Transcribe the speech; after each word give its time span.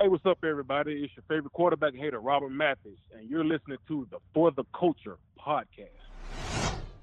Hey, 0.00 0.08
what's 0.08 0.24
up, 0.24 0.38
everybody? 0.48 1.04
It's 1.04 1.12
your 1.14 1.24
favorite 1.28 1.52
quarterback 1.52 1.94
hater, 1.94 2.20
Robert 2.20 2.48
Mathis, 2.48 2.96
and 3.14 3.28
you're 3.28 3.44
listening 3.44 3.76
to 3.86 4.08
the 4.10 4.16
For 4.32 4.50
the 4.50 4.64
Culture 4.74 5.18
podcast. 5.38 6.09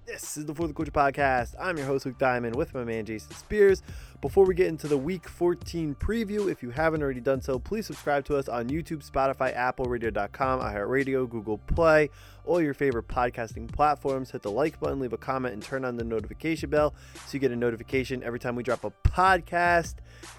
This 0.08 0.38
is 0.38 0.46
the 0.46 0.56
For 0.56 0.70
the 0.70 0.74
Culture 0.74 0.90
podcast. 0.90 1.54
I'm 1.60 1.76
your 1.76 1.86
host, 1.86 2.06
Luke 2.06 2.18
Diamond, 2.18 2.56
with 2.56 2.74
my 2.74 2.86
man, 2.86 3.04
Jason 3.04 3.34
Spears. 3.34 3.84
Before 4.22 4.46
we 4.46 4.56
get 4.56 4.68
into 4.68 4.88
the 4.88 4.98
Week 4.98 5.28
14 5.28 5.96
preview, 5.96 6.50
if 6.50 6.64
you 6.64 6.70
haven't 6.70 7.04
already 7.04 7.20
done 7.20 7.42
so, 7.42 7.60
please 7.60 7.88
subscribe 7.88 8.24
to 8.28 8.38
us 8.38 8.48
on 8.48 8.70
YouTube, 8.70 9.06
Spotify, 9.06 9.54
Apple, 9.54 9.84
Radio.com, 9.84 10.62
iHeartRadio, 10.62 11.30
Google 11.30 11.58
Play, 11.58 12.10
all 12.46 12.62
your 12.62 12.74
favorite 12.74 13.10
podcasting 13.10 13.70
platforms. 13.70 14.32
Hit 14.32 14.44
the 14.44 14.50
like 14.50 14.80
button, 14.80 15.02
leave 15.02 15.12
a 15.12 15.18
comment, 15.18 15.54
and 15.54 15.62
turn 15.62 15.84
on 15.84 15.98
the 15.98 16.06
notification 16.06 16.70
bell 16.70 16.96
so 17.14 17.34
you 17.34 17.40
get 17.40 17.52
a 17.52 17.58
notification 17.58 18.24
every 18.24 18.40
time 18.40 18.56
we 18.56 18.64
drop 18.64 18.86
a 18.86 18.92
podcast. 19.10 19.96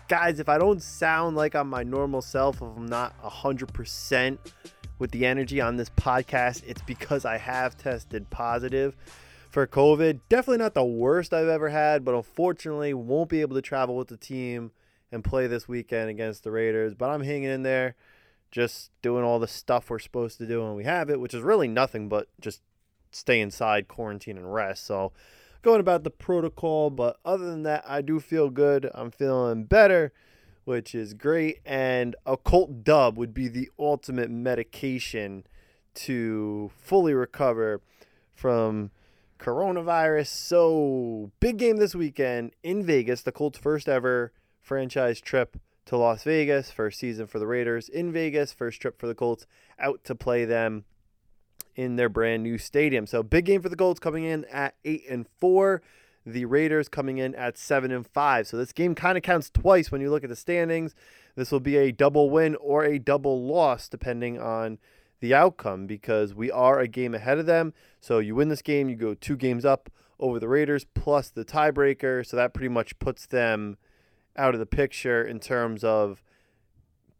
Guys, 0.08 0.40
if 0.40 0.48
I 0.48 0.56
don't 0.56 0.82
sound 0.82 1.36
like 1.36 1.54
I'm 1.54 1.68
my 1.68 1.82
normal 1.82 2.22
self, 2.22 2.56
if 2.56 2.62
I'm 2.62 2.86
not 2.86 3.22
100% 3.22 4.38
with 4.98 5.10
the 5.10 5.26
energy 5.26 5.60
on 5.60 5.76
this 5.76 5.90
podcast, 5.90 6.62
it's 6.66 6.80
because 6.80 7.26
I 7.26 7.36
have 7.36 7.76
tested 7.76 8.30
positive 8.30 8.96
for 9.50 9.66
COVID. 9.66 10.20
Definitely 10.28 10.58
not 10.58 10.74
the 10.74 10.84
worst 10.84 11.32
I've 11.32 11.48
ever 11.48 11.70
had, 11.70 12.04
but 12.04 12.14
unfortunately 12.14 12.94
won't 12.94 13.30
be 13.30 13.40
able 13.40 13.56
to 13.56 13.62
travel 13.62 13.96
with 13.96 14.08
the 14.08 14.16
team 14.16 14.72
and 15.10 15.24
play 15.24 15.46
this 15.46 15.66
weekend 15.66 16.10
against 16.10 16.44
the 16.44 16.50
Raiders. 16.50 16.94
But 16.94 17.10
I'm 17.10 17.22
hanging 17.22 17.50
in 17.50 17.62
there, 17.62 17.94
just 18.50 18.90
doing 19.02 19.24
all 19.24 19.38
the 19.38 19.48
stuff 19.48 19.90
we're 19.90 19.98
supposed 19.98 20.38
to 20.38 20.46
do 20.46 20.62
when 20.62 20.74
we 20.74 20.84
have 20.84 21.10
it, 21.10 21.20
which 21.20 21.34
is 21.34 21.42
really 21.42 21.68
nothing 21.68 22.08
but 22.08 22.28
just 22.40 22.60
stay 23.10 23.40
inside, 23.40 23.88
quarantine, 23.88 24.36
and 24.36 24.52
rest. 24.52 24.84
So 24.84 25.12
going 25.62 25.80
about 25.80 26.04
the 26.04 26.10
protocol, 26.10 26.90
but 26.90 27.18
other 27.24 27.46
than 27.46 27.62
that, 27.62 27.84
I 27.86 28.02
do 28.02 28.20
feel 28.20 28.50
good. 28.50 28.90
I'm 28.94 29.10
feeling 29.10 29.64
better, 29.64 30.12
which 30.64 30.94
is 30.94 31.14
great. 31.14 31.60
And 31.64 32.14
a 32.26 32.36
Colt 32.36 32.84
dub 32.84 33.16
would 33.16 33.32
be 33.32 33.48
the 33.48 33.70
ultimate 33.78 34.30
medication 34.30 35.44
to 35.94 36.70
fully 36.76 37.14
recover 37.14 37.80
from 38.34 38.90
coronavirus. 39.38 40.26
So, 40.26 41.30
big 41.40 41.56
game 41.56 41.76
this 41.76 41.94
weekend 41.94 42.52
in 42.62 42.84
Vegas, 42.84 43.22
the 43.22 43.32
Colts' 43.32 43.58
first 43.58 43.88
ever 43.88 44.32
franchise 44.60 45.20
trip 45.20 45.56
to 45.86 45.96
Las 45.96 46.24
Vegas, 46.24 46.70
first 46.70 46.98
season 46.98 47.26
for 47.26 47.38
the 47.38 47.46
Raiders 47.46 47.88
in 47.88 48.12
Vegas, 48.12 48.52
first 48.52 48.80
trip 48.80 49.00
for 49.00 49.06
the 49.06 49.14
Colts 49.14 49.46
out 49.78 50.04
to 50.04 50.14
play 50.14 50.44
them 50.44 50.84
in 51.74 51.96
their 51.96 52.08
brand 52.08 52.42
new 52.42 52.58
stadium. 52.58 53.06
So, 53.06 53.22
big 53.22 53.44
game 53.44 53.62
for 53.62 53.68
the 53.68 53.76
Colts 53.76 54.00
coming 54.00 54.24
in 54.24 54.44
at 54.46 54.74
8 54.84 55.04
and 55.08 55.26
4. 55.40 55.80
The 56.26 56.44
Raiders 56.44 56.88
coming 56.88 57.18
in 57.18 57.34
at 57.36 57.56
7 57.56 57.90
and 57.90 58.06
5. 58.06 58.46
So, 58.48 58.56
this 58.56 58.72
game 58.72 58.94
kind 58.94 59.16
of 59.16 59.22
counts 59.22 59.50
twice 59.50 59.90
when 59.90 60.00
you 60.00 60.10
look 60.10 60.24
at 60.24 60.30
the 60.30 60.36
standings. 60.36 60.94
This 61.36 61.52
will 61.52 61.60
be 61.60 61.76
a 61.76 61.92
double 61.92 62.30
win 62.30 62.56
or 62.56 62.84
a 62.84 62.98
double 62.98 63.46
loss 63.46 63.88
depending 63.88 64.40
on 64.40 64.78
the 65.20 65.34
outcome 65.34 65.86
because 65.86 66.34
we 66.34 66.50
are 66.50 66.78
a 66.78 66.88
game 66.88 67.14
ahead 67.14 67.38
of 67.38 67.46
them. 67.46 67.72
So 68.00 68.18
you 68.18 68.34
win 68.34 68.48
this 68.48 68.62
game, 68.62 68.88
you 68.88 68.96
go 68.96 69.14
two 69.14 69.36
games 69.36 69.64
up 69.64 69.90
over 70.20 70.38
the 70.38 70.48
Raiders 70.48 70.84
plus 70.94 71.30
the 71.30 71.44
tiebreaker. 71.44 72.24
So 72.26 72.36
that 72.36 72.54
pretty 72.54 72.68
much 72.68 72.98
puts 72.98 73.26
them 73.26 73.76
out 74.36 74.54
of 74.54 74.60
the 74.60 74.66
picture 74.66 75.24
in 75.24 75.40
terms 75.40 75.82
of 75.82 76.22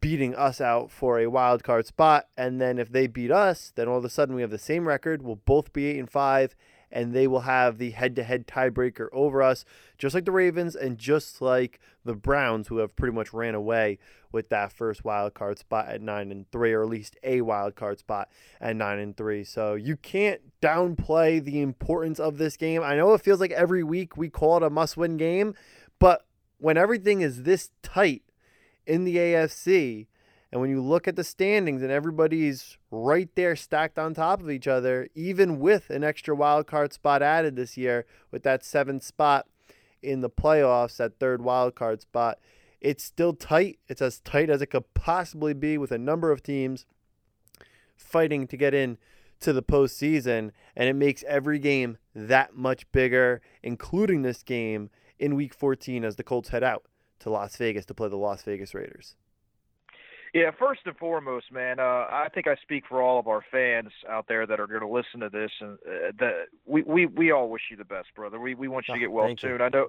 beating 0.00 0.34
us 0.34 0.60
out 0.60 0.90
for 0.90 1.18
a 1.18 1.26
wild 1.26 1.64
card 1.64 1.86
spot. 1.86 2.28
And 2.36 2.60
then 2.60 2.78
if 2.78 2.90
they 2.90 3.06
beat 3.06 3.30
us, 3.30 3.72
then 3.74 3.88
all 3.88 3.98
of 3.98 4.04
a 4.04 4.08
sudden 4.08 4.34
we 4.34 4.42
have 4.42 4.50
the 4.50 4.58
same 4.58 4.86
record. 4.86 5.22
We'll 5.22 5.36
both 5.36 5.72
be 5.72 5.86
eight 5.86 5.98
and 5.98 6.10
five, 6.10 6.54
and 6.90 7.12
they 7.12 7.26
will 7.26 7.40
have 7.40 7.78
the 7.78 7.90
head-to-head 7.90 8.46
tiebreaker 8.46 9.08
over 9.12 9.42
us, 9.42 9.64
just 9.98 10.14
like 10.14 10.24
the 10.24 10.32
Ravens 10.32 10.74
and 10.74 10.98
just 10.98 11.42
like 11.42 11.80
the 12.04 12.14
Browns, 12.14 12.68
who 12.68 12.78
have 12.78 12.96
pretty 12.96 13.14
much 13.14 13.32
ran 13.32 13.54
away 13.54 13.98
with 14.32 14.48
that 14.48 14.72
first 14.72 15.04
wild 15.04 15.34
card 15.34 15.58
spot 15.58 15.88
at 15.88 16.00
nine 16.00 16.30
and 16.30 16.50
three, 16.50 16.72
or 16.72 16.82
at 16.82 16.88
least 16.88 17.16
a 17.22 17.40
wild 17.40 17.74
card 17.74 17.98
spot 17.98 18.28
at 18.60 18.76
nine 18.76 18.98
and 18.98 19.16
three. 19.16 19.44
So 19.44 19.74
you 19.74 19.96
can't 19.96 20.40
downplay 20.60 21.42
the 21.42 21.60
importance 21.60 22.18
of 22.18 22.38
this 22.38 22.56
game. 22.56 22.82
I 22.82 22.96
know 22.96 23.14
it 23.14 23.22
feels 23.22 23.40
like 23.40 23.52
every 23.52 23.82
week 23.82 24.16
we 24.16 24.28
call 24.28 24.58
it 24.58 24.62
a 24.62 24.70
must-win 24.70 25.16
game, 25.16 25.54
but 25.98 26.26
when 26.58 26.76
everything 26.76 27.20
is 27.20 27.42
this 27.44 27.70
tight 27.82 28.22
in 28.86 29.04
the 29.04 29.16
AFC, 29.16 30.06
and 30.50 30.60
when 30.60 30.70
you 30.70 30.80
look 30.80 31.06
at 31.06 31.16
the 31.16 31.24
standings 31.24 31.82
and 31.82 31.90
everybody's 31.90 32.78
right 32.90 33.28
there 33.34 33.54
stacked 33.54 33.98
on 33.98 34.14
top 34.14 34.40
of 34.40 34.50
each 34.50 34.66
other, 34.66 35.08
even 35.14 35.58
with 35.58 35.90
an 35.90 36.02
extra 36.02 36.34
wild 36.34 36.66
card 36.66 36.92
spot 36.92 37.22
added 37.22 37.54
this 37.54 37.76
year 37.76 38.06
with 38.30 38.44
that 38.44 38.64
seventh 38.64 39.02
spot 39.02 39.46
in 40.02 40.22
the 40.22 40.30
playoffs, 40.30 40.96
that 40.96 41.18
third 41.18 41.42
wild 41.42 41.74
card 41.74 42.00
spot, 42.00 42.38
it's 42.80 43.04
still 43.04 43.34
tight. 43.34 43.78
It's 43.88 44.00
as 44.00 44.20
tight 44.20 44.48
as 44.48 44.62
it 44.62 44.66
could 44.66 44.94
possibly 44.94 45.52
be 45.52 45.76
with 45.76 45.92
a 45.92 45.98
number 45.98 46.30
of 46.30 46.42
teams 46.42 46.86
fighting 47.96 48.46
to 48.46 48.56
get 48.56 48.72
in 48.72 48.96
to 49.40 49.52
the 49.52 49.62
postseason, 49.62 50.52
and 50.74 50.88
it 50.88 50.96
makes 50.96 51.22
every 51.24 51.58
game 51.58 51.98
that 52.14 52.56
much 52.56 52.90
bigger, 52.90 53.40
including 53.62 54.22
this 54.22 54.42
game 54.42 54.90
in 55.18 55.34
Week 55.34 55.52
14 55.52 56.04
as 56.04 56.16
the 56.16 56.24
Colts 56.24 56.48
head 56.48 56.64
out 56.64 56.84
to 57.20 57.30
Las 57.30 57.56
Vegas 57.56 57.84
to 57.86 57.94
play 57.94 58.08
the 58.08 58.16
Las 58.16 58.42
Vegas 58.42 58.74
Raiders. 58.74 59.14
Yeah, 60.34 60.50
first 60.58 60.82
and 60.84 60.96
foremost, 60.96 61.50
man, 61.50 61.78
uh, 61.78 62.06
I 62.10 62.28
think 62.34 62.46
I 62.46 62.56
speak 62.56 62.84
for 62.88 63.00
all 63.00 63.18
of 63.18 63.28
our 63.28 63.42
fans 63.50 63.90
out 64.08 64.26
there 64.28 64.46
that 64.46 64.60
are 64.60 64.66
going 64.66 64.80
to 64.80 64.88
listen 64.88 65.20
to 65.20 65.30
this, 65.30 65.50
and 65.60 65.78
uh, 65.86 66.12
that 66.18 66.46
we, 66.66 66.82
we 66.82 67.06
we 67.06 67.32
all 67.32 67.48
wish 67.48 67.62
you 67.70 67.76
the 67.76 67.84
best, 67.84 68.08
brother. 68.14 68.38
We 68.38 68.54
we 68.54 68.68
want 68.68 68.88
you 68.88 68.94
to 68.94 69.00
get 69.00 69.10
well 69.10 69.34
soon. 69.38 69.58
You. 69.58 69.64
I 69.64 69.68
know, 69.70 69.86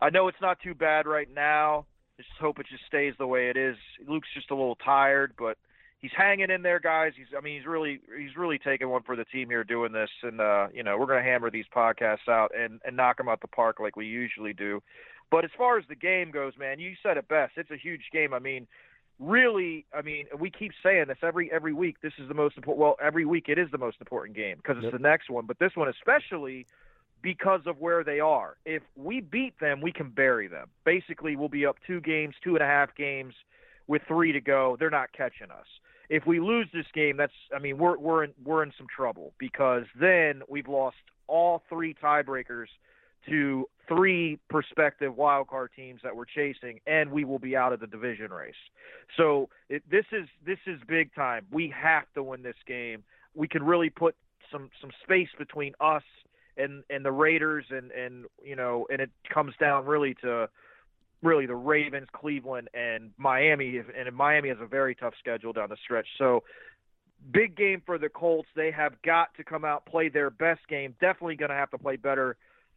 I 0.00 0.10
know 0.10 0.28
it's 0.28 0.40
not 0.40 0.60
too 0.60 0.74
bad 0.74 1.06
right 1.06 1.28
now. 1.32 1.86
Just 2.16 2.30
hope 2.40 2.58
it 2.58 2.66
just 2.70 2.84
stays 2.86 3.14
the 3.18 3.26
way 3.26 3.48
it 3.48 3.56
is. 3.56 3.76
Luke's 4.08 4.28
just 4.34 4.50
a 4.50 4.54
little 4.54 4.76
tired, 4.76 5.34
but 5.38 5.56
he's 5.98 6.10
hanging 6.16 6.50
in 6.50 6.62
there, 6.62 6.80
guys. 6.80 7.12
He's 7.16 7.26
I 7.36 7.40
mean 7.40 7.58
he's 7.58 7.66
really 7.66 8.00
he's 8.18 8.36
really 8.36 8.58
taking 8.58 8.88
one 8.88 9.02
for 9.02 9.16
the 9.16 9.24
team 9.24 9.48
here 9.48 9.64
doing 9.64 9.92
this, 9.92 10.10
and 10.22 10.40
uh, 10.40 10.68
you 10.72 10.82
know 10.82 10.98
we're 10.98 11.06
going 11.06 11.22
to 11.22 11.28
hammer 11.28 11.50
these 11.50 11.66
podcasts 11.74 12.28
out 12.28 12.50
and 12.58 12.80
and 12.84 12.96
knock 12.96 13.18
them 13.18 13.28
out 13.28 13.40
the 13.40 13.48
park 13.48 13.78
like 13.80 13.96
we 13.96 14.06
usually 14.06 14.52
do. 14.52 14.82
But 15.30 15.44
as 15.44 15.50
far 15.56 15.76
as 15.78 15.84
the 15.88 15.96
game 15.96 16.30
goes, 16.30 16.54
man, 16.58 16.78
you 16.78 16.94
said 17.02 17.16
it 17.16 17.28
best. 17.28 17.52
It's 17.56 17.70
a 17.70 17.76
huge 17.76 18.04
game. 18.12 18.32
I 18.32 18.38
mean 18.38 18.66
really, 19.18 19.86
I 19.94 20.02
mean, 20.02 20.26
we 20.38 20.50
keep 20.50 20.72
saying 20.82 21.06
this 21.08 21.18
every 21.22 21.50
every 21.50 21.72
week. 21.72 21.96
This 22.02 22.12
is 22.18 22.28
the 22.28 22.34
most 22.34 22.56
important. 22.56 22.80
Well, 22.80 22.96
every 23.02 23.24
week 23.24 23.48
it 23.48 23.58
is 23.58 23.70
the 23.70 23.78
most 23.78 23.96
important 24.00 24.36
game 24.36 24.56
because 24.56 24.76
it's 24.76 24.84
yep. 24.84 24.92
the 24.92 24.98
next 24.98 25.30
one. 25.30 25.46
But 25.46 25.58
this 25.58 25.72
one 25.74 25.88
especially 25.88 26.66
because 27.22 27.62
of 27.66 27.78
where 27.78 28.04
they 28.04 28.20
are. 28.20 28.56
If 28.64 28.82
we 28.94 29.20
beat 29.20 29.58
them, 29.58 29.80
we 29.80 29.90
can 29.90 30.10
bury 30.10 30.48
them. 30.48 30.68
Basically, 30.84 31.34
we'll 31.34 31.48
be 31.48 31.66
up 31.66 31.76
two 31.86 32.00
games, 32.00 32.34
two 32.42 32.54
and 32.54 32.62
a 32.62 32.66
half 32.66 32.94
games, 32.94 33.34
with 33.86 34.02
three 34.06 34.32
to 34.32 34.40
go. 34.40 34.76
They're 34.78 34.90
not 34.90 35.12
catching 35.12 35.50
us. 35.50 35.66
If 36.08 36.24
we 36.26 36.38
lose 36.38 36.68
this 36.72 36.86
game, 36.94 37.16
that's 37.16 37.32
I 37.54 37.58
mean 37.58 37.78
we're 37.78 37.98
we're 37.98 38.24
in 38.24 38.32
we're 38.44 38.62
in 38.62 38.72
some 38.76 38.86
trouble 38.94 39.32
because 39.38 39.84
then 39.98 40.42
we've 40.48 40.68
lost 40.68 40.96
all 41.26 41.62
three 41.68 41.94
tiebreakers 41.94 42.68
to 43.28 43.68
three 43.88 44.38
prospective 44.48 45.14
wildcard 45.14 45.68
teams 45.74 46.00
that 46.02 46.14
we're 46.14 46.24
chasing, 46.24 46.80
and 46.86 47.10
we 47.10 47.24
will 47.24 47.38
be 47.38 47.56
out 47.56 47.72
of 47.72 47.80
the 47.80 47.86
division 47.86 48.30
race. 48.30 48.54
So 49.16 49.48
it, 49.68 49.82
this 49.90 50.04
is 50.12 50.28
this 50.44 50.58
is 50.66 50.80
big 50.88 51.14
time. 51.14 51.46
We 51.50 51.72
have 51.76 52.04
to 52.14 52.22
win 52.22 52.42
this 52.42 52.56
game. 52.66 53.04
We 53.34 53.48
can 53.48 53.62
really 53.62 53.90
put 53.90 54.14
some 54.50 54.70
some 54.80 54.90
space 55.02 55.28
between 55.38 55.74
us 55.80 56.02
and 56.56 56.82
and 56.90 57.04
the 57.04 57.12
Raiders, 57.12 57.66
and 57.70 57.90
and 57.92 58.26
you 58.42 58.56
know, 58.56 58.86
and 58.90 59.00
it 59.00 59.10
comes 59.32 59.54
down 59.60 59.86
really 59.86 60.14
to 60.22 60.48
really 61.22 61.46
the 61.46 61.54
Ravens, 61.54 62.08
Cleveland, 62.12 62.68
and 62.74 63.10
Miami. 63.16 63.78
And 63.78 64.14
Miami 64.14 64.48
has 64.48 64.58
a 64.60 64.66
very 64.66 64.94
tough 64.94 65.14
schedule 65.18 65.52
down 65.52 65.68
the 65.70 65.76
stretch. 65.82 66.06
So 66.18 66.44
big 67.32 67.56
game 67.56 67.82
for 67.84 67.98
the 67.98 68.08
Colts. 68.08 68.48
They 68.54 68.70
have 68.70 69.00
got 69.02 69.34
to 69.36 69.44
come 69.44 69.64
out 69.64 69.86
play 69.86 70.08
their 70.08 70.30
best 70.30 70.60
game. 70.68 70.94
Definitely 71.00 71.36
going 71.36 71.50
to 71.50 71.56
have 71.56 71.70
to 71.70 71.78
play 71.78 71.96
better 71.96 72.36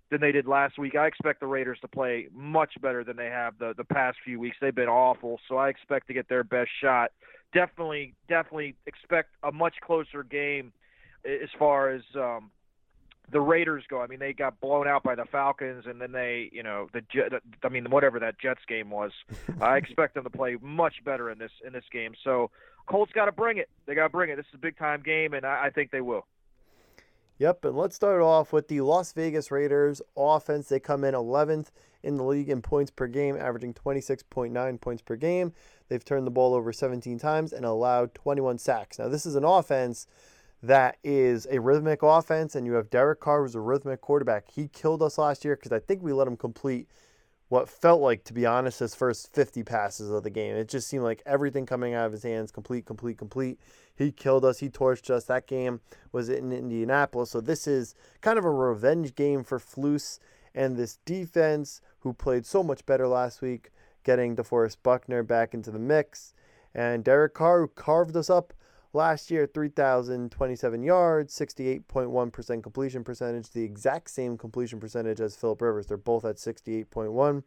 than 0.10 0.22
they 0.22 0.32
did 0.32 0.48
last 0.48 0.78
week. 0.78 0.96
I 0.96 1.08
expect 1.08 1.40
the 1.40 1.48
Raiders 1.48 1.80
to 1.82 1.88
play 1.88 2.28
much 2.34 2.74
better 2.82 3.04
than 3.04 3.16
they 3.16 3.28
have 3.28 3.58
the 3.60 3.74
the 3.76 3.84
past 3.84 4.18
few 4.24 4.40
weeks. 4.40 4.58
They've 4.60 4.74
been 4.74 4.90
awful, 4.90 5.40
so 5.48 5.58
I 5.58 5.70
expect 5.70 6.08
to 6.08 6.14
get 6.14 6.30
their 6.30 6.44
best 6.44 6.70
shot. 6.82 7.12
Definitely, 7.54 8.14
definitely 8.28 8.76
expect 8.86 9.30
a 9.44 9.52
much 9.52 9.76
closer 9.82 10.24
game 10.24 10.72
as 11.26 11.50
far 11.58 11.90
as 11.90 12.02
um, 12.16 12.52
the 13.32 13.42
Raiders 13.42 13.84
go. 13.90 14.02
I 14.02 14.08
mean, 14.08 14.20
they 14.20 14.34
got 14.34 14.60
blown 14.60 14.88
out 14.88 15.04
by 15.04 15.16
the 15.16 15.26
Falcons, 15.26 15.86
and 15.86 16.02
then 16.02 16.12
they, 16.12 16.50
you 16.52 16.64
know, 16.64 16.88
the 16.94 17.02
I 17.64 17.70
mean, 17.70 17.90
whatever 17.90 18.20
that 18.20 18.40
Jets 18.40 18.62
game 18.68 18.90
was. 18.90 19.12
I 19.62 19.78
expect 19.78 20.16
them 20.16 20.24
to 20.24 20.30
play 20.30 20.58
much 20.62 21.04
better 21.04 21.30
in 21.30 21.38
this 21.38 21.52
in 21.66 21.74
this 21.74 21.86
game. 21.92 22.14
So 22.24 22.52
Colts 22.88 23.12
got 23.14 23.26
to 23.26 23.32
bring 23.32 23.58
it. 23.58 23.70
They 23.86 23.96
got 23.96 24.04
to 24.04 24.10
bring 24.10 24.30
it. 24.30 24.36
This 24.36 24.46
is 24.48 24.56
a 24.56 24.60
big 24.60 24.78
time 24.78 25.02
game, 25.04 25.34
and 25.34 25.46
I, 25.46 25.66
I 25.66 25.70
think 25.70 25.92
they 25.92 26.02
will. 26.02 26.26
Yep, 27.40 27.64
and 27.64 27.78
let's 27.78 27.96
start 27.96 28.22
off 28.22 28.52
with 28.52 28.68
the 28.68 28.82
Las 28.82 29.14
Vegas 29.14 29.50
Raiders 29.50 30.02
offense. 30.18 30.68
They 30.68 30.82
come 30.82 31.06
in 31.06 31.14
11th 31.14 31.68
in 32.04 32.18
the 32.18 32.24
league 32.26 32.50
in 32.50 32.62
points 32.62 32.92
per 32.92 33.08
game, 33.08 33.38
averaging 33.38 33.74
26.9 33.74 34.82
points 34.82 35.02
per 35.02 35.16
game. 35.16 35.54
They've 35.88 36.04
turned 36.04 36.28
the 36.28 36.32
ball 36.32 36.54
over 36.54 36.74
17 36.74 37.18
times 37.18 37.54
and 37.54 37.64
allowed 37.64 38.14
21 38.14 38.58
sacks. 38.58 39.00
Now, 39.00 39.08
this 39.08 39.26
is 39.26 39.36
an 39.36 39.46
offense 39.46 40.06
that 40.62 40.98
is 41.02 41.48
a 41.50 41.62
rhythmic 41.62 42.04
offense, 42.04 42.56
and 42.56 42.66
you 42.66 42.74
have 42.74 42.90
Derek 42.90 43.22
Carr, 43.22 43.44
who's 43.44 43.56
a 43.56 43.62
rhythmic 43.62 44.02
quarterback. 44.02 44.52
He 44.52 44.68
killed 44.68 45.02
us 45.02 45.18
last 45.18 45.46
year 45.46 45.56
because 45.56 45.72
I 45.72 45.80
think 45.80 46.04
we 46.04 46.12
let 46.12 46.28
him 46.28 46.36
complete 46.36 46.90
what 47.50 47.68
felt 47.68 48.00
like, 48.00 48.24
to 48.24 48.34
be 48.34 48.46
honest, 48.46 48.80
his 48.80 48.94
first 48.96 49.34
50 49.34 49.64
passes 49.64 50.12
of 50.12 50.24
the 50.24 50.30
game. 50.30 50.56
It 50.56 50.70
just 50.70 50.88
seemed 50.88 51.04
like 51.04 51.24
everything 51.26 51.66
coming 51.66 51.96
out 51.96 52.06
of 52.06 52.12
his 52.12 52.24
hands, 52.24 52.52
complete, 52.52 52.86
complete, 52.86 53.18
complete. 53.18 53.60
He 53.96 54.12
killed 54.12 54.46
us. 54.46 54.60
He 54.60 54.70
torched 54.70 55.10
us. 55.10 55.26
That 55.26 55.48
game 55.48 55.82
was 56.12 56.30
in 56.30 56.52
Indianapolis. 56.52 57.32
So 57.32 57.42
this 57.42 57.68
is 57.68 57.96
kind 58.22 58.38
of 58.38 58.46
a 58.46 58.52
revenge 58.52 59.16
game 59.16 59.44
for 59.44 59.60
Flus 59.60 60.20
and 60.54 60.78
this 60.78 61.00
defense, 61.06 61.82
who 62.00 62.14
played 62.14 62.46
so 62.46 62.64
much 62.64 62.86
better 62.86 63.08
last 63.08 63.42
week, 63.42 63.72
getting 64.04 64.36
DeForest 64.36 64.78
Buckner 64.84 65.24
back 65.24 65.54
into 65.54 65.72
the 65.72 65.80
mix. 65.80 66.34
And 66.74 67.04
Derek 67.04 67.34
Carr, 67.34 67.62
who 67.62 67.68
carved 67.68 68.16
us 68.16 68.30
up 68.30 68.54
last 68.94 69.30
year, 69.32 69.48
3,027 69.48 70.84
yards, 70.84 71.38
68.1% 71.38 72.64
completion 72.64 73.04
percentage, 73.04 73.50
the 73.52 73.64
exact 73.64 74.10
same 74.10 74.38
completion 74.38 74.80
percentage 74.80 75.22
as 75.22 75.36
Philip 75.36 75.62
Rivers. 75.62 75.88
They're 75.88 75.98
both 75.98 76.26
at 76.26 76.38
68.1. 76.38 77.44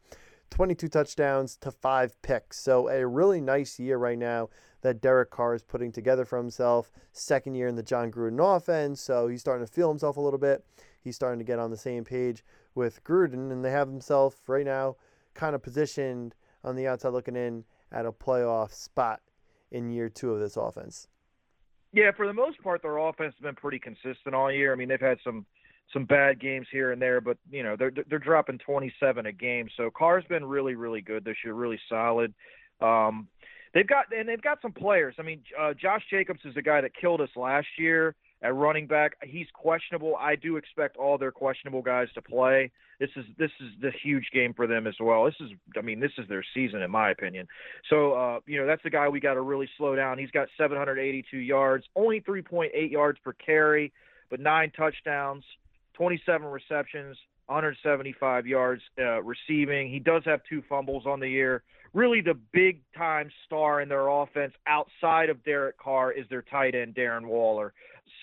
22 0.51 0.89
touchdowns 0.89 1.57
to 1.57 1.71
five 1.71 2.21
picks. 2.21 2.59
So 2.59 2.89
a 2.89 3.07
really 3.07 3.41
nice 3.41 3.79
year 3.79 3.97
right 3.97 4.19
now 4.19 4.51
that 4.83 5.01
Derek 5.01 5.31
Carr 5.31 5.55
is 5.55 5.63
putting 5.63 5.91
together 5.91 6.27
for 6.27 6.37
himself. 6.37 6.91
Second 7.13 7.55
year 7.55 7.69
in 7.69 7.77
the 7.77 7.83
Jon 7.83 8.11
Gruden 8.11 8.57
offense, 8.57 9.01
so 9.01 9.29
he's 9.29 9.41
starting 9.41 9.67
to 9.67 9.73
feel 9.73 9.89
himself 9.89 10.19
a 10.19 10.21
little 10.21 10.39
bit. 10.39 10.65
He's 11.01 11.17
starting 11.17 11.39
to 11.39 11.45
get 11.45 11.59
on 11.59 11.71
the 11.71 11.77
same 11.77 12.05
page 12.05 12.45
with 12.75 13.03
Gruden, 13.03 13.51
and 13.51 13.65
they 13.65 13.71
have 13.71 13.89
themselves 13.89 14.37
right 14.47 14.65
now 14.65 14.97
kind 15.35 15.55
of 15.55 15.63
positioned 15.63 16.35
on 16.63 16.77
the 16.77 16.87
outside 16.87 17.11
looking 17.11 17.37
in 17.37 17.65
at 17.91 18.07
a 18.07 18.13
playoff 18.13 18.73
spot 18.73 19.21
in 19.71 19.91
year 19.91 20.09
two 20.09 20.33
of 20.33 20.41
this 20.41 20.57
offense. 20.57 21.09
Yeah, 21.93 22.11
for 22.17 22.27
the 22.27 22.33
most 22.33 22.63
part, 22.63 22.83
their 22.83 22.97
offense 22.99 23.35
has 23.39 23.43
been 23.43 23.55
pretty 23.55 23.79
consistent 23.79 24.35
all 24.35 24.51
year. 24.51 24.73
I 24.73 24.77
mean, 24.77 24.89
they've 24.89 25.01
had 25.01 25.19
some 25.23 25.45
some 25.93 26.05
bad 26.07 26.41
games 26.41 26.67
here 26.73 26.93
and 26.93 27.03
there, 27.03 27.21
but 27.21 27.37
you 27.51 27.63
know 27.63 27.77
they're 27.77 27.93
they're 28.09 28.19
dropping 28.19 28.59
27 28.59 29.27
a 29.27 29.33
game. 29.33 29.69
So 29.77 29.91
Carr's 29.91 30.25
been 30.29 30.45
really 30.45 30.75
really 30.75 31.03
good 31.03 31.25
this 31.25 31.37
year, 31.45 31.55
really 31.55 31.81
solid. 31.89 32.33
Um, 32.81 33.29
they've 33.75 33.87
got 33.87 34.07
and 34.17 34.29
they've 34.29 34.41
got 34.41 34.63
some 34.63 34.73
players. 34.73 35.15
I 35.19 35.23
mean, 35.23 35.43
uh, 35.59 35.75
Josh 35.75 36.03
Jacobs 36.11 36.41
is 36.45 36.57
a 36.57 36.63
guy 36.63 36.81
that 36.81 36.93
killed 36.99 37.21
us 37.21 37.31
last 37.37 37.69
year 37.79 38.15
at 38.43 38.55
running 38.55 38.87
back. 38.87 39.17
He's 39.23 39.47
questionable. 39.55 40.17
I 40.17 40.37
do 40.37 40.57
expect 40.57 40.97
all 40.97 41.17
their 41.17 41.33
questionable 41.33 41.83
guys 41.83 42.09
to 42.15 42.23
play. 42.23 42.71
This 42.99 43.11
is 43.17 43.25
this 43.39 43.51
is 43.61 43.69
the 43.81 43.91
huge 44.03 44.27
game 44.33 44.53
for 44.55 44.67
them 44.67 44.87
as 44.87 44.95
well. 45.01 45.25
This 45.25 45.35
is 45.41 45.51
I 45.77 45.81
mean 45.81 46.01
this 46.01 46.13
is 46.19 46.29
their 46.29 46.45
season 46.55 46.83
in 46.83 46.91
my 46.91 47.11
opinion. 47.11 47.47
So 47.89 48.13
uh, 48.13 48.41
you 48.47 48.61
know 48.61 48.67
that's 48.67 48.83
the 48.83 48.91
guy 48.91 49.09
we 49.09 49.21
got 49.21 49.35
to 49.35 49.41
really 49.41 49.69
slow 49.77 49.97
down. 49.97 50.19
He's 50.19 50.31
got 50.31 50.49
782 50.59 51.37
yards, 51.37 51.85
only 51.97 52.21
3.8 52.21 52.91
yards 52.91 53.19
per 53.25 53.33
carry, 53.33 53.93
but 54.31 54.41
nine 54.41 54.73
touchdowns, 54.77 55.45
27 55.95 56.47
receptions, 56.47 57.17
175 57.47 58.47
yards 58.47 58.83
uh, 58.99 59.23
receiving. 59.23 59.91
He 59.91 59.99
does 59.99 60.23
have 60.25 60.41
two 60.49 60.63
fumbles 60.69 61.05
on 61.07 61.21
the 61.21 61.29
year. 61.29 61.63
Really, 61.93 62.23
the 62.23 62.39
big 62.53 62.81
time 62.97 63.31
star 63.45 63.83
in 63.83 63.89
their 63.89 64.09
offense 64.09 64.55
outside 64.67 65.29
of 65.29 65.45
Derek 65.45 65.77
Carr 65.77 66.11
is 66.13 66.25
their 66.31 66.41
tight 66.43 66.75
end 66.75 66.95
Darren 66.95 67.27
Waller. 67.27 67.75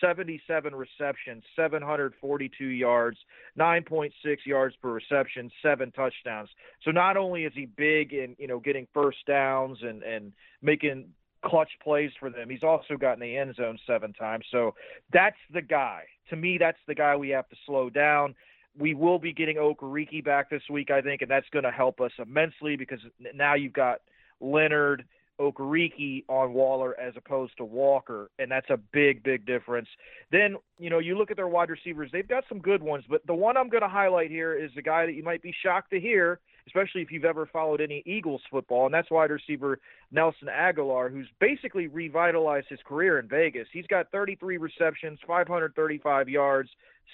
77 0.01 0.73
receptions, 0.73 1.43
742 1.55 2.65
yards, 2.65 3.17
9.6 3.57 4.11
yards 4.45 4.75
per 4.81 4.91
reception, 4.91 5.51
seven 5.61 5.91
touchdowns. 5.91 6.49
So 6.83 6.91
not 6.91 7.17
only 7.17 7.43
is 7.43 7.53
he 7.55 7.65
big 7.65 8.13
in 8.13 8.35
you 8.37 8.47
know 8.47 8.59
getting 8.59 8.87
first 8.93 9.17
downs 9.27 9.79
and 9.81 10.03
and 10.03 10.33
making 10.61 11.09
clutch 11.43 11.71
plays 11.81 12.11
for 12.19 12.29
them, 12.29 12.49
he's 12.49 12.63
also 12.63 12.97
gotten 12.97 13.19
the 13.19 13.37
end 13.37 13.55
zone 13.55 13.77
seven 13.87 14.13
times. 14.13 14.45
So 14.51 14.75
that's 15.13 15.37
the 15.53 15.61
guy. 15.61 16.03
To 16.29 16.35
me, 16.35 16.57
that's 16.59 16.79
the 16.87 16.95
guy 16.95 17.15
we 17.15 17.29
have 17.29 17.49
to 17.49 17.55
slow 17.65 17.89
down. 17.89 18.35
We 18.77 18.93
will 18.93 19.19
be 19.19 19.33
getting 19.33 19.57
Okereke 19.57 20.23
back 20.23 20.49
this 20.49 20.61
week, 20.69 20.91
I 20.91 21.01
think, 21.01 21.21
and 21.21 21.31
that's 21.31 21.49
going 21.51 21.63
to 21.63 21.71
help 21.71 21.99
us 21.99 22.11
immensely 22.19 22.75
because 22.75 22.99
now 23.33 23.55
you've 23.55 23.73
got 23.73 23.99
Leonard 24.39 25.05
Okereke 25.39 26.23
on 26.27 26.53
Waller 26.53 26.99
as 26.99 27.13
opposed 27.15 27.55
to 27.57 27.65
Walker, 27.65 28.29
and 28.39 28.51
that's 28.51 28.69
a 28.69 28.77
big, 28.77 29.23
big 29.23 29.45
difference. 29.45 29.87
Then, 30.31 30.57
you 30.77 30.89
know, 30.89 30.99
you 30.99 31.17
look 31.17 31.31
at 31.31 31.37
their 31.37 31.47
wide 31.47 31.69
receivers, 31.69 32.09
they've 32.11 32.27
got 32.27 32.43
some 32.49 32.59
good 32.59 32.83
ones, 32.83 33.05
but 33.09 33.25
the 33.25 33.33
one 33.33 33.57
I'm 33.57 33.69
going 33.69 33.83
to 33.83 33.89
highlight 33.89 34.29
here 34.29 34.53
is 34.53 34.71
the 34.75 34.81
guy 34.81 35.05
that 35.05 35.13
you 35.13 35.23
might 35.23 35.41
be 35.41 35.53
shocked 35.63 35.91
to 35.91 35.99
hear, 35.99 36.39
especially 36.67 37.01
if 37.01 37.11
you've 37.11 37.25
ever 37.25 37.45
followed 37.45 37.81
any 37.81 38.03
Eagles 38.05 38.41
football, 38.51 38.85
and 38.85 38.93
that's 38.93 39.09
wide 39.09 39.31
receiver 39.31 39.79
Nelson 40.11 40.49
Agholor, 40.49 41.11
who's 41.11 41.27
basically 41.39 41.87
revitalized 41.87 42.67
his 42.69 42.79
career 42.85 43.19
in 43.19 43.27
Vegas. 43.27 43.67
He's 43.71 43.87
got 43.87 44.11
33 44.11 44.57
receptions, 44.57 45.19
535 45.25 46.29
yards, 46.29 46.69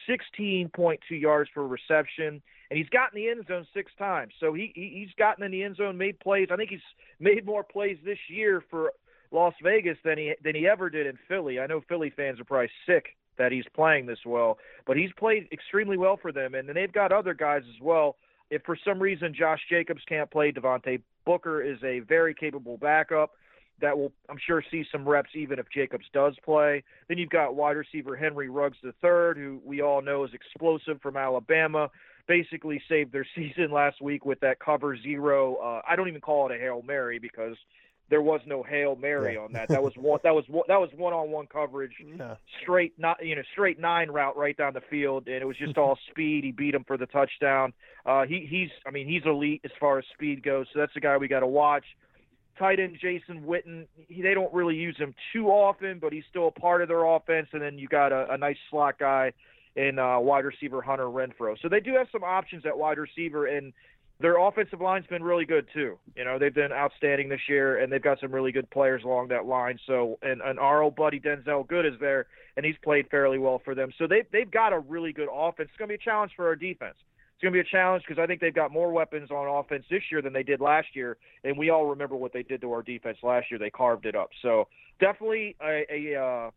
16.2 0.10 1.00
yards 1.12 1.50
per 1.54 1.64
reception 1.64 2.42
and 2.70 2.78
he's 2.78 2.90
gotten 2.90 3.16
the 3.16 3.30
end 3.30 3.46
zone 3.48 3.68
six 3.74 3.92
times. 3.98 4.34
So 4.40 4.54
he, 4.54 4.72
he 4.76 4.92
he's 4.96 5.14
gotten 5.18 5.44
in 5.44 5.52
the 5.52 5.64
end 5.64 5.78
zone, 5.78 5.98
made 5.98 6.20
plays. 6.20 6.48
I 6.52 6.56
think 6.56 6.70
he's 6.70 6.80
made 7.20 7.46
more 7.46 7.64
plays 7.64 7.98
this 8.04 8.18
year 8.30 8.64
for 8.70 8.94
Las 9.32 9.54
Vegas 9.62 9.98
than 10.04 10.18
he 10.18 10.34
than 10.44 10.56
he 10.56 10.68
ever 10.68 10.90
did 10.90 11.08
in 11.08 11.18
Philly. 11.28 11.60
I 11.60 11.68
know 11.68 11.82
Philly 11.88 12.12
fans 12.16 12.40
are 12.40 12.46
probably 12.46 12.72
sick 12.86 13.16
that 13.38 13.52
he's 13.52 13.66
playing 13.74 14.06
this 14.06 14.20
well, 14.26 14.58
but 14.88 14.98
he's 14.98 15.12
played 15.18 15.48
extremely 15.52 15.98
well 15.98 16.18
for 16.18 16.32
them, 16.32 16.56
and 16.56 16.68
then 16.68 16.76
they've 16.76 16.92
got 16.92 17.12
other 17.12 17.34
guys 17.34 17.64
as 17.68 17.82
well. 17.82 18.16
If 18.50 18.64
for 18.64 18.78
some 18.86 19.00
reason 19.00 19.34
Josh 19.38 19.60
Jacobs 19.70 20.02
can't 20.08 20.30
play, 20.32 20.52
Devontae 20.52 21.02
Booker 21.26 21.62
is 21.62 21.80
a 21.84 22.00
very 22.00 22.34
capable 22.34 22.78
backup 22.78 23.32
that 23.82 23.98
will, 23.98 24.14
I'm 24.30 24.38
sure, 24.46 24.64
see 24.72 24.86
some 24.90 25.08
reps 25.08 25.32
even 25.36 25.60
if 25.60 25.66
Jacobs 25.70 26.06
does 26.14 26.36
play. 26.46 26.84
Then 27.10 27.18
you've 27.18 27.30
got 27.30 27.56
wide 27.56 27.76
receiver 27.76 28.16
Henry 28.16 28.48
Ruggs 28.48 28.78
III, 28.84 28.92
who 29.36 29.60
we 29.66 29.82
all 29.82 30.02
know 30.02 30.24
is 30.24 30.32
explosive 30.34 31.02
from 31.02 31.18
Alabama 31.18 31.90
basically 32.28 32.82
saved 32.90 33.12
their 33.12 33.26
season 33.36 33.72
last 33.72 34.02
week 34.02 34.26
with 34.26 34.40
that 34.42 34.60
cover 34.60 34.98
zero. 34.98 35.56
Uh, 35.56 35.82
I 35.88 35.96
don't 35.96 36.08
even 36.08 36.22
call 36.22 36.50
it 36.50 36.56
a 36.56 36.60
hail 36.60 36.82
mary 36.86 37.20
because 37.20 37.56
there 38.10 38.22
was 38.22 38.40
no 38.46 38.62
hail 38.62 38.96
mary 38.96 39.34
yeah. 39.34 39.40
on 39.40 39.54
that. 39.54 39.68
That 39.70 39.82
was 39.82 39.94
one. 39.96 40.20
That 40.24 40.36
was 40.36 40.46
one. 40.48 40.66
that 40.68 40.80
was 40.80 40.90
one 40.96 41.14
on 41.14 41.32
one 41.32 41.48
coverage, 41.48 41.94
yeah. 42.00 42.36
straight 42.62 42.94
not 43.00 43.26
you 43.26 43.36
know 43.36 43.42
straight 43.52 43.80
nine 43.80 44.10
route 44.10 44.38
right 44.38 44.56
down 44.56 44.74
the 44.74 44.82
field, 44.82 45.28
and 45.28 45.38
it 45.38 45.46
was 45.46 45.58
just 45.58 45.78
all 45.78 45.98
speed. 46.12 46.44
He 46.44 46.52
beat 46.52 46.76
him 46.76 46.84
for 46.84 46.98
the 46.98 47.08
touchdown. 47.08 47.74
Uh, 48.06 48.26
he 48.26 48.46
he's 48.50 48.70
I 48.86 48.92
mean 48.92 49.08
he's 49.08 49.24
elite 49.26 49.62
as 49.64 49.72
far 49.80 49.98
as 49.98 50.06
speed 50.14 50.44
goes. 50.44 50.68
So 50.74 50.80
that's 50.80 50.94
the 50.94 51.00
guy 51.00 51.18
we 51.18 51.28
got 51.28 51.40
to 51.40 51.48
watch. 51.48 51.86
Tight 52.60 52.80
end 52.80 52.98
Jason 53.02 53.42
Witten, 53.42 53.86
he, 54.08 54.22
they 54.22 54.34
don't 54.34 54.54
really 54.54 54.76
use 54.76 54.96
him 54.98 55.14
too 55.34 55.48
often, 55.48 56.00
but 56.00 56.14
he's 56.14 56.24
still 56.30 56.48
a 56.48 56.52
part 56.52 56.82
of 56.82 56.88
their 56.88 57.04
offense. 57.04 57.48
And 57.52 57.62
then 57.62 57.78
you 57.78 57.90
got 57.90 58.14
a, 58.14 58.32
a 58.32 58.38
nice 58.38 58.56
slot 58.70 58.98
guy 58.98 59.34
in 59.76 60.00
uh, 60.00 60.20
wide 60.20 60.46
receiver 60.46 60.82
Hunter 60.82 61.06
Renfrow. 61.06 61.56
So 61.62 61.70
they 61.70 61.80
do 61.80 61.94
have 61.96 62.08
some 62.12 62.24
options 62.24 62.66
at 62.66 62.78
wide 62.78 62.98
receiver, 62.98 63.48
and 63.48 63.74
their 64.20 64.40
offensive 64.40 64.80
line's 64.80 65.06
been 65.08 65.24
really 65.24 65.46
good 65.46 65.68
too. 65.74 65.98
You 66.16 66.24
know, 66.24 66.40
they've 66.40 66.54
been 66.54 66.72
outstanding 66.72 67.28
this 67.28 67.42
year, 67.50 67.80
and 67.80 67.92
they've 67.92 68.02
got 68.02 68.20
some 68.22 68.32
really 68.32 68.52
good 68.52 68.70
players 68.70 69.04
along 69.04 69.28
that 69.30 69.46
line. 69.46 69.78
So, 69.86 70.18
and, 70.22 70.42
and 70.42 70.58
our 70.60 70.82
old 70.82 70.96
buddy 70.96 71.20
Denzelle 71.20 71.68
Good 71.68 71.86
is 71.86 72.00
there, 72.00 72.28
and 72.56 72.66
he's 72.66 72.76
played 72.84 73.08
fairly 73.10 73.38
well 73.38 73.62
for 73.64 73.76
them. 73.76 73.92
So 73.98 74.08
they've 74.08 74.26
they've 74.32 74.50
got 74.50 74.72
a 74.72 74.80
really 74.80 75.12
good 75.12 75.28
offense. 75.32 75.70
It's 75.70 75.78
going 75.78 75.90
to 75.90 75.98
be 75.98 76.02
a 76.02 76.06
challenge 76.06 76.32
for 76.36 76.48
our 76.48 76.56
defense. 76.56 76.96
It's 77.34 77.42
going 77.42 77.52
to 77.52 77.62
be 77.62 77.68
a 77.68 77.70
challenge 77.70 78.04
because 78.08 78.22
I 78.22 78.28
think 78.28 78.40
they've 78.40 78.56
got 78.56 78.72
more 78.72 78.94
weapons 78.94 79.30
on 79.30 79.48
offense 79.48 79.84
this 79.90 80.04
year 80.10 80.22
than 80.22 80.32
they 80.32 80.44
did 80.44 80.62
last 80.62 80.88
year, 80.94 81.18
and 81.44 81.58
we 81.58 81.70
all 81.70 81.86
remember 81.88 82.16
what 82.16 82.32
they 82.32 82.44
did 82.44 82.62
to 82.62 82.72
our 82.72 82.82
defense 82.82 83.18
last 83.24 83.52
year. 83.52 83.60
They 83.60 83.70
carved 83.70 84.06
it 84.06 84.16
up. 84.16 84.30
So 84.42 84.70
definitely 85.02 85.58
a, 85.62 85.86
a 85.92 86.22
uh, 86.22 86.52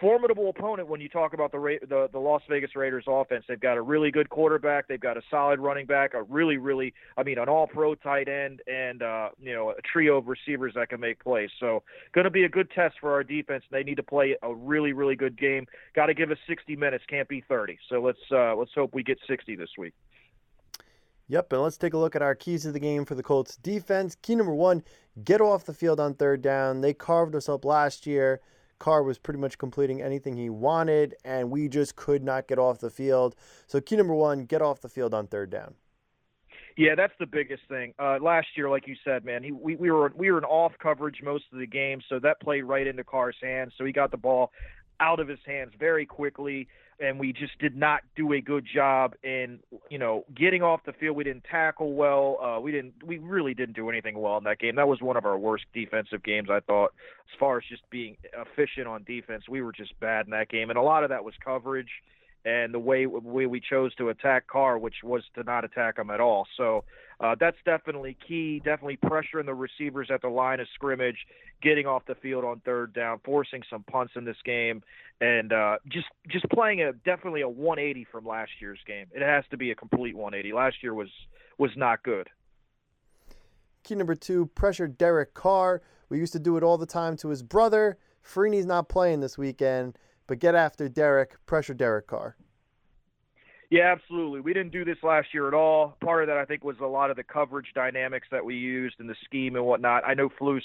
formidable 0.00 0.50
opponent 0.50 0.88
when 0.88 1.00
you 1.00 1.08
talk 1.08 1.32
about 1.32 1.52
the, 1.52 1.78
the 1.88 2.08
the 2.12 2.18
Las 2.18 2.42
Vegas 2.48 2.76
Raiders 2.76 3.04
offense. 3.06 3.44
They've 3.48 3.60
got 3.60 3.76
a 3.76 3.82
really 3.82 4.10
good 4.10 4.28
quarterback. 4.28 4.88
They've 4.88 5.00
got 5.00 5.16
a 5.16 5.22
solid 5.30 5.60
running 5.60 5.86
back. 5.86 6.14
A 6.14 6.22
really, 6.22 6.56
really, 6.56 6.94
I 7.16 7.22
mean, 7.22 7.38
an 7.38 7.48
All-Pro 7.48 7.94
tight 7.96 8.28
end, 8.28 8.60
and 8.66 9.02
uh, 9.02 9.30
you 9.40 9.54
know, 9.54 9.70
a 9.70 9.82
trio 9.82 10.18
of 10.18 10.26
receivers 10.26 10.74
that 10.74 10.90
can 10.90 11.00
make 11.00 11.22
plays. 11.22 11.50
So, 11.58 11.82
going 12.12 12.24
to 12.24 12.30
be 12.30 12.44
a 12.44 12.48
good 12.48 12.70
test 12.70 12.96
for 13.00 13.12
our 13.12 13.24
defense. 13.24 13.64
They 13.70 13.82
need 13.82 13.96
to 13.96 14.02
play 14.02 14.36
a 14.42 14.54
really, 14.54 14.92
really 14.92 15.16
good 15.16 15.38
game. 15.38 15.66
Got 15.94 16.06
to 16.06 16.14
give 16.14 16.30
us 16.30 16.38
60 16.46 16.76
minutes. 16.76 17.04
Can't 17.08 17.28
be 17.28 17.42
30. 17.48 17.78
So 17.88 18.00
let's 18.00 18.18
uh, 18.30 18.54
let's 18.56 18.72
hope 18.74 18.94
we 18.94 19.02
get 19.02 19.18
60 19.26 19.56
this 19.56 19.70
week. 19.78 19.94
Yep, 21.30 21.52
and 21.52 21.62
let's 21.62 21.76
take 21.76 21.92
a 21.92 21.98
look 21.98 22.16
at 22.16 22.22
our 22.22 22.34
keys 22.34 22.62
to 22.62 22.72
the 22.72 22.80
game 22.80 23.04
for 23.04 23.14
the 23.14 23.22
Colts 23.22 23.56
defense. 23.56 24.16
Key 24.22 24.34
number 24.34 24.54
one: 24.54 24.82
get 25.24 25.40
off 25.40 25.64
the 25.64 25.74
field 25.74 26.00
on 26.00 26.14
third 26.14 26.42
down. 26.42 26.80
They 26.80 26.94
carved 26.94 27.34
us 27.34 27.48
up 27.48 27.64
last 27.64 28.06
year. 28.06 28.40
Carr 28.78 29.02
was 29.02 29.18
pretty 29.18 29.40
much 29.40 29.58
completing 29.58 30.00
anything 30.00 30.36
he 30.36 30.50
wanted, 30.50 31.14
and 31.24 31.50
we 31.50 31.68
just 31.68 31.96
could 31.96 32.22
not 32.22 32.48
get 32.48 32.58
off 32.58 32.78
the 32.78 32.90
field. 32.90 33.34
So, 33.66 33.80
key 33.80 33.96
number 33.96 34.14
one 34.14 34.44
get 34.44 34.62
off 34.62 34.80
the 34.80 34.88
field 34.88 35.14
on 35.14 35.26
third 35.26 35.50
down. 35.50 35.74
Yeah, 36.76 36.94
that's 36.94 37.12
the 37.18 37.26
biggest 37.26 37.62
thing. 37.68 37.92
Uh, 37.98 38.18
last 38.22 38.46
year, 38.56 38.70
like 38.70 38.86
you 38.86 38.94
said, 39.04 39.24
man, 39.24 39.42
he, 39.42 39.50
we, 39.50 39.74
we 39.74 39.90
were 39.90 40.12
we 40.14 40.30
were 40.30 40.38
in 40.38 40.44
off 40.44 40.72
coverage 40.80 41.20
most 41.24 41.44
of 41.52 41.58
the 41.58 41.66
game, 41.66 42.00
so 42.08 42.20
that 42.20 42.40
played 42.40 42.62
right 42.62 42.86
into 42.86 43.02
Carr's 43.02 43.36
hands. 43.42 43.72
So 43.76 43.84
he 43.84 43.92
got 43.92 44.12
the 44.12 44.16
ball 44.16 44.52
out 45.00 45.18
of 45.18 45.26
his 45.26 45.40
hands 45.44 45.72
very 45.78 46.06
quickly 46.06 46.68
and 47.00 47.18
we 47.18 47.32
just 47.32 47.58
did 47.58 47.76
not 47.76 48.02
do 48.16 48.32
a 48.32 48.40
good 48.40 48.66
job 48.72 49.14
in 49.22 49.60
you 49.90 49.98
know 49.98 50.24
getting 50.34 50.62
off 50.62 50.80
the 50.84 50.92
field. 50.92 51.16
We 51.16 51.24
didn't 51.24 51.44
tackle 51.50 51.92
well. 51.92 52.38
Uh, 52.42 52.60
we 52.60 52.72
didn't. 52.72 52.94
We 53.04 53.18
really 53.18 53.54
didn't 53.54 53.76
do 53.76 53.88
anything 53.88 54.18
well 54.18 54.38
in 54.38 54.44
that 54.44 54.58
game. 54.58 54.76
That 54.76 54.88
was 54.88 55.00
one 55.00 55.16
of 55.16 55.24
our 55.24 55.38
worst 55.38 55.64
defensive 55.72 56.22
games. 56.22 56.48
I 56.50 56.60
thought, 56.60 56.92
as 57.32 57.38
far 57.38 57.58
as 57.58 57.64
just 57.68 57.82
being 57.90 58.16
efficient 58.36 58.86
on 58.86 59.04
defense, 59.04 59.44
we 59.48 59.62
were 59.62 59.72
just 59.72 59.98
bad 60.00 60.26
in 60.26 60.30
that 60.30 60.48
game, 60.48 60.70
and 60.70 60.78
a 60.78 60.82
lot 60.82 61.04
of 61.04 61.10
that 61.10 61.24
was 61.24 61.34
coverage. 61.44 61.90
And 62.44 62.72
the 62.72 62.78
way 62.78 63.06
we 63.06 63.60
chose 63.60 63.94
to 63.96 64.08
attack 64.08 64.46
Carr, 64.46 64.78
which 64.78 64.96
was 65.02 65.22
to 65.34 65.42
not 65.42 65.64
attack 65.64 65.98
him 65.98 66.10
at 66.10 66.20
all. 66.20 66.46
So 66.56 66.84
uh, 67.20 67.34
that's 67.38 67.56
definitely 67.64 68.16
key. 68.26 68.60
Definitely 68.64 68.98
pressuring 68.98 69.46
the 69.46 69.54
receivers 69.54 70.08
at 70.12 70.22
the 70.22 70.28
line 70.28 70.60
of 70.60 70.68
scrimmage, 70.74 71.18
getting 71.62 71.86
off 71.86 72.04
the 72.06 72.14
field 72.14 72.44
on 72.44 72.60
third 72.60 72.92
down, 72.92 73.18
forcing 73.24 73.62
some 73.68 73.82
punts 73.84 74.12
in 74.16 74.24
this 74.24 74.36
game, 74.44 74.82
and 75.20 75.52
uh, 75.52 75.76
just 75.88 76.06
just 76.28 76.48
playing 76.50 76.80
a 76.80 76.92
definitely 76.92 77.40
a 77.40 77.48
180 77.48 78.06
from 78.10 78.24
last 78.24 78.52
year's 78.60 78.78
game. 78.86 79.06
It 79.12 79.22
has 79.22 79.44
to 79.50 79.56
be 79.56 79.72
a 79.72 79.74
complete 79.74 80.14
180. 80.16 80.54
Last 80.54 80.76
year 80.82 80.94
was 80.94 81.10
was 81.58 81.72
not 81.76 82.02
good. 82.04 82.28
Key 83.82 83.96
number 83.96 84.14
two: 84.14 84.46
pressure 84.46 84.86
Derek 84.86 85.34
Carr. 85.34 85.82
We 86.08 86.18
used 86.18 86.32
to 86.32 86.38
do 86.38 86.56
it 86.56 86.62
all 86.62 86.78
the 86.78 86.86
time 86.86 87.16
to 87.18 87.28
his 87.28 87.42
brother. 87.42 87.98
Freeney's 88.24 88.66
not 88.66 88.88
playing 88.88 89.20
this 89.20 89.36
weekend, 89.36 89.98
but 90.28 90.38
get 90.38 90.54
after 90.54 90.88
Derek, 90.88 91.44
pressure 91.46 91.74
Derek 91.74 92.06
Carr. 92.06 92.36
Yeah, 93.70 93.92
absolutely. 93.92 94.40
We 94.40 94.54
didn't 94.54 94.72
do 94.72 94.84
this 94.84 94.96
last 95.02 95.28
year 95.34 95.46
at 95.46 95.52
all. 95.52 95.96
Part 96.02 96.22
of 96.22 96.28
that, 96.28 96.38
I 96.38 96.44
think, 96.44 96.64
was 96.64 96.76
a 96.80 96.86
lot 96.86 97.10
of 97.10 97.16
the 97.16 97.24
coverage 97.24 97.66
dynamics 97.74 98.26
that 98.30 98.42
we 98.42 98.54
used 98.54 98.96
and 98.98 99.10
the 99.10 99.16
scheme 99.24 99.56
and 99.56 99.64
whatnot. 99.66 100.04
I 100.06 100.14
know 100.14 100.30
Flus 100.40 100.62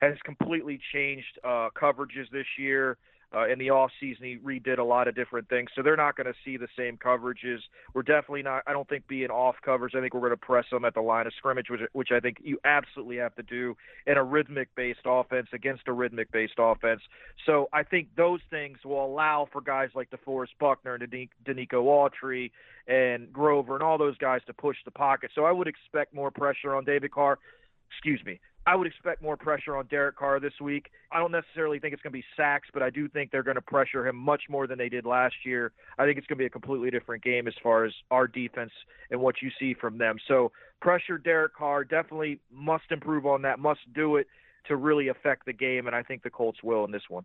has 0.00 0.14
completely 0.24 0.78
changed 0.92 1.38
uh, 1.44 1.68
coverages 1.78 2.30
this 2.32 2.46
year. 2.58 2.96
Uh, 3.34 3.48
in 3.48 3.58
the 3.58 3.70
off 3.70 3.90
season, 3.98 4.24
he 4.24 4.36
redid 4.38 4.78
a 4.78 4.84
lot 4.84 5.08
of 5.08 5.14
different 5.14 5.48
things, 5.48 5.68
so 5.74 5.82
they're 5.82 5.96
not 5.96 6.16
going 6.16 6.26
to 6.26 6.34
see 6.44 6.56
the 6.56 6.68
same 6.78 6.96
coverages. 6.96 7.58
We're 7.92 8.02
definitely 8.02 8.42
not. 8.42 8.62
I 8.66 8.72
don't 8.72 8.88
think 8.88 9.08
being 9.08 9.30
off 9.30 9.56
covers. 9.64 9.92
I 9.96 10.00
think 10.00 10.14
we're 10.14 10.20
going 10.20 10.30
to 10.30 10.36
press 10.36 10.64
them 10.70 10.84
at 10.84 10.94
the 10.94 11.00
line 11.00 11.26
of 11.26 11.32
scrimmage, 11.36 11.68
which, 11.68 11.80
which 11.92 12.08
I 12.12 12.20
think 12.20 12.38
you 12.40 12.58
absolutely 12.64 13.16
have 13.16 13.34
to 13.34 13.42
do 13.42 13.76
in 14.06 14.16
a 14.16 14.22
rhythmic 14.22 14.68
based 14.76 15.00
offense 15.04 15.48
against 15.52 15.88
a 15.88 15.92
rhythmic 15.92 16.30
based 16.30 16.54
offense. 16.58 17.00
So 17.46 17.68
I 17.72 17.82
think 17.82 18.08
those 18.16 18.40
things 18.48 18.78
will 18.84 19.04
allow 19.04 19.48
for 19.52 19.60
guys 19.60 19.90
like 19.94 20.08
DeForest 20.10 20.54
Buckner 20.60 20.94
and 20.94 21.02
Denico 21.44 21.84
Autry 21.84 22.52
and 22.86 23.32
Grover 23.32 23.74
and 23.74 23.82
all 23.82 23.98
those 23.98 24.16
guys 24.18 24.40
to 24.46 24.52
push 24.52 24.76
the 24.84 24.92
pocket. 24.92 25.32
So 25.34 25.44
I 25.44 25.52
would 25.52 25.66
expect 25.66 26.14
more 26.14 26.30
pressure 26.30 26.74
on 26.74 26.84
David 26.84 27.10
Carr. 27.10 27.38
Excuse 27.90 28.22
me. 28.24 28.40
I 28.68 28.74
would 28.74 28.88
expect 28.88 29.22
more 29.22 29.36
pressure 29.36 29.76
on 29.76 29.86
Derek 29.86 30.16
Carr 30.16 30.40
this 30.40 30.60
week. 30.60 30.90
I 31.12 31.20
don't 31.20 31.30
necessarily 31.30 31.78
think 31.78 31.94
it's 31.94 32.02
going 32.02 32.12
to 32.12 32.18
be 32.18 32.24
sacks, 32.36 32.68
but 32.74 32.82
I 32.82 32.90
do 32.90 33.08
think 33.08 33.30
they're 33.30 33.44
going 33.44 33.54
to 33.54 33.62
pressure 33.62 34.06
him 34.06 34.16
much 34.16 34.42
more 34.48 34.66
than 34.66 34.76
they 34.76 34.88
did 34.88 35.06
last 35.06 35.36
year. 35.44 35.70
I 35.98 36.04
think 36.04 36.18
it's 36.18 36.26
going 36.26 36.38
to 36.38 36.42
be 36.42 36.46
a 36.46 36.50
completely 36.50 36.90
different 36.90 37.22
game 37.22 37.46
as 37.46 37.54
far 37.62 37.84
as 37.84 37.92
our 38.10 38.26
defense 38.26 38.72
and 39.12 39.20
what 39.20 39.36
you 39.40 39.50
see 39.60 39.72
from 39.72 39.98
them. 39.98 40.16
So 40.26 40.50
pressure 40.80 41.16
Derek 41.16 41.54
Carr 41.54 41.84
definitely 41.84 42.40
must 42.52 42.90
improve 42.90 43.24
on 43.24 43.42
that, 43.42 43.60
must 43.60 43.80
do 43.94 44.16
it 44.16 44.26
to 44.66 44.74
really 44.74 45.08
affect 45.08 45.46
the 45.46 45.52
game, 45.52 45.86
and 45.86 45.94
I 45.94 46.02
think 46.02 46.24
the 46.24 46.30
Colts 46.30 46.64
will 46.64 46.84
in 46.84 46.90
this 46.90 47.08
one. 47.08 47.24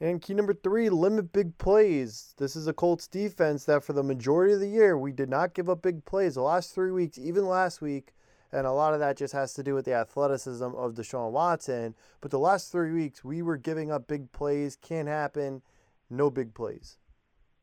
And 0.00 0.20
key 0.20 0.34
number 0.34 0.52
three, 0.52 0.88
limit 0.88 1.32
big 1.32 1.56
plays. 1.58 2.34
This 2.38 2.56
is 2.56 2.66
a 2.66 2.72
Colts 2.72 3.06
defense 3.06 3.64
that 3.66 3.84
for 3.84 3.92
the 3.92 4.02
majority 4.02 4.52
of 4.52 4.58
the 4.58 4.68
year, 4.68 4.98
we 4.98 5.12
did 5.12 5.28
not 5.28 5.54
give 5.54 5.70
up 5.70 5.82
big 5.82 6.04
plays. 6.04 6.34
The 6.34 6.42
last 6.42 6.74
three 6.74 6.90
weeks, 6.90 7.16
even 7.18 7.46
last 7.46 7.80
week, 7.80 8.12
and 8.54 8.66
a 8.66 8.72
lot 8.72 8.94
of 8.94 9.00
that 9.00 9.16
just 9.16 9.34
has 9.34 9.52
to 9.54 9.62
do 9.62 9.74
with 9.74 9.84
the 9.84 9.94
athleticism 9.94 10.64
of 10.64 10.94
Deshaun 10.94 11.32
Watson. 11.32 11.94
But 12.20 12.30
the 12.30 12.38
last 12.38 12.70
three 12.70 12.92
weeks, 12.92 13.24
we 13.24 13.42
were 13.42 13.56
giving 13.56 13.90
up 13.90 14.06
big 14.06 14.32
plays. 14.32 14.76
Can't 14.76 15.08
happen. 15.08 15.62
No 16.08 16.30
big 16.30 16.54
plays. 16.54 16.98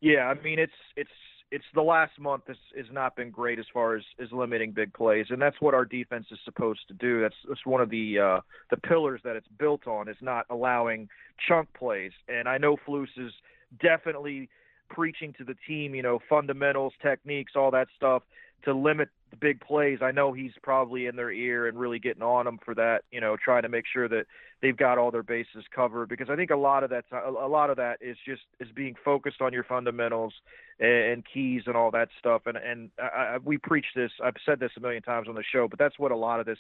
Yeah, 0.02 0.28
I 0.28 0.42
mean 0.42 0.60
it's 0.60 0.74
it's 0.96 1.12
it's 1.52 1.66
the 1.76 1.82
last 1.82 2.18
month 2.20 2.44
has, 2.48 2.58
has 2.76 2.86
not 2.92 3.16
been 3.16 3.30
great 3.30 3.60
as 3.60 3.66
far 3.74 3.96
as, 3.96 4.04
as 4.22 4.32
limiting 4.32 4.72
big 4.72 4.94
plays, 4.94 5.28
and 5.30 5.42
that's 5.42 5.60
what 5.60 5.74
our 5.74 5.86
defense 5.86 6.28
is 6.32 6.40
supposed 6.46 6.80
to 6.88 6.94
do. 6.94 7.22
That's 7.22 7.36
that's 7.48 7.66
one 7.66 7.82
of 7.82 7.90
the 7.90 8.20
uh, 8.20 8.40
the 8.70 8.78
pillars 8.78 9.22
that 9.24 9.36
it's 9.36 9.48
built 9.60 9.88
on 9.88 10.08
is 10.10 10.18
not 10.22 10.46
allowing 10.50 11.10
chunk 11.48 11.74
plays. 11.74 12.12
And 12.28 12.48
I 12.48 12.58
know 12.58 12.78
Flus 12.88 13.08
is 13.18 13.32
definitely 13.82 14.50
preaching 14.90 15.34
to 15.38 15.44
the 15.44 15.56
team, 15.68 15.94
you 15.94 16.02
know, 16.02 16.20
fundamentals, 16.30 16.94
techniques, 17.02 17.54
all 17.56 17.72
that 17.72 17.88
stuff 17.96 18.24
to 18.64 18.74
limit 18.74 19.10
the 19.32 19.38
big 19.38 19.62
plays. 19.62 20.00
I 20.02 20.12
know 20.12 20.34
he's 20.34 20.52
probably 20.62 21.08
in 21.08 21.16
their 21.16 21.32
ear 21.32 21.68
and 21.68 21.80
really 21.80 22.00
getting 22.00 22.22
on 22.22 22.46
them 22.46 22.60
for 22.64 22.76
that, 22.76 23.04
you 23.12 23.20
know, 23.20 23.38
trying 23.44 23.64
to 23.64 23.70
make 23.70 23.86
sure 23.92 24.08
that 24.08 24.26
they've 24.62 24.78
got 24.78 24.98
all 24.98 25.10
their 25.10 25.24
bases 25.24 25.66
covered 25.74 26.08
because 26.08 26.30
I 26.30 26.36
think 26.36 26.52
a 26.52 26.56
lot 26.56 26.84
of 26.84 26.90
that 26.92 27.06
a 27.12 27.48
lot 27.48 27.70
of 27.70 27.78
that 27.78 27.98
is 28.00 28.18
just 28.26 28.44
is 28.60 28.68
being 28.76 28.96
focused 29.04 29.42
on 29.42 29.54
your 29.54 29.64
fundamentals 29.64 30.34
and, 30.80 31.24
keys 31.32 31.64
and 31.68 31.76
all 31.76 31.92
that 31.92 32.10
stuff. 32.20 32.44
And 32.46 32.58
and 32.58 32.90
I, 33.00 33.38
we 33.44 33.58
preach 33.58 33.86
this. 33.96 34.12
I've 34.24 34.36
said 34.46 34.60
this 34.60 34.72
a 34.78 34.80
million 34.80 35.02
times 35.02 35.28
on 35.28 35.36
the 35.36 35.44
show, 35.44 35.68
but 35.68 35.80
that's 35.80 35.98
what 35.98 36.12
a 36.12 36.16
lot 36.16 36.40
of 36.40 36.46
this 36.46 36.60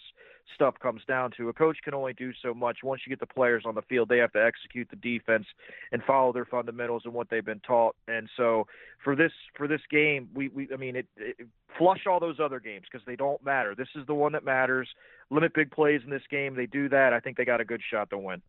stuff 0.55 0.75
comes 0.81 1.01
down 1.07 1.31
to. 1.37 1.49
A 1.49 1.53
coach 1.53 1.77
can 1.83 1.93
only 1.93 2.13
do 2.13 2.31
so 2.41 2.53
much. 2.53 2.79
Once 2.83 3.01
you 3.05 3.09
get 3.09 3.19
the 3.19 3.33
players 3.33 3.63
on 3.65 3.75
the 3.75 3.81
field, 3.83 4.09
they 4.09 4.17
have 4.17 4.31
to 4.33 4.43
execute 4.43 4.89
the 4.89 4.95
defense 4.95 5.45
and 5.91 6.03
follow 6.03 6.31
their 6.31 6.45
fundamentals 6.45 7.03
and 7.05 7.13
what 7.13 7.29
they've 7.29 7.45
been 7.45 7.61
taught. 7.61 7.95
And 8.07 8.29
so 8.37 8.67
for 9.03 9.15
this 9.15 9.31
for 9.55 9.67
this 9.67 9.81
game, 9.89 10.29
we, 10.33 10.49
we 10.49 10.69
I 10.73 10.77
mean 10.77 10.95
it, 10.95 11.07
it 11.17 11.47
flush 11.77 12.05
all 12.07 12.19
those 12.19 12.39
other 12.39 12.59
games 12.63 12.85
because 12.91 13.05
they 13.05 13.15
don't 13.15 13.43
matter. 13.43 13.75
This 13.75 13.87
is 13.95 14.05
the 14.07 14.13
one 14.13 14.31
that 14.33 14.43
matters. 14.43 14.87
Limit 15.29 15.53
big 15.53 15.71
plays 15.71 16.01
in 16.03 16.09
this 16.09 16.23
game. 16.29 16.55
They 16.55 16.65
do 16.65 16.89
that. 16.89 17.13
I 17.13 17.19
think 17.19 17.37
they 17.37 17.45
got 17.45 17.61
a 17.61 17.65
good 17.65 17.81
shot 17.89 18.09
to 18.11 18.17
win. 18.17 18.41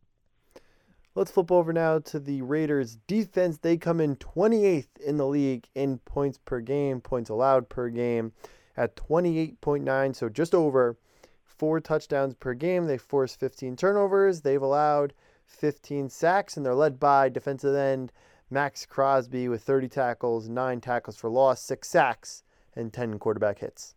Let's 1.14 1.30
flip 1.30 1.52
over 1.52 1.72
now 1.74 1.98
to 1.98 2.18
the 2.18 2.40
Raiders 2.40 2.96
defense. 3.06 3.58
They 3.58 3.76
come 3.76 4.00
in 4.00 4.16
28th 4.16 4.98
in 5.04 5.18
the 5.18 5.26
league 5.26 5.66
in 5.74 5.98
points 5.98 6.38
per 6.38 6.60
game, 6.60 7.02
points 7.02 7.28
allowed 7.28 7.68
per 7.68 7.90
game 7.90 8.32
at 8.78 8.96
28.9, 8.96 10.16
so 10.16 10.28
just 10.30 10.54
over 10.54 10.96
four 11.44 11.80
touchdowns 11.80 12.34
per 12.34 12.54
game. 12.54 12.86
They 12.86 12.96
force 12.96 13.36
15 13.36 13.76
turnovers. 13.76 14.40
They've 14.40 14.62
allowed 14.62 15.12
15 15.46 16.08
sacks, 16.08 16.56
and 16.56 16.64
they're 16.64 16.74
led 16.74 16.98
by 16.98 17.28
defensive 17.28 17.74
end 17.74 18.10
Maxx 18.52 18.84
Crosby 18.84 19.48
with 19.48 19.62
30 19.62 19.88
tackles, 19.88 20.48
nine 20.48 20.80
tackles 20.80 21.16
for 21.16 21.30
loss, 21.30 21.62
six 21.62 21.88
sacks, 21.88 22.42
and 22.74 22.92
10 22.92 23.18
quarterback 23.18 23.58
hits. 23.60 23.94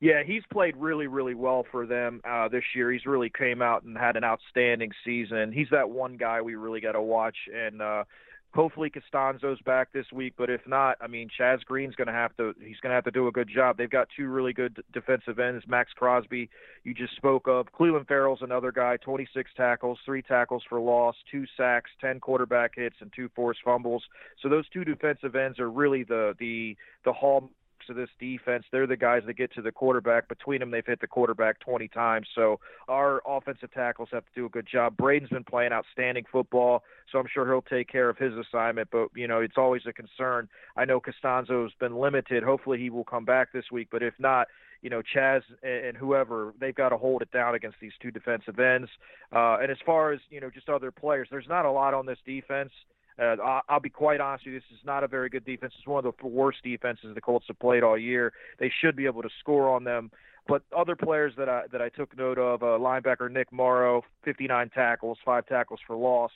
Yeah, 0.00 0.22
he's 0.24 0.42
played 0.50 0.76
really, 0.76 1.06
really 1.08 1.34
well 1.34 1.66
for 1.70 1.86
them 1.86 2.22
uh, 2.28 2.48
this 2.48 2.64
year. 2.74 2.90
He's 2.90 3.04
really 3.04 3.30
came 3.30 3.60
out 3.60 3.82
and 3.82 3.96
had 3.98 4.16
an 4.16 4.24
outstanding 4.24 4.92
season. 5.04 5.52
He's 5.52 5.68
that 5.72 5.90
one 5.90 6.16
guy 6.16 6.40
we 6.40 6.54
really 6.54 6.80
got 6.80 6.92
to 6.92 7.02
watch, 7.02 7.36
and 7.54 7.82
uh, 7.82 8.04
hopefully 8.54 8.90
Castonzo's 8.90 9.60
back 9.60 9.92
this 9.92 10.06
week. 10.10 10.34
But 10.38 10.48
if 10.48 10.62
not, 10.66 10.96
I 11.02 11.06
mean, 11.06 11.28
Chaz 11.38 11.62
Green's 11.66 11.94
going 11.94 12.08
to 12.08 12.14
have 12.14 12.34
to. 12.38 12.54
He's 12.58 12.78
going 12.80 12.90
to 12.90 12.94
have 12.94 13.04
to 13.04 13.10
do 13.10 13.28
a 13.28 13.32
good 13.32 13.50
job. 13.54 13.76
They've 13.76 13.90
got 13.90 14.08
two 14.16 14.28
really 14.28 14.54
good 14.54 14.82
defensive 14.92 15.38
ends. 15.38 15.64
Maxx 15.68 15.92
Crosby, 15.92 16.48
you 16.82 16.94
just 16.94 17.14
spoke 17.16 17.46
of. 17.46 17.66
Clelin 17.78 18.06
Ferrell's 18.06 18.40
another 18.40 18.72
guy. 18.72 18.96
26 18.96 19.50
tackles, 19.56 19.98
three 20.06 20.22
tackles 20.22 20.62
for 20.68 20.80
loss, 20.80 21.14
two 21.30 21.44
sacks, 21.58 21.90
10 22.00 22.20
quarterback 22.20 22.72
hits, 22.74 22.96
and 23.00 23.12
two 23.14 23.28
forced 23.36 23.60
fumbles. 23.64 24.02
So 24.42 24.48
those 24.48 24.68
two 24.70 24.84
defensive 24.84 25.36
ends 25.36 25.58
are 25.58 25.70
really 25.70 26.04
the 26.04 26.34
the 26.38 26.76
the 27.04 27.12
hall 27.12 27.50
of 27.88 27.96
this 27.96 28.08
defense. 28.18 28.64
They're 28.70 28.86
the 28.86 28.96
guys 28.96 29.22
that 29.26 29.34
get 29.34 29.52
to 29.54 29.62
the 29.62 29.72
quarterback. 29.72 30.28
Between 30.28 30.60
them, 30.60 30.70
they've 30.70 30.86
hit 30.86 31.00
the 31.00 31.06
quarterback 31.06 31.60
20 31.60 31.88
times. 31.88 32.26
So 32.34 32.60
our 32.88 33.22
offensive 33.26 33.72
tackles 33.72 34.08
have 34.12 34.24
to 34.24 34.30
do 34.34 34.46
a 34.46 34.48
good 34.48 34.66
job. 34.70 34.96
Braden's 34.96 35.30
been 35.30 35.44
playing 35.44 35.72
outstanding 35.72 36.24
football, 36.30 36.82
so 37.10 37.18
I'm 37.18 37.26
sure 37.32 37.46
he'll 37.46 37.62
take 37.62 37.88
care 37.88 38.08
of 38.08 38.18
his 38.18 38.32
assignment. 38.34 38.88
But 38.90 39.08
you 39.14 39.26
know, 39.26 39.40
it's 39.40 39.56
always 39.56 39.82
a 39.86 39.92
concern. 39.92 40.48
I 40.76 40.84
know 40.84 41.00
Castonzo's 41.00 41.72
been 41.80 41.96
limited. 41.96 42.42
Hopefully, 42.42 42.78
he 42.78 42.90
will 42.90 43.04
come 43.04 43.24
back 43.24 43.52
this 43.52 43.64
week. 43.72 43.88
But 43.90 44.02
if 44.02 44.14
not, 44.18 44.48
you 44.82 44.90
know, 44.90 45.02
Chaz 45.14 45.42
and 45.62 45.96
whoever, 45.96 46.54
they've 46.58 46.74
got 46.74 46.88
to 46.90 46.96
hold 46.96 47.22
it 47.22 47.30
down 47.32 47.54
against 47.54 47.76
these 47.80 47.92
two 48.00 48.10
defensive 48.10 48.58
ends. 48.58 48.88
Uh, 49.34 49.58
and 49.60 49.70
as 49.70 49.76
far 49.84 50.12
as, 50.12 50.20
you 50.30 50.40
know, 50.40 50.50
just 50.50 50.68
other 50.68 50.90
players, 50.90 51.28
there's 51.30 51.48
not 51.48 51.66
a 51.66 51.70
lot 51.70 51.92
on 51.92 52.06
this 52.06 52.18
defense. 52.24 52.70
Uh, 53.20 53.60
I'll 53.68 53.80
be 53.80 53.90
quite 53.90 54.20
honest 54.20 54.46
with 54.46 54.54
you, 54.54 54.60
this 54.60 54.78
is 54.78 54.84
not 54.84 55.04
a 55.04 55.08
very 55.08 55.28
good 55.28 55.44
defense. 55.44 55.74
It's 55.76 55.86
one 55.86 56.04
of 56.04 56.14
the 56.20 56.26
worst 56.26 56.58
defenses 56.62 57.14
the 57.14 57.20
Colts 57.20 57.46
have 57.48 57.58
played 57.58 57.82
all 57.82 57.98
year. 57.98 58.32
They 58.58 58.72
should 58.80 58.96
be 58.96 59.06
able 59.06 59.22
to 59.22 59.28
score 59.40 59.68
on 59.68 59.84
them. 59.84 60.10
But 60.48 60.62
other 60.76 60.96
players 60.96 61.34
that 61.36 61.48
I 61.48 61.64
that 61.70 61.82
I 61.82 61.90
took 61.90 62.16
note 62.16 62.38
of, 62.38 62.62
uh, 62.62 62.66
linebacker 62.66 63.30
Nick 63.30 63.52
Morrow, 63.52 64.02
59 64.24 64.70
tackles, 64.70 65.18
five 65.24 65.46
tackles 65.46 65.80
for 65.86 65.96
loss, 65.96 66.32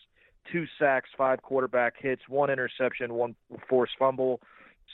two 0.52 0.66
sacks, 0.78 1.08
five 1.16 1.42
quarterback 1.42 1.94
hits, 1.98 2.22
one 2.28 2.50
interception, 2.50 3.14
one 3.14 3.34
forced 3.68 3.94
fumble. 3.98 4.40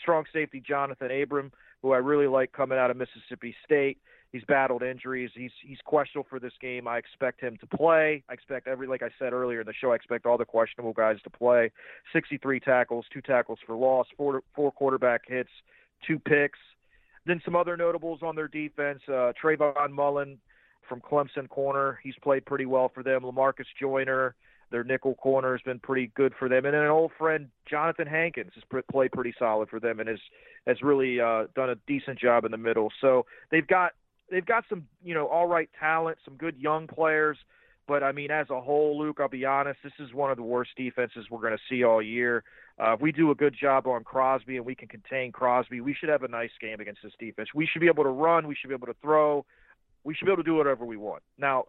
Strong 0.00 0.24
safety 0.32 0.62
Johnathan 0.66 1.22
Abram, 1.22 1.50
who 1.82 1.92
I 1.92 1.98
really 1.98 2.28
like 2.28 2.52
coming 2.52 2.78
out 2.78 2.90
of 2.90 2.96
Mississippi 2.96 3.54
State. 3.64 3.98
He's 4.32 4.44
battled 4.44 4.82
injuries. 4.82 5.30
He's 5.34 5.50
he's 5.60 5.78
questionable 5.84 6.28
for 6.30 6.38
this 6.38 6.52
game. 6.60 6.86
I 6.86 6.98
expect 6.98 7.40
him 7.40 7.56
to 7.58 7.66
play. 7.66 8.22
I 8.28 8.32
expect 8.32 8.68
every 8.68 8.86
like 8.86 9.02
I 9.02 9.10
said 9.18 9.32
earlier 9.32 9.60
in 9.60 9.66
the 9.66 9.72
show. 9.72 9.90
I 9.90 9.96
expect 9.96 10.24
all 10.24 10.38
the 10.38 10.44
questionable 10.44 10.92
guys 10.92 11.16
to 11.24 11.30
play. 11.30 11.72
63 12.12 12.60
tackles, 12.60 13.06
two 13.12 13.20
tackles 13.20 13.58
for 13.66 13.74
loss, 13.74 14.06
four 14.16 14.42
four 14.54 14.70
quarterback 14.70 15.22
hits, 15.26 15.50
two 16.06 16.18
picks. 16.18 16.58
Then 17.26 17.42
some 17.44 17.56
other 17.56 17.76
notables 17.76 18.20
on 18.22 18.36
their 18.36 18.48
defense. 18.48 19.00
Uh, 19.08 19.32
Trayvon 19.42 19.90
Mullen 19.90 20.38
from 20.88 21.00
Clemson 21.00 21.48
corner. 21.48 21.98
He's 22.02 22.14
played 22.22 22.46
pretty 22.46 22.66
well 22.66 22.90
for 22.92 23.02
them. 23.02 23.22
Lamarcus 23.22 23.66
Joyner, 23.80 24.34
their 24.70 24.84
nickel 24.84 25.16
corner, 25.16 25.52
has 25.52 25.60
been 25.62 25.80
pretty 25.80 26.12
good 26.14 26.34
for 26.38 26.48
them. 26.48 26.64
And 26.64 26.74
then 26.74 26.82
an 26.82 26.90
old 26.90 27.10
friend, 27.18 27.48
Johnathan 27.70 28.08
Hankins, 28.08 28.52
has 28.54 28.82
played 28.90 29.12
pretty 29.12 29.34
solid 29.38 29.68
for 29.68 29.80
them 29.80 29.98
and 29.98 30.08
has 30.08 30.20
has 30.66 30.82
really 30.82 31.20
uh, 31.20 31.44
done 31.56 31.70
a 31.70 31.76
decent 31.86 32.18
job 32.18 32.44
in 32.44 32.52
the 32.52 32.58
middle. 32.58 32.92
So 33.00 33.26
they've 33.50 33.66
got 33.66 33.92
they've 34.30 34.46
got 34.46 34.64
some 34.68 34.86
you 35.02 35.14
know 35.14 35.26
all 35.26 35.46
right 35.46 35.68
talent, 35.78 36.18
some 36.24 36.34
good 36.34 36.56
young 36.58 36.86
players, 36.86 37.36
But 37.90 38.04
I 38.04 38.12
mean, 38.12 38.30
as 38.30 38.48
a 38.50 38.60
whole, 38.60 38.96
Luke, 38.96 39.18
I'll 39.20 39.28
be 39.28 39.44
honest, 39.44 39.80
this 39.82 39.92
is 39.98 40.14
one 40.14 40.30
of 40.30 40.36
the 40.36 40.44
worst 40.44 40.70
defenses 40.76 41.26
we're 41.28 41.40
going 41.40 41.56
to 41.56 41.62
see 41.68 41.82
all 41.82 42.00
year. 42.00 42.44
Uh, 42.78 42.92
if 42.92 43.00
we 43.00 43.10
do 43.10 43.32
a 43.32 43.34
good 43.34 43.52
job 43.60 43.88
on 43.88 44.04
Crosby 44.04 44.56
and 44.56 44.64
we 44.64 44.76
can 44.76 44.86
contain 44.86 45.32
Crosby, 45.32 45.80
we 45.80 45.92
should 45.92 46.08
have 46.08 46.22
a 46.22 46.28
nice 46.28 46.52
game 46.60 46.78
against 46.78 47.02
this 47.02 47.12
defense. 47.18 47.48
We 47.52 47.66
should 47.66 47.80
be 47.80 47.88
able 47.88 48.04
to 48.04 48.10
run. 48.10 48.46
We 48.46 48.54
should 48.54 48.68
be 48.68 48.74
able 48.74 48.86
to 48.86 48.96
throw. 49.02 49.44
We 50.04 50.14
should 50.14 50.26
be 50.26 50.30
able 50.30 50.44
to 50.44 50.48
do 50.48 50.54
whatever 50.54 50.84
we 50.84 50.96
want. 50.96 51.24
Now, 51.36 51.64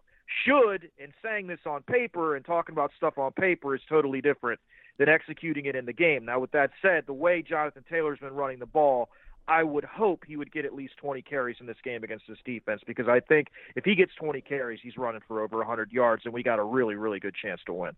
should 0.46 0.88
in 0.96 1.12
saying 1.24 1.48
this 1.48 1.58
on 1.66 1.82
paper 1.82 2.36
and 2.36 2.44
talking 2.44 2.72
about 2.72 2.92
stuff 2.96 3.18
on 3.18 3.32
paper 3.32 3.74
is 3.74 3.82
totally 3.88 4.20
different 4.20 4.60
than 4.98 5.08
executing 5.08 5.66
it 5.66 5.74
in 5.74 5.86
the 5.86 5.92
game. 5.92 6.24
Now, 6.24 6.38
with 6.38 6.52
that 6.52 6.70
said, 6.80 7.04
the 7.06 7.12
way 7.12 7.42
Jonathan 7.42 7.84
Taylor's 7.90 8.20
been 8.20 8.32
running 8.32 8.60
the 8.60 8.66
ball, 8.66 9.08
I 9.48 9.62
would 9.64 9.84
hope 9.84 10.24
he 10.26 10.36
would 10.36 10.52
get 10.52 10.64
at 10.64 10.74
least 10.74 10.96
20 10.98 11.22
carries 11.22 11.56
in 11.60 11.66
this 11.66 11.76
game 11.82 12.04
against 12.04 12.24
this 12.28 12.38
defense 12.44 12.82
because 12.86 13.08
I 13.08 13.20
think 13.20 13.48
if 13.74 13.84
he 13.84 13.94
gets 13.94 14.14
20 14.14 14.40
carries, 14.40 14.80
he's 14.82 14.96
running 14.96 15.20
for 15.26 15.42
over 15.42 15.58
100 15.58 15.92
yards, 15.92 16.24
and 16.24 16.32
we 16.32 16.42
got 16.42 16.58
a 16.58 16.64
really, 16.64 16.94
really 16.94 17.18
good 17.18 17.34
chance 17.34 17.60
to 17.66 17.72
win. 17.72 17.92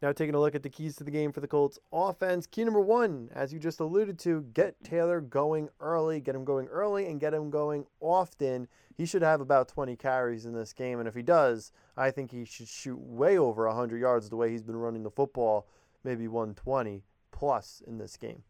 Now, 0.00 0.12
taking 0.12 0.34
a 0.36 0.40
look 0.40 0.54
at 0.54 0.62
the 0.62 0.68
keys 0.68 0.94
to 0.96 1.04
the 1.04 1.10
game 1.10 1.32
for 1.32 1.40
the 1.40 1.48
Colts 1.48 1.78
offense. 1.92 2.46
Key 2.46 2.62
number 2.62 2.80
one, 2.80 3.30
as 3.34 3.52
you 3.52 3.58
just 3.58 3.80
alluded 3.80 4.18
to, 4.20 4.42
get 4.54 4.76
Taylor 4.84 5.20
going 5.20 5.70
early, 5.80 6.20
get 6.20 6.36
him 6.36 6.44
going 6.44 6.68
early, 6.68 7.06
and 7.06 7.18
get 7.18 7.34
him 7.34 7.50
going 7.50 7.84
often. 8.00 8.68
He 8.96 9.06
should 9.06 9.22
have 9.22 9.40
about 9.40 9.68
20 9.68 9.96
carries 9.96 10.44
in 10.44 10.52
this 10.52 10.72
game, 10.72 11.00
and 11.00 11.08
if 11.08 11.16
he 11.16 11.22
does, 11.22 11.72
I 11.96 12.12
think 12.12 12.30
he 12.30 12.44
should 12.44 12.68
shoot 12.68 12.98
way 12.98 13.38
over 13.38 13.66
100 13.66 13.98
yards 14.00 14.28
the 14.28 14.36
way 14.36 14.50
he's 14.50 14.62
been 14.62 14.76
running 14.76 15.02
the 15.02 15.10
football, 15.10 15.66
maybe 16.04 16.28
120 16.28 17.02
plus 17.32 17.82
in 17.84 17.98
this 17.98 18.16
game. 18.16 18.44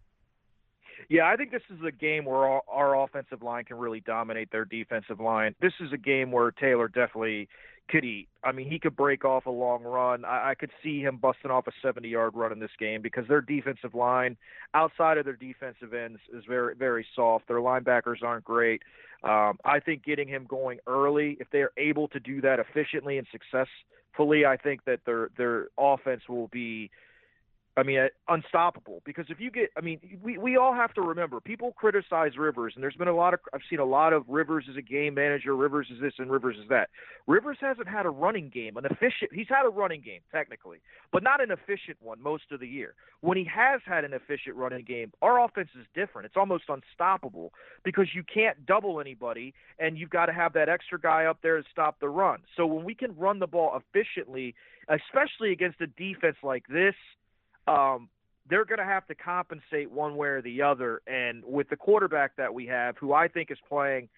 Yeah, 1.09 1.27
I 1.27 1.37
think 1.37 1.51
this 1.51 1.63
is 1.71 1.85
a 1.87 1.93
game 1.93 2.25
where 2.25 2.39
our, 2.39 2.63
our 2.69 3.05
offensive 3.05 3.43
line 3.43 3.65
can 3.65 3.79
really 3.79 4.01
dominate 4.01 4.51
their 4.51 4.65
defensive 4.65 5.21
line. 5.21 5.55
This 5.61 5.73
is 5.81 5.93
a 5.93 5.99
game 5.99 6.31
where 6.31 6.51
Taylor 6.51 6.89
definitely 6.89 7.49
could 7.89 8.05
eat. 8.05 8.29
I 8.45 8.53
mean, 8.53 8.71
he 8.71 8.79
could 8.79 8.95
break 8.95 9.25
off 9.25 9.47
a 9.47 9.51
long 9.51 9.83
run. 9.83 10.25
I, 10.25 10.51
I 10.51 10.55
could 10.55 10.71
see 10.83 11.01
him 11.01 11.17
busting 11.17 11.51
off 11.51 11.67
a 11.67 11.73
70 11.83 12.09
yard 12.09 12.35
run 12.35 12.53
in 12.53 12.59
this 12.59 12.71
game 12.79 13.03
because 13.03 13.27
their 13.29 13.41
defensive 13.41 13.95
line, 13.95 14.37
outside 14.75 15.19
of 15.19 15.25
their 15.25 15.37
defensive 15.37 15.95
ends, 15.95 16.21
is 16.33 16.45
very, 16.47 16.75
very 16.75 17.07
soft. 17.17 17.49
Their 17.49 17.59
linebackers 17.59 18.23
aren't 18.23 18.45
great. 18.45 18.83
Um, 19.25 19.59
I 19.65 19.81
think 19.81 20.05
getting 20.05 20.29
him 20.29 20.47
going 20.49 20.79
early, 20.87 21.37
if 21.41 21.49
they're 21.51 21.73
able 21.77 22.09
to 22.09 22.21
do 22.21 22.41
that 22.43 22.61
efficiently 22.61 23.19
and 23.19 23.27
successfully, 23.33 24.45
I 24.47 24.57
think 24.57 24.85
that 24.85 25.01
their 25.07 25.31
their 25.37 25.69
offense 25.77 26.23
will 26.29 26.49
be 26.49 26.91
I 27.79 27.85
mean, 27.85 27.99
uh, 28.01 28.09
unstoppable. 28.29 29.03
Because 29.05 29.27
if 29.29 29.39
you 29.39 29.51
get, 29.51 29.71
I 29.77 29.81
mean, 29.81 30.01
we 30.21 30.37
we 30.37 30.57
all 30.57 30.75
have 30.75 30.93
to 30.95 31.01
remember. 31.01 31.41
People 31.41 31.73
criticize 31.73 32.37
Rivers, 32.37 32.73
and 32.75 32.83
there's 32.83 32.97
been 32.97 33.09
a 33.09 33.15
lot 33.15 33.35
of. 33.35 33.41
I've 33.55 33.61
seen 33.71 33.79
a 33.79 33.85
lot 33.85 34.13
of 34.13 34.25
Rivers 34.29 34.67
as 34.69 34.77
a 34.77 34.83
game 34.83 35.15
manager. 35.15 35.55
Rivers 35.55 35.87
is 35.95 36.01
this 36.01 36.15
and 36.19 36.31
Rivers 36.31 36.57
is 36.61 36.69
that. 36.71 36.91
Rivers 37.29 37.59
hasn't 37.61 37.89
had 37.89 38.05
a 38.05 38.11
running 38.11 38.49
game, 38.49 38.77
an 38.77 38.85
efficient. 38.85 39.33
He's 39.33 39.47
had 39.49 39.65
a 39.65 39.69
running 39.69 40.01
game 40.01 40.21
technically, 40.33 40.79
but 41.13 41.23
not 41.23 41.41
an 41.41 41.53
efficient 41.53 41.99
one 42.01 42.21
most 42.21 42.51
of 42.51 42.59
the 42.59 42.67
year. 42.67 42.95
When 43.21 43.39
he 43.39 43.45
has 43.45 43.81
had 43.87 44.05
an 44.05 44.13
efficient 44.13 44.57
running 44.57 44.85
game, 44.85 45.13
our 45.23 45.45
offense 45.45 45.71
is 45.79 45.87
different. 45.95 46.27
It's 46.27 46.37
almost 46.37 46.65
unstoppable 46.69 47.53
because 47.85 48.09
you 48.13 48.25
can't 48.25 48.67
double 48.67 49.01
anybody, 49.01 49.55
and 49.79 49.97
you've 49.97 50.11
got 50.11 50.27
to 50.27 50.33
have 50.33 50.53
that 50.55 50.69
extra 50.69 51.01
guy 51.01 51.27
up 51.27 51.39
there 51.43 51.59
to 51.59 51.65
stop 51.71 52.01
the 52.01 52.09
run. 52.09 52.41
So 52.57 52.67
when 52.67 52.85
we 52.85 52.97
can 52.97 53.17
run 53.17 53.39
the 53.39 53.47
ball 53.47 53.81
efficiently, 53.81 54.57
especially 54.89 55.53
against 55.53 55.81
a 55.81 55.87
defense 55.87 56.37
like 56.43 56.67
this 56.67 56.95
um, 57.69 58.09
they're 58.49 58.65
going 58.65 58.79
to 58.79 58.85
have 58.85 59.07
to 59.07 59.15
compensate 59.15 59.91
one 59.91 60.17
way 60.17 60.29
or 60.29 60.43
the 60.43 60.63
other. 60.63 61.03
And 61.07 61.45
with 61.45 61.69
the 61.69 61.77
quarterback 61.77 62.37
that 62.37 62.53
we 62.53 62.67
have, 62.67 62.97
who 62.99 63.13
I 63.13 63.29
think 63.29 63.51
is 63.51 63.59
playing, 63.69 64.09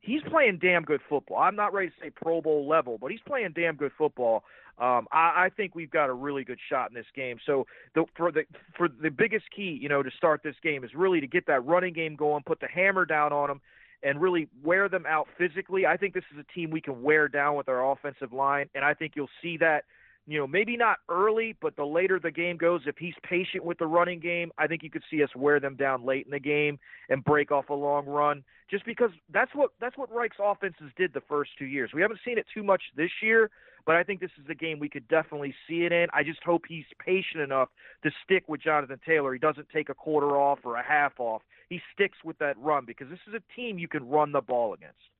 he's 0.00 0.22
playing 0.30 0.58
damn 0.62 0.82
good 0.82 1.00
football. 1.08 1.38
I'm 1.38 1.56
not 1.56 1.72
ready 1.72 1.88
to 1.88 1.94
say 2.00 2.10
Pro 2.10 2.40
Bowl 2.40 2.68
level, 2.68 2.98
but 2.98 3.10
he's 3.10 3.20
playing 3.26 3.52
damn 3.54 3.76
good 3.76 3.92
football. 3.96 4.44
Um, 4.78 5.06
I, 5.12 5.46
I 5.46 5.48
think 5.54 5.74
we've 5.74 5.90
got 5.90 6.08
a 6.08 6.14
really 6.14 6.42
good 6.42 6.58
shot 6.70 6.88
in 6.90 6.94
this 6.94 7.06
game. 7.14 7.38
So 7.44 7.66
the, 7.94 8.04
for 8.16 8.32
the 8.32 8.44
for 8.76 8.88
the 8.88 9.10
biggest 9.10 9.44
key, 9.54 9.78
you 9.80 9.90
know, 9.90 10.02
to 10.02 10.10
start 10.16 10.42
this 10.42 10.56
game 10.62 10.84
is 10.84 10.94
really 10.94 11.20
to 11.20 11.26
get 11.26 11.46
that 11.48 11.66
running 11.66 11.92
game 11.92 12.16
going, 12.16 12.42
put 12.44 12.60
the 12.60 12.68
hammer 12.68 13.04
down 13.04 13.32
on 13.32 13.48
them, 13.48 13.60
and 14.02 14.20
really 14.22 14.48
wear 14.64 14.88
them 14.88 15.04
out 15.06 15.28
physically. 15.36 15.84
I 15.84 15.98
think 15.98 16.14
this 16.14 16.24
is 16.32 16.38
a 16.38 16.52
team 16.54 16.70
we 16.70 16.80
can 16.80 17.02
wear 17.02 17.28
down 17.28 17.56
with 17.56 17.68
our 17.68 17.92
offensive 17.92 18.32
line, 18.32 18.70
and 18.74 18.82
I 18.82 18.94
think 18.94 19.12
you'll 19.16 19.28
see 19.42 19.58
that 19.58 19.84
you 20.30 20.38
know, 20.38 20.46
maybe 20.46 20.76
not 20.76 20.98
early, 21.08 21.56
but 21.60 21.74
the 21.74 21.84
later 21.84 22.20
the 22.20 22.30
game 22.30 22.56
goes, 22.56 22.82
if 22.86 22.96
he's 22.96 23.14
patient 23.24 23.64
with 23.64 23.78
the 23.78 23.86
running 23.88 24.20
game, 24.20 24.52
I 24.58 24.68
think 24.68 24.84
you 24.84 24.88
could 24.88 25.02
see 25.10 25.24
us 25.24 25.30
wear 25.34 25.58
them 25.58 25.74
down 25.74 26.06
late 26.06 26.24
in 26.24 26.30
the 26.30 26.38
game 26.38 26.78
and 27.08 27.24
break 27.24 27.50
off 27.50 27.68
a 27.68 27.74
long 27.74 28.06
run. 28.06 28.44
Just 28.70 28.84
because 28.84 29.10
that's 29.32 29.50
what 29.56 29.72
that's 29.80 29.98
what 29.98 30.14
Reich's 30.14 30.38
offenses 30.40 30.92
did 30.96 31.12
the 31.12 31.20
first 31.28 31.50
two 31.58 31.64
years. 31.64 31.90
We 31.92 32.00
haven't 32.00 32.20
seen 32.24 32.38
it 32.38 32.46
too 32.54 32.62
much 32.62 32.80
this 32.96 33.10
year, 33.20 33.50
but 33.84 33.96
I 33.96 34.04
think 34.04 34.20
this 34.20 34.30
is 34.40 34.48
a 34.48 34.54
game 34.54 34.78
we 34.78 34.88
could 34.88 35.08
definitely 35.08 35.52
see 35.66 35.84
it 35.84 35.90
in. 35.90 36.06
I 36.12 36.22
just 36.22 36.44
hope 36.44 36.62
he's 36.68 36.84
patient 37.04 37.42
enough 37.42 37.70
to 38.04 38.12
stick 38.24 38.48
with 38.48 38.62
Jonathan 38.62 39.00
Taylor. 39.04 39.32
He 39.32 39.40
doesn't 39.40 39.66
take 39.74 39.88
a 39.88 39.94
quarter 39.94 40.36
off 40.36 40.60
or 40.62 40.76
a 40.76 40.84
half 40.84 41.18
off. 41.18 41.42
He 41.68 41.80
sticks 41.92 42.18
with 42.24 42.38
that 42.38 42.56
run 42.56 42.84
because 42.86 43.08
this 43.08 43.18
is 43.26 43.34
a 43.34 43.42
team 43.56 43.80
you 43.80 43.88
can 43.88 44.08
run 44.08 44.30
the 44.30 44.40
ball 44.40 44.74
against. 44.74 45.10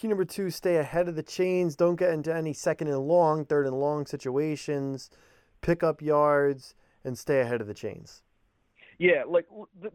Key 0.00 0.08
number 0.08 0.24
two, 0.24 0.48
stay 0.48 0.78
ahead 0.78 1.08
of 1.08 1.14
the 1.14 1.22
chains. 1.22 1.76
Don't 1.76 1.96
get 1.96 2.08
into 2.14 2.34
any 2.34 2.54
second 2.54 2.88
and 2.88 3.06
long, 3.06 3.44
third 3.44 3.66
and 3.66 3.78
long 3.78 4.06
situations. 4.06 5.10
Pick 5.60 5.82
up 5.82 6.00
yards 6.00 6.74
and 7.04 7.18
stay 7.18 7.42
ahead 7.42 7.60
of 7.60 7.66
the 7.66 7.74
chains. 7.74 8.22
Yeah, 9.00 9.22
like 9.26 9.46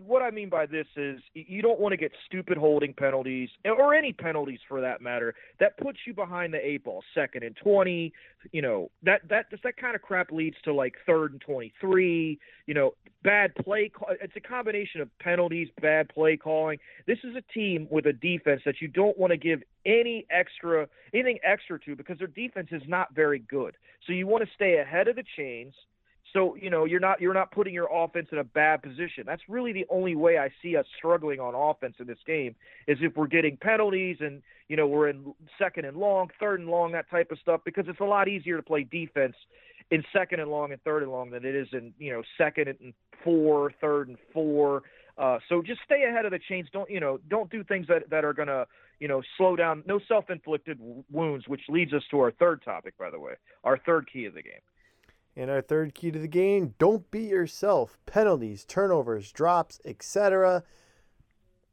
what 0.03 0.23
I 0.23 0.31
mean 0.31 0.49
by 0.49 0.65
this 0.65 0.87
is 0.97 1.19
you 1.35 1.61
don't 1.61 1.79
want 1.79 1.93
to 1.93 1.97
get 1.97 2.11
stupid 2.25 2.57
holding 2.57 2.91
penalties 2.91 3.49
or 3.63 3.93
any 3.93 4.11
penalties 4.11 4.57
for 4.67 4.81
that 4.81 4.99
matter 4.99 5.35
that 5.59 5.77
puts 5.77 5.99
you 6.07 6.13
behind 6.15 6.55
the 6.55 6.57
eight 6.57 6.83
ball, 6.83 7.03
second 7.13 7.43
and 7.43 7.55
twenty. 7.55 8.13
You 8.51 8.63
know 8.63 8.89
that 9.03 9.21
that 9.29 9.51
just 9.51 9.61
that 9.61 9.77
kind 9.77 9.95
of 9.95 10.01
crap 10.01 10.31
leads 10.31 10.55
to 10.63 10.73
like 10.73 10.95
third 11.05 11.33
and 11.33 11.41
twenty 11.41 11.71
three. 11.79 12.39
You 12.65 12.73
know, 12.73 12.95
bad 13.23 13.53
play. 13.63 13.91
It's 14.21 14.35
a 14.35 14.39
combination 14.39 15.01
of 15.01 15.19
penalties, 15.19 15.67
bad 15.79 16.09
play 16.09 16.35
calling. 16.35 16.79
This 17.05 17.19
is 17.23 17.35
a 17.35 17.43
team 17.53 17.87
with 17.91 18.07
a 18.07 18.13
defense 18.13 18.63
that 18.65 18.81
you 18.81 18.87
don't 18.87 19.19
want 19.19 19.29
to 19.29 19.37
give 19.37 19.61
any 19.85 20.25
extra 20.31 20.87
anything 21.13 21.37
extra 21.43 21.79
to 21.81 21.95
because 21.95 22.17
their 22.17 22.25
defense 22.25 22.69
is 22.71 22.81
not 22.87 23.13
very 23.13 23.37
good. 23.37 23.77
So 24.07 24.13
you 24.13 24.25
want 24.25 24.43
to 24.43 24.49
stay 24.55 24.79
ahead 24.79 25.07
of 25.07 25.15
the 25.15 25.25
chains 25.37 25.75
so 26.35 26.55
you 26.55 26.69
know 26.69 26.83
you're 26.83 26.99
not 26.99 27.21
you're 27.21 27.33
not 27.33 27.51
putting 27.51 27.73
your 27.73 27.87
offense 27.91 28.27
in 28.31 28.37
a 28.37 28.43
bad 28.43 28.83
position. 28.83 29.23
That's 29.25 29.41
really 29.47 29.71
the 29.71 29.85
only 29.89 30.15
way 30.15 30.37
I 30.37 30.49
see 30.61 30.75
us 30.75 30.85
struggling 30.97 31.39
on 31.39 31.55
offense 31.55 31.95
in 31.99 32.07
this 32.07 32.19
game 32.27 32.55
is 32.87 32.97
if 33.01 33.15
we're 33.15 33.27
getting 33.27 33.57
penalties 33.57 34.17
and 34.19 34.43
you 34.67 34.75
know 34.75 34.85
we're 34.85 35.07
in 35.07 35.33
second 35.57 35.85
and 35.85 35.95
long, 35.95 36.27
third 36.39 36.59
and 36.59 36.69
long, 36.69 36.91
that 36.91 37.09
type 37.09 37.31
of 37.31 37.39
stuff 37.39 37.61
because 37.63 37.85
it's 37.87 38.01
a 38.01 38.05
lot 38.05 38.27
easier 38.27 38.57
to 38.57 38.63
play 38.63 38.83
defense 38.83 39.35
in 39.91 40.03
second 40.11 40.41
and 40.41 40.51
long 40.51 40.73
and 40.73 40.81
third 40.83 41.03
and 41.03 41.11
long 41.11 41.29
than 41.31 41.45
it 41.45 41.55
is 41.55 41.69
in 41.71 41.93
you 41.97 42.11
know 42.11 42.21
second 42.37 42.67
and 42.67 42.93
four, 43.23 43.71
third 43.79 44.09
and 44.09 44.17
four. 44.33 44.83
Uh, 45.17 45.39
so 45.47 45.61
just 45.61 45.79
stay 45.85 46.03
ahead 46.03 46.25
of 46.25 46.31
the 46.31 46.39
chains. 46.49 46.67
Don't 46.73 46.89
you 46.89 46.99
know? 46.99 47.17
Don't 47.29 47.49
do 47.49 47.63
things 47.63 47.87
that 47.87 48.09
that 48.09 48.25
are 48.25 48.33
gonna 48.33 48.65
you 48.99 49.07
know 49.07 49.21
slow 49.37 49.55
down. 49.55 49.83
No 49.87 50.01
self-inflicted 50.05 50.79
wounds, 51.09 51.47
which 51.47 51.61
leads 51.69 51.93
us 51.93 52.03
to 52.11 52.19
our 52.19 52.31
third 52.31 52.61
topic, 52.63 52.97
by 52.97 53.09
the 53.09 53.19
way, 53.19 53.35
our 53.63 53.77
third 53.77 54.09
key 54.11 54.25
of 54.25 54.33
the 54.33 54.41
game. 54.41 54.59
And 55.37 55.51
our 55.51 55.61
third 55.61 55.93
key 55.93 56.11
to 56.11 56.19
the 56.19 56.27
game 56.27 56.75
don't 56.77 57.09
beat 57.11 57.29
yourself. 57.29 57.97
Penalties, 58.05 58.63
turnovers, 58.63 59.31
drops, 59.31 59.81
etc. 59.83 60.63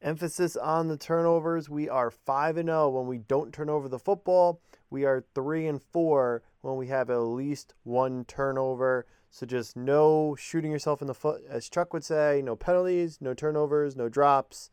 Emphasis 0.01 0.57
on 0.57 0.89
the 0.89 0.97
turnovers. 0.97 1.69
We 1.69 1.87
are 1.87 2.11
5 2.11 2.57
and 2.57 2.67
0 2.67 2.89
when 2.89 3.07
we 3.07 3.19
don't 3.19 3.53
turn 3.53 3.69
over 3.69 3.87
the 3.87 3.99
football. 3.99 4.59
We 4.89 5.05
are 5.05 5.23
3 5.33 5.67
and 5.67 5.81
4 5.81 6.43
when 6.61 6.75
we 6.75 6.87
have 6.87 7.09
at 7.09 7.19
least 7.19 7.73
one 7.83 8.25
turnover. 8.25 9.05
So 9.29 9.45
just 9.45 9.77
no 9.77 10.35
shooting 10.35 10.71
yourself 10.71 11.01
in 11.01 11.07
the 11.07 11.13
foot, 11.13 11.41
as 11.49 11.69
Chuck 11.69 11.93
would 11.93 12.03
say, 12.03 12.41
no 12.43 12.55
penalties, 12.55 13.19
no 13.19 13.33
turnovers, 13.33 13.95
no 13.95 14.07
drops, 14.07 14.69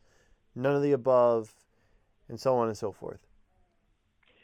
none 0.53 0.75
of 0.75 0.83
the 0.83 0.91
above, 0.91 1.53
and 2.29 2.39
so 2.39 2.55
on 2.57 2.67
and 2.67 2.77
so 2.77 2.91
forth. 2.91 3.30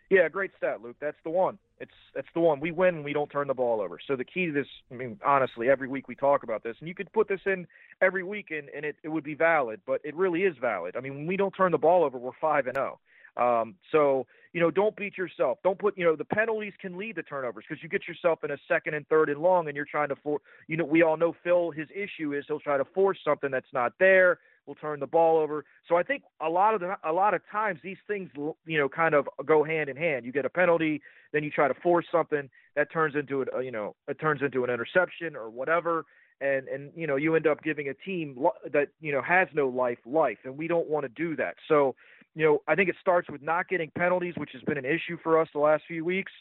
Yeah, 0.10 0.30
great 0.30 0.52
stat, 0.58 0.82
Luke. 0.82 0.96
That's 1.02 1.18
the 1.24 1.30
one. 1.30 1.58
It's 1.80 1.92
that's 2.16 2.28
the 2.34 2.40
one. 2.40 2.60
We 2.60 2.72
win 2.72 2.96
when 2.96 3.04
we 3.04 3.14
don't 3.14 3.30
turn 3.30 3.48
the 3.48 3.54
ball 3.54 3.82
over. 3.82 4.00
So 4.08 4.16
the 4.16 4.24
key 4.24 4.48
to 4.48 4.52
this, 4.54 4.68
I 4.92 4.96
mean, 4.96 5.20
honestly, 5.26 5.70
every 5.70 5.88
week 5.88 6.08
we 6.08 6.16
talk 6.16 6.44
about 6.44 6.64
this, 6.64 6.78
and 6.80 6.88
you 6.88 6.96
could 6.96 7.12
put 7.12 7.28
this 7.28 7.42
in 7.46 7.68
every 8.02 8.24
week, 8.24 8.48
and, 8.52 8.70
and 8.70 8.86
it, 8.86 8.96
it 9.04 9.10
would 9.10 9.26
be 9.26 9.36
valid. 9.36 9.82
But 9.86 10.02
it 10.06 10.16
really 10.16 10.44
is 10.44 10.56
valid. 10.60 10.96
I 10.96 11.02
mean, 11.02 11.16
when 11.16 11.28
we 11.28 11.36
don't 11.36 11.52
turn 11.52 11.72
the 11.72 11.78
ball 11.78 12.06
over, 12.06 12.18
we're 12.18 12.32
five 12.40 12.68
and 12.68 12.76
zero. 12.76 13.00
Oh. 13.00 13.04
Um, 13.38 13.76
so 13.92 14.26
you 14.54 14.62
know, 14.62 14.72
don't 14.72 14.96
beat 14.96 15.18
yourself. 15.18 15.60
Don't 15.64 15.78
put 15.78 15.98
you 15.98 16.06
know 16.06 16.16
the 16.16 16.26
penalties 16.26 16.74
can 16.82 16.98
lead 16.98 17.16
to 17.18 17.24
turnovers 17.24 17.66
because 17.68 17.84
you 17.84 17.90
get 17.90 18.08
yourself 18.08 18.44
in 18.44 18.52
a 18.52 18.58
second 18.68 18.94
and 18.94 19.08
third 19.10 19.30
and 19.30 19.40
long, 19.42 19.68
and 19.68 19.76
you're 19.76 19.86
trying 19.86 20.10
to 20.10 20.16
for 20.16 20.40
you 20.68 20.78
know 20.78 20.86
we 20.86 21.04
all 21.04 21.18
know 21.18 21.36
Phil 21.44 21.72
his 21.72 21.88
issue 21.94 22.34
is 22.34 22.46
he'll 22.48 22.60
try 22.60 22.78
to 22.78 22.86
force 22.86 23.20
something 23.24 23.52
that's 23.52 23.72
not 23.74 23.94
there 24.00 24.40
will 24.68 24.76
turn 24.76 25.00
the 25.00 25.08
ball 25.08 25.38
over. 25.38 25.66
So 25.88 25.96
I 25.96 26.04
think 26.04 26.24
a 26.42 26.50
lot 26.50 26.74
of 26.74 26.82
the, 26.82 26.96
a 27.04 27.12
lot 27.12 27.34
of 27.34 27.42
times 27.52 27.80
these 27.84 27.98
things 28.08 28.30
you 28.36 28.78
know 28.78 28.90
kind 28.90 29.16
of 29.16 29.28
go 29.46 29.64
hand 29.64 29.90
in 29.90 29.98
hand. 29.98 30.26
You 30.26 30.32
get 30.32 30.46
a 30.46 30.50
penalty, 30.50 31.02
then 31.34 31.44
you 31.44 31.50
try 31.50 31.68
to 31.68 31.74
force 31.76 32.06
something 32.12 32.50
that 32.76 32.92
turns 32.92 33.16
into 33.16 33.42
it 33.42 33.50
uh, 33.54 33.60
you 33.60 33.72
know 33.72 33.96
it 34.08 34.20
turns 34.20 34.42
into 34.42 34.64
an 34.64 34.70
interception 34.70 35.36
or 35.36 35.50
whatever. 35.50 36.06
And 36.40 36.68
and 36.68 36.92
you 36.96 37.08
know 37.08 37.16
you 37.16 37.36
end 37.36 37.48
up 37.48 37.64
giving 37.64 37.90
a 37.90 37.94
team 37.94 38.38
that 38.72 38.90
you 39.00 39.12
know 39.12 39.22
has 39.22 39.48
no 39.54 39.68
life 39.70 40.00
life, 40.06 40.38
and 40.44 40.58
we 40.58 40.68
don't 40.68 40.88
want 40.88 41.04
to 41.04 41.10
do 41.10 41.36
that. 41.38 41.56
So 41.68 41.96
you 42.36 42.46
know 42.46 42.62
I 42.68 42.76
think 42.76 42.90
it 42.90 42.96
starts 43.02 43.30
with 43.30 43.42
not 43.42 43.70
getting 43.70 43.90
penalties, 43.98 44.36
which 44.38 44.52
has 44.54 44.62
been 44.64 44.78
an 44.78 44.86
issue 44.86 45.18
for 45.24 45.40
us 45.40 45.48
the 45.54 45.60
last 45.60 45.84
few 45.88 46.06
weeks. 46.06 46.32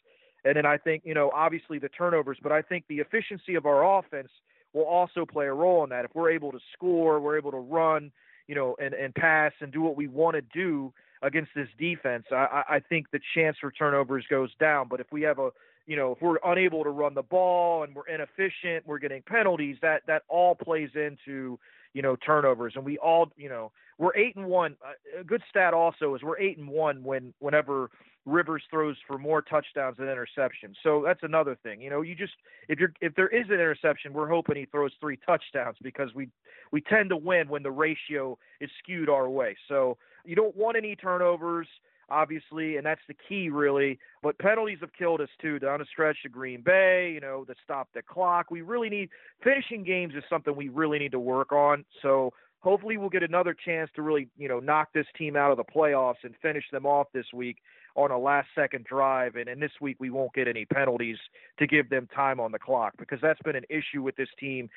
And 0.45 0.57
then 0.57 0.65
I 0.65 0.77
think, 0.77 1.03
you 1.05 1.13
know, 1.13 1.33
obviously 1.35 1.81
the 1.81 1.89
turnovers, 1.89 2.39
but 2.41 2.53
I 2.53 2.63
think 2.63 2.85
the 2.89 2.99
efficiency 2.99 3.57
of 3.57 3.67
our 3.67 3.99
offense 3.99 4.29
will 4.77 4.85
also 4.85 5.25
play 5.25 5.47
a 5.47 5.53
role 5.53 5.83
in 5.85 5.91
that. 5.91 6.05
If 6.05 6.15
we're 6.15 6.31
able 6.31 6.53
to 6.53 6.61
score, 6.75 7.19
we're 7.19 7.39
able 7.39 7.51
to 7.51 7.59
run, 7.59 8.13
you 8.47 8.55
know, 8.55 8.77
and, 8.79 8.93
and 8.93 9.15
pass 9.15 9.53
and 9.61 9.73
do 9.73 9.81
what 9.81 9.97
we 9.97 10.07
want 10.07 10.37
to 10.37 10.43
do 10.43 10.93
against 11.23 11.51
this 11.57 11.69
defense, 11.79 12.27
I, 12.31 12.63
I 12.69 12.81
think 12.81 13.11
the 13.11 13.21
chance 13.35 13.57
for 13.59 13.73
turnovers 13.73 14.27
goes 14.29 14.51
down. 14.61 14.87
But 14.89 15.01
if 15.01 15.07
we 15.11 15.23
have 15.23 15.39
a, 15.39 15.49
you 15.87 15.97
know, 15.97 16.13
if 16.13 16.21
we're 16.21 16.37
unable 16.45 16.85
to 16.85 16.91
run 16.91 17.15
the 17.15 17.23
ball 17.23 17.85
and 17.85 17.95
we're 17.95 18.07
inefficient, 18.07 18.87
we're 18.87 18.99
getting 18.99 19.23
penalties, 19.23 19.77
that 19.81 20.03
that 20.07 20.23
all 20.29 20.55
plays 20.55 20.91
into, 20.95 21.59
you 21.95 22.03
know, 22.03 22.17
turnovers. 22.17 22.75
And 22.77 22.85
we 22.85 22.99
all, 22.99 23.33
you 23.37 23.49
know, 23.49 23.73
we're 23.97 24.15
eight 24.15 24.37
and 24.37 24.47
one. 24.47 24.77
A 25.19 25.25
good 25.25 25.43
stat 25.49 25.73
also 25.73 26.15
is 26.15 26.23
we're 26.23 26.39
eight 26.39 26.59
and 26.59 26.69
one 26.69 27.03
when 27.03 27.33
whenever 27.39 27.91
Rivers 28.27 28.65
throws 28.71 28.97
for 29.07 29.19
more 29.19 29.41
touchdowns 29.41 29.97
than 29.99 30.09
interceptions. 30.09 30.75
So 30.83 31.03
that's 31.07 31.23
another 31.23 31.57
thing. 31.63 31.81
You 31.81 31.91
know, 31.91 32.03
you 32.03 32.17
just 32.17 32.33
if 32.69 32.81
you're 32.81 32.93
if 33.01 33.15
there 33.15 33.29
is 33.29 33.47
an 33.47 33.55
interception, 33.55 34.13
we're 34.13 34.29
hoping 34.29 34.57
he 34.57 34.67
throws 34.67 34.91
three 35.01 35.17
touchdowns 35.25 35.77
because 35.81 36.13
we 36.13 36.29
we 36.73 36.81
tend 36.81 37.11
to 37.11 37.17
win 37.17 37.49
when 37.49 37.63
the 37.63 37.71
ratio 37.71 38.37
is 38.61 38.69
skewed 38.83 39.09
our 39.09 39.31
way. 39.31 39.57
So 39.69 39.97
you 40.25 40.35
don't 40.35 40.57
want 40.57 40.77
any 40.77 40.97
turnovers, 40.97 41.69
obviously, 42.11 42.79
and 42.79 42.85
that's 42.85 43.01
the 43.07 43.15
key 43.29 43.49
really. 43.49 43.97
But 44.25 44.37
penalties 44.41 44.79
have 44.81 44.93
killed 44.93 45.21
us 45.21 45.31
too. 45.41 45.61
Down 45.61 45.79
the 45.79 45.87
stretch 45.87 46.17
to 46.25 46.29
Green 46.29 46.63
Bay, 46.63 47.13
you 47.15 47.21
know, 47.21 47.45
the 47.47 47.55
stop 47.63 47.89
the 47.95 48.03
clock. 48.03 48.51
We 48.51 48.63
really 48.63 48.89
need 48.89 49.09
finishing 49.45 49.85
games 49.85 50.15
is 50.17 50.25
something 50.29 50.57
we 50.57 50.69
really 50.69 50.99
need 50.99 51.13
to 51.13 51.21
work 51.21 51.53
on. 51.53 51.85
So 52.03 52.33
hopefully 52.59 52.97
we'll 52.97 53.09
get 53.09 53.23
another 53.23 53.55
chance 53.55 53.89
to 53.95 54.03
really, 54.03 54.27
you 54.37 54.49
know, 54.49 54.59
knock 54.59 54.89
this 54.93 55.07
team 55.17 55.37
out 55.37 55.53
of 55.53 55.57
the 55.57 55.65
playoffs 55.65 56.25
and 56.25 56.35
finish 56.43 56.65
them 56.73 56.87
off 56.87 57.07
this 57.15 57.27
week 57.33 57.59
on 57.97 58.11
a 58.11 58.19
last 58.19 58.49
second 58.55 58.85
drive. 58.85 59.37
And, 59.37 59.49
and 59.49 59.61
this 59.61 59.73
week 59.81 59.97
we 59.99 60.11
won't 60.11 60.33
get 60.35 60.47
any 60.49 60.65
penalties 60.65 61.19
to 61.59 61.67
give 61.67 61.91
them 61.91 62.09
time 62.15 62.39
on 62.39 62.53
the 62.53 62.59
clock 62.59 62.95
because 62.99 63.19
that's 63.21 63.41
been 63.43 63.57
an 63.57 63.65
issue 63.69 64.03
with 64.03 64.17
this 64.17 64.29
team. 64.39 64.69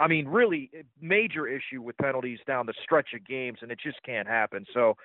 I 0.00 0.06
mean, 0.06 0.28
really 0.28 0.70
a 0.74 0.84
major 1.00 1.48
issue 1.48 1.82
with 1.82 1.96
penalties 1.98 2.38
down 2.46 2.66
the 2.66 2.74
stretch 2.84 3.08
of 3.14 3.26
games, 3.26 3.58
and 3.62 3.72
it 3.72 3.80
just 3.82 4.00
can't 4.04 4.28
happen. 4.28 4.64
So 4.72 4.96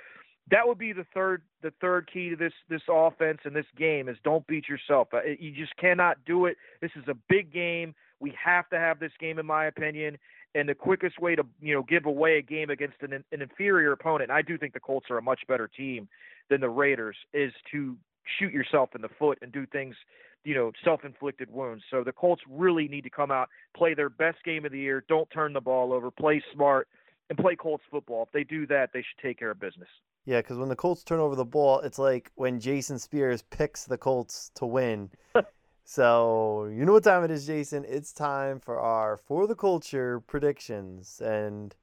that 0.51 0.67
would 0.67 0.77
be 0.77 0.93
the 0.93 1.05
third 1.13 1.41
the 1.61 1.71
third 1.81 2.09
key 2.11 2.29
to 2.29 2.35
this 2.35 2.53
this 2.69 2.81
offense 2.89 3.39
and 3.45 3.55
this 3.55 3.65
game 3.77 4.09
is 4.09 4.17
don't 4.23 4.45
beat 4.45 4.67
yourself. 4.67 5.07
Uh, 5.13 5.21
you 5.39 5.51
just 5.51 5.75
cannot 5.77 6.17
do 6.25 6.45
it. 6.45 6.57
This 6.81 6.91
is 6.95 7.05
a 7.07 7.15
big 7.29 7.51
game. 7.51 7.95
We 8.19 8.33
have 8.43 8.69
to 8.69 8.79
have 8.79 8.99
this 8.99 9.11
game, 9.19 9.39
in 9.39 9.45
my 9.45 9.65
opinion. 9.65 10.17
And 10.55 10.69
the 10.69 10.75
quickest 10.75 11.19
way 11.19 11.35
to 11.35 11.43
you 11.61 11.73
know 11.73 11.83
give 11.83 12.05
away 12.05 12.37
a 12.37 12.41
game 12.41 12.69
against 12.69 12.97
an, 13.01 13.13
an 13.13 13.41
inferior 13.41 13.91
opponent, 13.91 14.31
I 14.31 14.41
do 14.41 14.57
think 14.57 14.73
the 14.73 14.79
Colts 14.79 15.07
are 15.09 15.17
a 15.17 15.21
much 15.21 15.41
better 15.47 15.67
team 15.67 16.07
than 16.49 16.61
the 16.61 16.69
Raiders 16.69 17.17
is 17.33 17.51
to 17.71 17.97
shoot 18.39 18.53
yourself 18.53 18.89
in 18.95 19.01
the 19.01 19.09
foot 19.19 19.37
and 19.41 19.51
do 19.51 19.65
things, 19.65 19.95
you 20.43 20.55
know, 20.55 20.71
self-inflicted 20.83 21.51
wounds. 21.51 21.83
So 21.89 22.03
the 22.03 22.11
Colts 22.11 22.41
really 22.49 22.87
need 22.87 23.01
to 23.01 23.09
come 23.09 23.31
out, 23.31 23.49
play 23.75 23.93
their 23.93 24.09
best 24.09 24.43
game 24.43 24.65
of 24.65 24.71
the 24.71 24.79
year, 24.79 25.03
don't 25.07 25.29
turn 25.31 25.53
the 25.53 25.61
ball 25.61 25.93
over, 25.93 26.11
play 26.11 26.41
smart, 26.53 26.87
and 27.29 27.37
play 27.37 27.55
Colts 27.55 27.83
football. 27.89 28.23
If 28.23 28.31
they 28.31 28.43
do 28.43 28.67
that, 28.67 28.91
they 28.93 28.99
should 28.99 29.21
take 29.21 29.39
care 29.39 29.51
of 29.51 29.59
business. 29.59 29.89
Yeah, 30.25 30.39
because 30.39 30.57
when 30.57 30.69
the 30.69 30.75
Colts 30.75 31.03
turn 31.03 31.19
over 31.19 31.35
the 31.35 31.45
ball, 31.45 31.81
it's 31.81 31.99
like 31.99 32.31
when 32.35 32.59
Jason 32.59 32.97
Spears 32.97 33.41
picks 33.41 33.85
the 33.85 33.97
Colts 33.97 34.51
to 34.55 34.65
win. 34.65 35.09
so 35.83 36.71
you 36.73 36.85
know 36.85 36.93
what 36.93 37.03
time 37.03 37.23
it 37.23 37.31
is, 37.31 37.45
Jason. 37.45 37.85
It's 37.87 38.13
time 38.13 38.59
for 38.59 38.79
our 38.79 39.17
for 39.17 39.47
the 39.47 39.55
culture 39.55 40.21
predictions, 40.21 41.21
and 41.21 41.75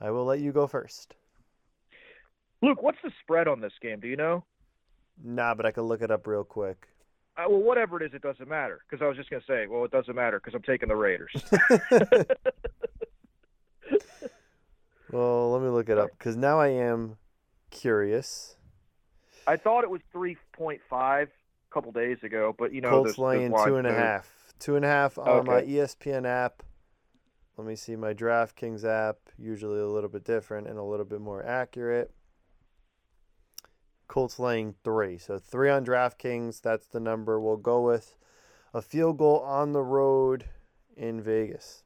I 0.00 0.10
will 0.10 0.24
let 0.24 0.40
you 0.40 0.52
go 0.52 0.66
first. 0.66 1.16
Luke, 2.62 2.82
what's 2.82 2.98
the 3.02 3.10
spread 3.20 3.48
on 3.48 3.60
this 3.60 3.72
game? 3.82 4.00
Do 4.00 4.08
you 4.08 4.16
know? 4.16 4.44
Nah, 5.22 5.54
but 5.54 5.66
I 5.66 5.70
can 5.70 5.84
look 5.84 6.02
it 6.02 6.10
up 6.10 6.26
real 6.26 6.44
quick. 6.44 6.88
Uh, 7.36 7.44
well, 7.48 7.60
whatever 7.60 8.00
it 8.00 8.06
is, 8.06 8.14
it 8.14 8.22
doesn't 8.22 8.48
matter. 8.48 8.80
Because 8.88 9.04
I 9.04 9.08
was 9.08 9.16
just 9.16 9.28
gonna 9.28 9.42
say, 9.46 9.66
well, 9.66 9.84
it 9.84 9.90
doesn't 9.90 10.14
matter 10.14 10.38
because 10.38 10.54
I'm 10.54 10.62
taking 10.62 10.88
the 10.88 10.96
Raiders. 10.96 11.32
well, 15.10 15.50
let 15.50 15.60
me 15.60 15.68
look 15.68 15.88
it 15.88 15.98
up 15.98 16.10
because 16.16 16.36
now 16.36 16.60
I 16.60 16.68
am 16.68 17.16
curious. 17.70 18.56
I 19.46 19.56
thought 19.56 19.84
it 19.84 19.90
was 19.90 20.00
three 20.12 20.36
point 20.52 20.80
five 20.88 21.28
a 21.28 21.30
couple 21.74 21.92
days 21.92 22.18
ago, 22.22 22.54
but 22.56 22.72
you 22.72 22.80
know, 22.80 22.90
Colts 22.90 23.18
laying 23.18 23.52
two 23.64 23.76
and 23.76 23.86
a 23.86 23.92
half. 23.92 24.30
Two 24.60 24.76
and 24.76 24.84
a 24.84 24.88
half 24.88 25.18
on 25.18 25.28
okay. 25.28 25.46
my 25.46 25.62
ESPN 25.62 26.26
app. 26.26 26.62
Let 27.56 27.66
me 27.66 27.76
see 27.76 27.96
my 27.96 28.14
DraftKings 28.14 28.84
app. 28.84 29.16
Usually 29.36 29.80
a 29.80 29.86
little 29.86 30.08
bit 30.08 30.24
different 30.24 30.68
and 30.68 30.78
a 30.78 30.82
little 30.82 31.04
bit 31.04 31.20
more 31.20 31.44
accurate. 31.44 32.12
Colts 34.06 34.38
laying 34.38 34.74
three. 34.84 35.18
So 35.18 35.38
three 35.38 35.70
on 35.70 35.84
DraftKings. 35.84 36.60
That's 36.62 36.86
the 36.86 37.00
number 37.00 37.40
we'll 37.40 37.56
go 37.56 37.80
with. 37.80 38.16
A 38.72 38.80
field 38.80 39.18
goal 39.18 39.40
on 39.40 39.72
the 39.72 39.82
road 39.82 40.46
in 40.96 41.20
Vegas. 41.20 41.82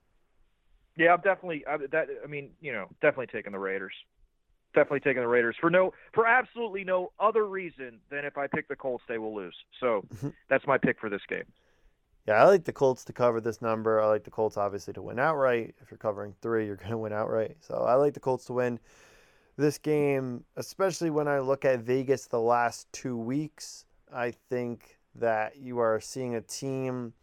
Yeah, 0.96 1.14
I'm 1.14 1.20
definitely. 1.20 1.64
I, 1.66 1.76
that 1.90 2.08
I 2.22 2.26
mean, 2.26 2.50
you 2.60 2.72
know, 2.72 2.86
definitely 3.00 3.28
taking 3.28 3.52
the 3.52 3.58
Raiders. 3.58 3.94
Definitely 4.78 5.00
taking 5.00 5.22
the 5.22 5.28
Raiders 5.28 5.56
for 5.60 5.70
no, 5.70 5.92
for 6.14 6.24
absolutely 6.24 6.84
no 6.84 7.10
other 7.18 7.46
reason 7.46 7.98
than 8.10 8.24
if 8.24 8.38
I 8.38 8.46
pick 8.46 8.68
the 8.68 8.76
Colts, 8.76 9.02
they 9.08 9.18
will 9.18 9.34
lose. 9.34 9.56
So 9.80 10.04
mm-hmm. 10.14 10.28
that's 10.48 10.64
my 10.68 10.78
pick 10.78 11.00
for 11.00 11.10
this 11.10 11.22
game. 11.28 11.42
Yeah, 12.28 12.34
I 12.34 12.44
like 12.44 12.62
the 12.62 12.72
Colts 12.72 13.04
to 13.06 13.12
cover 13.12 13.40
this 13.40 13.60
number. 13.60 14.00
I 14.00 14.06
like 14.06 14.22
the 14.22 14.30
Colts 14.30 14.56
obviously 14.56 14.92
to 14.92 15.02
win 15.02 15.18
outright. 15.18 15.74
If 15.82 15.90
you're 15.90 15.98
covering 15.98 16.32
three, 16.42 16.66
you're 16.66 16.76
going 16.76 16.90
to 16.92 16.98
win 16.98 17.12
outright. 17.12 17.56
So 17.58 17.86
I 17.88 17.94
like 17.94 18.14
the 18.14 18.20
Colts 18.20 18.44
to 18.44 18.52
win 18.52 18.78
this 19.56 19.78
game, 19.78 20.44
especially 20.56 21.10
when 21.10 21.26
I 21.26 21.40
look 21.40 21.64
at 21.64 21.80
Vegas 21.80 22.26
the 22.26 22.40
last 22.40 22.86
two 22.92 23.16
weeks, 23.16 23.84
I 24.14 24.32
think 24.48 24.96
that 25.16 25.56
you 25.56 25.80
are 25.80 25.98
seeing 25.98 26.36
a 26.36 26.40
team 26.40 27.14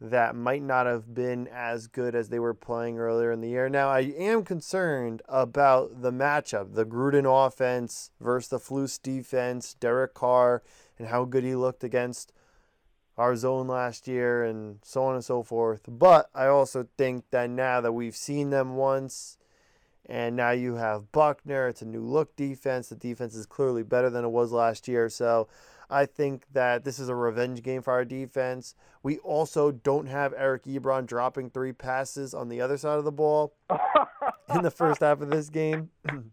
that 0.00 0.34
might 0.34 0.62
not 0.62 0.86
have 0.86 1.14
been 1.14 1.48
as 1.48 1.86
good 1.86 2.14
as 2.14 2.28
they 2.28 2.38
were 2.38 2.54
playing 2.54 2.98
earlier 2.98 3.32
in 3.32 3.40
the 3.40 3.48
year. 3.48 3.68
Now, 3.68 3.88
I 3.88 4.00
am 4.00 4.44
concerned 4.44 5.22
about 5.28 6.02
the 6.02 6.10
matchup, 6.10 6.74
the 6.74 6.84
Gruden 6.84 7.24
offense 7.46 8.10
versus 8.20 8.48
the 8.48 8.58
Flus 8.58 9.00
defense, 9.00 9.74
Derek 9.74 10.14
Carr, 10.14 10.62
and 10.98 11.08
how 11.08 11.24
good 11.24 11.44
he 11.44 11.54
looked 11.54 11.84
against 11.84 12.32
our 13.16 13.36
zone 13.36 13.68
last 13.68 14.08
year, 14.08 14.44
and 14.44 14.80
so 14.82 15.04
on 15.04 15.14
and 15.14 15.24
so 15.24 15.42
forth. 15.42 15.82
But 15.86 16.28
I 16.34 16.46
also 16.46 16.88
think 16.98 17.24
that 17.30 17.48
now 17.48 17.80
that 17.80 17.92
we've 17.92 18.16
seen 18.16 18.50
them 18.50 18.74
once, 18.74 19.38
and 20.06 20.36
now 20.36 20.50
you 20.50 20.74
have 20.74 21.12
Buckner. 21.12 21.68
It's 21.68 21.80
a 21.80 21.86
new 21.86 22.02
look 22.02 22.36
defense. 22.36 22.88
The 22.88 22.96
defense 22.96 23.34
is 23.34 23.46
clearly 23.46 23.82
better 23.82 24.10
than 24.10 24.24
it 24.24 24.30
was 24.30 24.52
last 24.52 24.86
year. 24.86 25.08
So 25.08 25.48
I 25.94 26.06
think 26.06 26.46
that 26.52 26.82
this 26.82 26.98
is 26.98 27.08
a 27.08 27.14
revenge 27.14 27.62
game 27.62 27.80
for 27.80 27.92
our 27.92 28.04
defense. 28.04 28.74
We 29.04 29.18
also 29.18 29.70
don't 29.70 30.06
have 30.06 30.34
Eric 30.36 30.64
Ebron 30.64 31.06
dropping 31.06 31.50
three 31.50 31.72
passes 31.72 32.34
on 32.34 32.48
the 32.48 32.60
other 32.60 32.76
side 32.76 32.98
of 32.98 33.04
the 33.04 33.12
ball 33.12 33.54
in 34.52 34.62
the 34.62 34.72
first 34.72 35.02
half 35.02 35.20
of 35.20 35.30
this 35.30 35.48
game. 35.48 35.90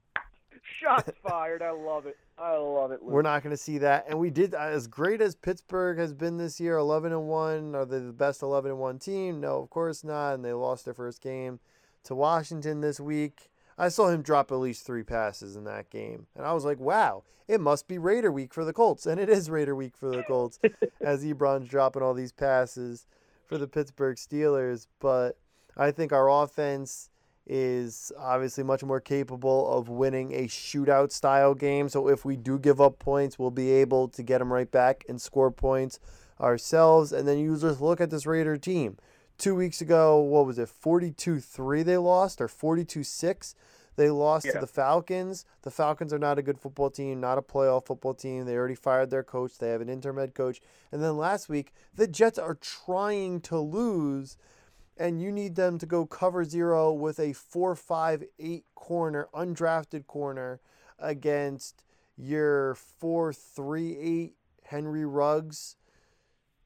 Shots 0.82 1.12
fired. 1.22 1.62
I 1.62 1.70
love 1.70 2.08
it. 2.08 2.18
I 2.40 2.56
love 2.56 2.92
it. 2.92 3.04
Luke. 3.04 3.12
We're 3.12 3.22
not 3.22 3.44
going 3.44 3.52
to 3.56 3.62
see 3.62 3.78
that. 3.78 4.06
And 4.10 4.18
we 4.18 4.32
did 4.32 4.56
as 4.56 4.88
great 4.88 5.22
as 5.22 5.36
Pittsburgh 5.36 6.00
has 6.00 6.12
been 6.12 6.38
this 6.38 6.60
year, 6.60 6.78
11 6.78 7.12
and 7.12 7.28
1. 7.28 7.76
Are 7.76 7.86
they 7.86 8.00
the 8.00 8.12
best 8.12 8.42
11 8.42 8.72
and 8.72 8.80
1 8.80 8.98
team? 8.98 9.40
No, 9.40 9.62
of 9.62 9.70
course 9.70 10.04
not. 10.04 10.34
And 10.34 10.44
they 10.44 10.54
lost 10.54 10.86
their 10.86 10.96
first 10.96 11.22
game 11.22 11.60
to 12.06 12.16
Washington 12.16 12.82
this 12.82 13.00
week. 13.00 13.51
I 13.78 13.90
saw 13.90 14.10
him 14.10 14.22
drop 14.22 14.52
at 14.52 14.56
least 14.56 14.86
three 14.86 15.04
passes 15.04 15.56
in 15.56 15.64
that 15.66 15.90
game. 15.90 16.28
And 16.36 16.46
I 16.46 16.54
was 16.54 16.66
like, 16.66 16.80
wow, 16.80 17.24
it 17.48 17.60
must 17.60 17.88
be 17.88 17.98
Raider 17.98 18.32
week 18.32 18.54
for 18.54 18.66
the 18.66 18.74
Colts. 18.74 19.06
And 19.06 19.20
it 19.20 19.30
is 19.30 19.50
Raider 19.50 19.76
week 19.76 19.98
for 19.98 20.10
the 20.10 20.24
Colts 20.24 20.60
as 21.02 21.24
Ebron's 21.24 21.68
dropping 21.68 22.02
all 22.02 22.14
these 22.14 22.32
passes 22.32 23.06
for 23.46 23.58
the 23.58 23.68
Pittsburgh 23.68 24.18
Steelers. 24.18 24.88
But 25.00 25.38
I 25.76 25.92
think 25.92 26.12
our 26.12 26.30
offense 26.30 27.10
is 27.48 28.12
obviously 28.18 28.64
much 28.64 28.84
more 28.84 29.02
capable 29.02 29.70
of 29.72 29.90
winning 29.90 30.32
a 30.34 30.48
shootout 30.48 31.12
style 31.12 31.54
game. 31.54 31.90
So 31.90 32.08
if 32.08 32.24
we 32.24 32.38
do 32.38 32.60
give 32.60 32.80
up 32.80 33.00
points, 33.00 33.40
we'll 33.40 33.52
be 33.52 33.72
able 33.72 34.08
to 34.10 34.24
get 34.24 34.40
them 34.40 34.54
right 34.54 34.72
back 34.72 35.04
and 35.10 35.20
score 35.20 35.52
points 35.52 36.00
ourselves. 36.40 37.12
And 37.12 37.28
then 37.28 37.40
you 37.40 37.58
just 37.58 37.82
look 37.82 38.00
at 38.00 38.10
this 38.10 38.26
Raider 38.26 38.58
team 38.58 38.98
two 39.42 39.56
weeks 39.56 39.82
ago, 39.82 40.20
what 40.20 40.46
was 40.46 40.60
it, 40.60 40.70
42 40.70 41.40
3 41.40 41.84
they 41.84 41.98
lost 41.98 42.40
or 42.40 42.48
42 42.48 43.04
6? 43.04 43.56
They 43.98 44.10
lost 44.10 44.46
yeah. 44.46 44.54
to 44.54 44.60
the 44.60 44.68
Falcons. 44.68 45.46
The 45.64 45.72
Falcons 45.72 46.14
are 46.14 46.20
not 46.20 46.40
a 46.40 46.42
good 46.42 46.60
football 46.60 46.90
team, 46.90 47.20
not 47.20 47.38
a 47.38 47.42
playoff 47.42 47.88
football 47.88 48.14
team. 48.14 48.46
They 48.46 48.56
already 48.56 48.76
fired 48.76 49.10
their 49.10 49.24
coach. 49.24 49.58
They 49.58 49.70
have 49.70 49.82
an 49.82 49.90
interim 49.90 50.18
head 50.18 50.34
coach. 50.34 50.62
And 50.92 51.04
then 51.04 51.18
last 51.18 51.50
week, 51.50 51.74
the 51.94 52.08
Jets 52.08 52.40
are 52.40 52.56
trying 52.56 53.42
to 53.42 53.60
lose, 53.60 54.38
and 54.96 55.22
you 55.22 55.32
need 55.32 55.56
them 55.56 55.78
to 55.80 55.86
go 55.86 56.06
cover 56.06 56.46
zero 56.46 56.94
with 56.94 57.20
a 57.20 57.34
4 57.34 57.76
5 57.76 58.24
8 58.40 58.66
corner, 58.76 59.28
undrafted 59.34 60.08
corner, 60.08 60.62
against 61.00 61.84
your 62.16 62.76
4 62.76 63.34
3 63.34 63.98
8 63.98 64.36
Henry 64.66 65.06
Ruggs 65.06 65.76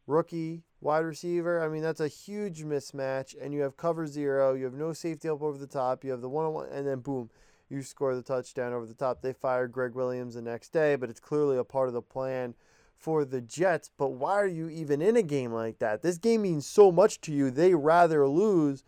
rookie 0.07 0.63
wide 0.81 0.99
receiver. 0.99 1.63
I 1.63 1.67
mean, 1.67 1.81
that's 1.81 1.99
a 1.99 2.07
huge 2.07 2.63
mismatch. 2.63 3.35
And 3.39 3.53
you 3.53 3.61
have 3.61 3.77
cover 3.77 4.07
zero. 4.07 4.53
You 4.53 4.65
have 4.65 4.73
no 4.73 4.93
safety 4.93 5.29
up 5.29 5.41
over 5.41 5.57
the 5.57 5.67
top. 5.67 6.03
You 6.03 6.11
have 6.11 6.21
the 6.21 6.29
one 6.29 6.45
on 6.45 6.53
one, 6.53 6.67
and 6.71 6.87
then 6.87 6.99
boom, 6.99 7.29
you 7.69 7.81
score 7.81 8.15
the 8.15 8.21
touchdown 8.21 8.73
over 8.73 8.85
the 8.85 8.93
top. 8.93 9.21
They 9.21 9.33
fired 9.33 9.71
Gregg 9.71 9.95
Williams 9.95 10.35
the 10.35 10.41
next 10.41 10.69
day, 10.69 10.95
but 10.95 11.09
it's 11.09 11.19
clearly 11.19 11.57
a 11.57 11.63
part 11.63 11.87
of 11.87 11.93
the 11.93 12.01
plan 12.01 12.55
for 12.97 13.25
the 13.25 13.41
Jets, 13.41 13.89
but 13.97 14.13
why 14.13 14.33
are 14.33 14.47
you 14.47 14.69
even 14.69 15.01
in 15.01 15.17
a 15.17 15.21
game 15.21 15.51
like 15.51 15.79
that? 15.79 16.01
This 16.01 16.17
game 16.17 16.43
means 16.43 16.65
so 16.65 16.91
much 16.91 17.21
to 17.21 17.31
you. 17.31 17.51
They 17.51 17.73
rather 17.73 18.27
lose. 18.27 18.83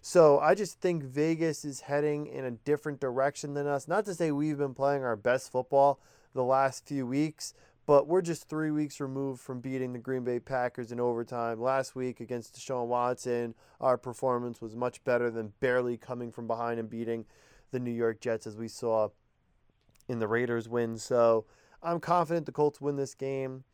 So 0.00 0.40
I 0.40 0.54
just 0.54 0.80
think 0.80 1.04
Vegas 1.04 1.64
is 1.64 1.82
heading 1.82 2.26
in 2.26 2.44
a 2.44 2.50
different 2.50 3.00
direction 3.00 3.54
than 3.54 3.66
us. 3.66 3.86
Not 3.86 4.04
to 4.06 4.14
say 4.14 4.32
we've 4.32 4.58
been 4.58 4.74
playing 4.74 5.04
our 5.04 5.16
best 5.16 5.52
football 5.52 6.00
the 6.34 6.42
last 6.42 6.86
few 6.86 7.06
weeks, 7.06 7.54
but 7.86 8.06
we're 8.06 8.22
just 8.22 8.48
three 8.48 8.70
weeks 8.70 9.00
removed 9.00 9.40
from 9.40 9.60
beating 9.60 9.92
the 9.92 9.98
Green 9.98 10.24
Bay 10.24 10.38
Packers 10.38 10.92
in 10.92 11.00
overtime. 11.00 11.60
Last 11.60 11.96
week 11.96 12.20
against 12.20 12.54
Deshaun 12.56 12.86
Watson, 12.86 13.54
our 13.80 13.98
performance 13.98 14.60
was 14.60 14.76
much 14.76 15.02
better 15.04 15.30
than 15.30 15.52
barely 15.60 15.96
coming 15.96 16.30
from 16.30 16.46
behind 16.46 16.78
and 16.78 16.88
beating 16.88 17.24
the 17.72 17.80
New 17.80 17.90
York 17.90 18.20
Jets 18.20 18.46
as 18.46 18.56
we 18.56 18.68
saw 18.68 19.08
in 20.08 20.20
the 20.20 20.28
Raiders 20.28 20.68
win. 20.68 20.96
So 20.96 21.46
I'm 21.82 21.98
confident 21.98 22.46
the 22.46 22.52
Colts 22.52 22.80
win 22.80 22.96
this 22.96 23.14
game. 23.14 23.64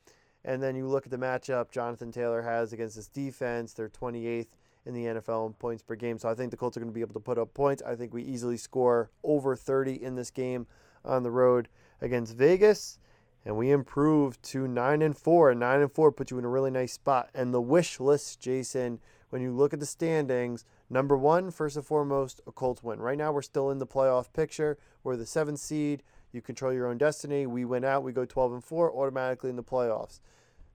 And 0.44 0.62
then 0.62 0.77
you 0.77 0.87
look 0.87 1.05
at 1.05 1.11
the 1.11 1.18
matchup 1.18 1.71
Jonathan 1.71 2.11
Taylor 2.11 2.42
has 2.42 2.73
against 2.73 2.97
this 2.97 3.09
defense. 3.09 3.75
They're 3.75 3.90
28th 3.90 4.47
in 4.87 4.94
the 4.94 5.05
NFL 5.05 5.49
in 5.49 5.53
points 5.55 5.83
per 5.83 5.94
game. 5.94 6.18
So 6.18 6.29
I 6.29 6.35
think 6.35 6.51
the 6.51 6.57
Colts 6.57 6.77
are 6.77 6.81
going 6.81 6.90
to 6.90 6.94
be 6.94 7.03
able 7.03 7.14
to 7.14 7.21
put 7.21 7.37
up 7.38 7.53
points. 7.53 7.83
I 7.83 7.94
think 7.94 8.14
we 8.14 8.23
easily 8.23 8.57
score 8.57 9.11
over 9.23 9.55
30 9.55 10.03
in 10.03 10.14
this 10.14 10.31
game 10.31 10.66
on 11.05 11.23
the 11.23 11.31
road 11.31 11.68
against 12.01 12.35
Vegas. 12.37 12.99
And 13.48 13.56
we 13.56 13.70
improved 13.70 14.42
to 14.50 14.68
9 14.68 15.00
and 15.00 15.16
4. 15.16 15.54
9 15.54 15.80
and 15.80 15.90
4 15.90 16.12
puts 16.12 16.30
you 16.30 16.38
in 16.38 16.44
a 16.44 16.48
really 16.50 16.70
nice 16.70 16.92
spot. 16.92 17.30
And 17.34 17.54
the 17.54 17.62
wish 17.62 17.98
list, 17.98 18.40
Jason, 18.40 19.00
when 19.30 19.40
you 19.40 19.52
look 19.52 19.72
at 19.72 19.80
the 19.80 19.87
standings, 19.87 20.66
number 20.90 21.16
one, 21.16 21.50
first 21.50 21.74
and 21.74 21.87
foremost, 21.87 22.42
a 22.46 22.52
Colts 22.52 22.82
win. 22.82 23.00
Right 23.00 23.16
now, 23.16 23.32
we're 23.32 23.40
still 23.40 23.70
in 23.70 23.78
the 23.78 23.87
playoff 23.87 24.34
picture. 24.34 24.76
We're 25.02 25.16
the 25.16 25.24
seventh 25.24 25.61
seed. 25.61 26.02
You 26.30 26.42
control 26.42 26.74
your 26.74 26.88
own 26.88 26.98
destiny. 26.98 27.46
We 27.46 27.64
win 27.64 27.87
out. 27.87 28.02
We 28.02 28.12
go 28.12 28.26
12 28.26 28.52
and 28.52 28.62
4 28.62 28.94
automatically 28.94 29.48
in 29.48 29.56
the 29.56 29.64
playoffs. 29.64 30.20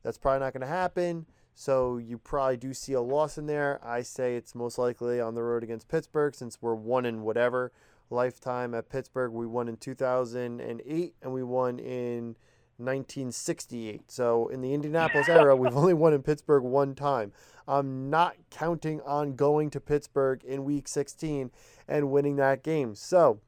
That's 0.02 0.18
probably 0.18 0.40
not 0.40 0.54
going 0.54 0.62
to 0.62 0.68
happen. 0.68 1.28
So 1.54 1.98
you 1.98 2.18
probably 2.18 2.58
do 2.58 2.74
see 2.74 2.94
a 2.94 3.02
loss 3.02 3.38
in 3.38 3.46
there. 3.46 3.80
I 3.84 4.02
say 4.02 4.36
it's 4.36 4.56
most 4.56 4.80
likely 4.80 5.22
on 5.22 5.36
the 5.36 5.44
road 5.44 5.62
against 5.62 5.90
Pittsburgh 5.90 6.34
since 6.34 6.58
we're 6.60 6.74
one 6.74 7.06
in 7.06 7.22
whatever 7.22 7.72
lifetime 8.10 8.74
at 8.74 8.90
Pittsburgh. 8.90 9.32
We 9.32 9.46
won 9.46 9.68
in 9.68 9.78
2008 9.78 11.16
and 11.22 11.34
we 11.34 11.44
won 11.44 11.78
in 11.78 12.36
1968. 12.78 14.12
So 14.12 14.48
in 14.48 14.62
the 14.62 14.74
Indianapolis 14.74 15.30
era, 15.30 15.56
we've 15.58 15.76
only 15.76 15.94
won 15.94 16.14
in 16.14 16.24
Pittsburgh 16.24 16.64
one 16.64 16.96
time. 16.96 17.32
I'm 17.68 18.10
not 18.10 18.36
counting 18.50 19.02
on 19.02 19.36
going 19.36 19.70
to 19.72 19.80
Pittsburgh 19.80 20.44
in 20.44 20.66
week 20.66 20.88
16 20.88 21.52
and 21.88 22.12
winning 22.12 22.36
that 22.38 22.64
game. 22.64 22.96
So 22.96 23.40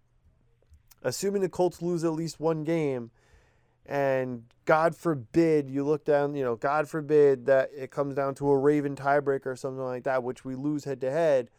assuming 1.03 1.41
the 1.41 1.49
Colts 1.49 1.81
lose 1.81 2.03
at 2.03 2.13
least 2.13 2.39
one 2.39 2.63
game, 2.63 3.11
and 3.85 4.43
God 4.65 4.95
forbid 4.95 5.69
you 5.69 5.83
look 5.83 6.05
down, 6.05 6.35
you 6.35 6.43
know, 6.43 6.55
God 6.55 6.89
forbid 6.89 7.45
that 7.45 7.69
it 7.75 7.91
comes 7.91 8.15
down 8.15 8.33
to 8.35 8.49
a 8.49 8.57
Raven 8.57 8.95
tiebreaker 8.95 9.47
or 9.47 9.55
something 9.55 9.83
like 9.83 10.03
that, 10.05 10.23
which 10.23 10.43
we 10.43 10.55
lose 10.55 10.85
head 10.85 11.01
to 11.01 11.11
head, 11.11 11.49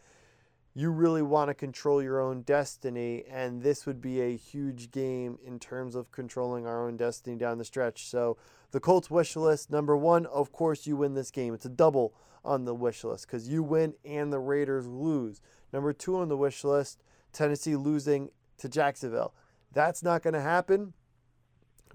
you 0.77 0.91
really 0.91 1.23
want 1.23 1.47
to 1.47 1.55
control 1.55 2.03
your 2.03 2.21
own 2.21 2.43
destiny. 2.43 3.23
And 3.31 3.63
this 3.63 3.87
would 3.87 3.99
be 3.99 4.21
a 4.21 4.37
huge 4.37 4.91
game 4.91 5.39
in 5.43 5.57
terms 5.57 5.95
of 5.95 6.11
controlling 6.11 6.67
our 6.67 6.87
own 6.87 6.97
destiny 6.97 7.35
down 7.35 7.57
the 7.57 7.65
stretch. 7.65 8.05
So, 8.05 8.37
the 8.69 8.79
Colts 8.79 9.09
wish 9.09 9.35
list 9.35 9.71
number 9.71 9.97
one, 9.97 10.27
of 10.27 10.51
course, 10.51 10.85
you 10.85 10.95
win 10.95 11.15
this 11.15 11.31
game. 11.31 11.55
It's 11.55 11.65
a 11.65 11.69
double 11.69 12.13
on 12.45 12.65
the 12.65 12.75
wish 12.75 13.03
list 13.03 13.25
because 13.25 13.49
you 13.49 13.63
win 13.63 13.95
and 14.05 14.31
the 14.31 14.37
Raiders 14.37 14.85
lose. 14.85 15.41
Number 15.73 15.93
two 15.93 16.15
on 16.15 16.29
the 16.29 16.37
wish 16.37 16.63
list, 16.63 17.01
Tennessee 17.33 17.75
losing 17.75 18.29
to 18.59 18.69
Jacksonville. 18.69 19.33
That's 19.73 20.03
not 20.03 20.21
going 20.21 20.35
to 20.35 20.41
happen. 20.41 20.93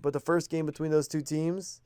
But 0.01 0.12
the 0.12 0.18
first 0.18 0.51
game 0.51 0.66
between 0.66 0.90
those 0.90 1.07
two 1.07 1.21
teams 1.21 1.83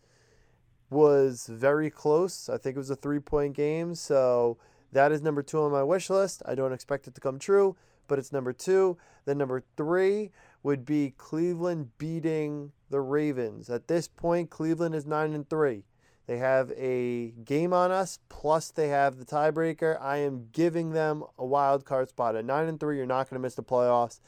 was 0.89 1.47
very 1.53 1.91
close. 1.91 2.49
I 2.49 2.57
think 2.57 2.77
it 2.77 2.79
was 2.79 2.89
a 2.89 2.97
three 2.97 3.19
point 3.19 3.55
game. 3.55 3.95
So 3.95 4.57
that 4.93 5.13
is 5.13 5.23
number 5.23 5.43
two 5.43 5.61
on 5.61 5.73
my 5.73 5.83
wish 5.83 6.11
list. 6.11 6.43
I 6.47 6.55
don't 6.55 6.73
expect 6.73 7.07
it 7.07 7.15
to 7.15 7.21
come 7.21 7.39
true, 7.39 7.77
but 8.09 8.19
it's 8.19 8.33
number 8.33 8.53
two. 8.53 8.97
Then 9.25 9.39
number 9.39 9.63
three 9.77 10.31
would 10.63 10.85
be 10.85 11.15
Cleveland 11.17 11.91
beating 11.99 12.73
the 12.91 13.01
Ravens. 13.01 13.69
At 13.69 13.89
this 13.89 14.09
point, 14.09 14.51
Cleveland 14.51 14.95
is 14.95 15.07
nine 15.07 15.35
and 15.35 15.49
three. 15.49 15.85
They 16.27 16.39
have 16.39 16.73
a 16.73 17.31
game 17.45 17.73
on 17.73 17.93
us, 17.93 18.19
plus 18.29 18.71
they 18.71 18.89
have 18.89 19.17
the 19.17 19.25
tiebreaker. 19.25 20.01
I 20.01 20.19
am 20.19 20.49
giving 20.53 20.91
them 20.91 21.23
a 21.39 21.47
wild 21.47 21.85
card 21.85 22.09
spot. 22.09 22.35
At 22.35 22.45
nine 22.45 22.67
and 22.67 22.81
three, 22.81 22.97
you're 22.97 23.07
not 23.07 23.31
going 23.31 23.41
to 23.41 23.43
miss 23.43 23.55
the 23.55 23.63
playoffs. 23.63 24.19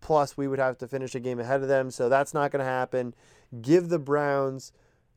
Plus, 0.00 0.36
we 0.36 0.48
would 0.48 0.58
have 0.58 0.78
to 0.78 0.88
finish 0.88 1.14
a 1.14 1.20
game 1.20 1.38
ahead 1.38 1.62
of 1.62 1.68
them, 1.68 1.90
so 1.90 2.08
that's 2.08 2.34
not 2.34 2.50
going 2.50 2.58
to 2.58 2.70
happen. 2.70 3.14
Give 3.62 3.88
the 3.88 4.00
Browns 4.00 4.72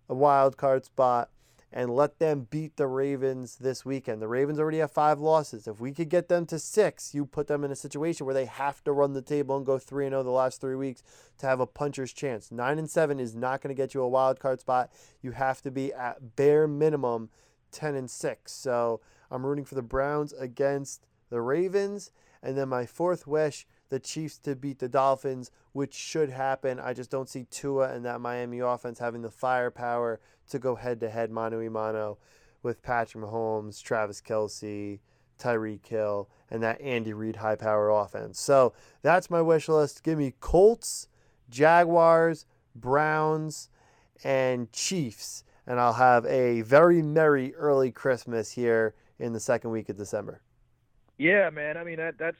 a 0.07 0.13
wild 0.13 0.57
card 0.57 0.85
spot 0.85 1.29
and 1.71 1.93
let 1.93 2.19
them 2.19 2.47
beat 2.49 2.77
the 2.77 2.87
Ravens 2.87 3.57
this 3.57 3.83
weekend. 3.83 4.21
The 4.21 4.27
Ravens 4.27 4.59
already 4.59 4.77
have 4.77 4.91
five 4.91 5.19
losses. 5.19 5.67
If 5.67 5.79
we 5.79 5.91
could 5.91 6.09
get 6.09 6.29
them 6.29 6.45
to 6.47 6.59
six, 6.59 7.13
you 7.13 7.25
put 7.25 7.47
them 7.47 7.63
in 7.63 7.71
a 7.71 7.75
situation 7.75 8.25
where 8.25 8.33
they 8.33 8.45
have 8.45 8.83
to 8.85 8.93
run 8.93 9.13
the 9.13 9.21
table 9.21 9.57
and 9.57 9.65
go 9.65 9.77
3 9.77 10.05
and 10.05 10.13
0 10.13 10.23
the 10.23 10.29
last 10.29 10.61
three 10.61 10.75
weeks 10.75 11.03
to 11.39 11.45
have 11.45 11.59
a 11.59 11.67
puncher's 11.67 12.13
chance. 12.13 12.51
9 12.51 12.79
and 12.79 12.89
7 12.89 13.19
is 13.19 13.35
not 13.35 13.61
going 13.61 13.75
to 13.75 13.79
get 13.79 13.93
you 13.93 14.01
a 14.01 14.07
wild 14.07 14.39
card 14.39 14.61
spot. 14.61 14.91
You 15.21 15.31
have 15.31 15.61
to 15.63 15.71
be 15.71 15.93
at 15.93 16.35
bare 16.37 16.67
minimum 16.67 17.29
10 17.71 17.95
and 17.95 18.09
6. 18.09 18.51
So 18.51 19.01
I'm 19.29 19.45
rooting 19.45 19.65
for 19.65 19.75
the 19.75 19.81
Browns 19.81 20.31
against 20.33 21.05
the 21.29 21.41
Ravens. 21.41 22.11
And 22.41 22.57
then 22.57 22.69
my 22.69 22.85
fourth 22.85 23.27
wish 23.27 23.67
the 23.89 23.99
Chiefs 23.99 24.37
to 24.39 24.55
beat 24.55 24.79
the 24.79 24.89
Dolphins, 24.89 25.51
which 25.71 25.93
should 25.93 26.29
happen. 26.29 26.79
I 26.79 26.93
just 26.93 27.09
don't 27.09 27.29
see 27.29 27.45
Tua 27.49 27.93
and 27.93 28.05
that 28.05 28.21
Miami 28.21 28.59
offense 28.59 28.99
having 28.99 29.21
the 29.21 29.31
firepower 29.31 30.19
to 30.49 30.59
go 30.59 30.75
head 30.75 30.99
to 31.01 31.09
head, 31.09 31.31
mano 31.31 31.59
a 31.59 31.69
mano, 31.69 32.17
with 32.63 32.81
Patrick 32.81 33.23
Mahomes, 33.23 33.81
Travis 33.81 34.21
Kelce, 34.21 34.99
Tyreek 35.39 35.85
Hill, 35.85 36.29
and 36.49 36.63
that 36.63 36.81
Andy 36.81 37.13
Reid 37.13 37.37
high 37.37 37.55
power 37.55 37.89
offense. 37.89 38.39
So 38.39 38.73
that's 39.01 39.29
my 39.29 39.41
wish 39.41 39.67
list. 39.67 40.03
Give 40.03 40.17
me 40.17 40.33
Colts, 40.39 41.07
Jaguars, 41.49 42.45
Browns, 42.75 43.69
and 44.23 44.71
Chiefs. 44.71 45.43
And 45.65 45.79
I'll 45.79 45.93
have 45.93 46.25
a 46.25 46.61
very 46.61 47.01
merry 47.01 47.53
early 47.55 47.91
Christmas 47.91 48.51
here 48.51 48.95
in 49.19 49.33
the 49.33 49.39
second 49.39 49.71
week 49.71 49.89
of 49.89 49.97
December. 49.97 50.41
Yeah, 51.17 51.49
man. 51.49 51.77
I 51.77 51.83
mean 51.83 51.97
that 51.97 52.17
that's 52.17 52.37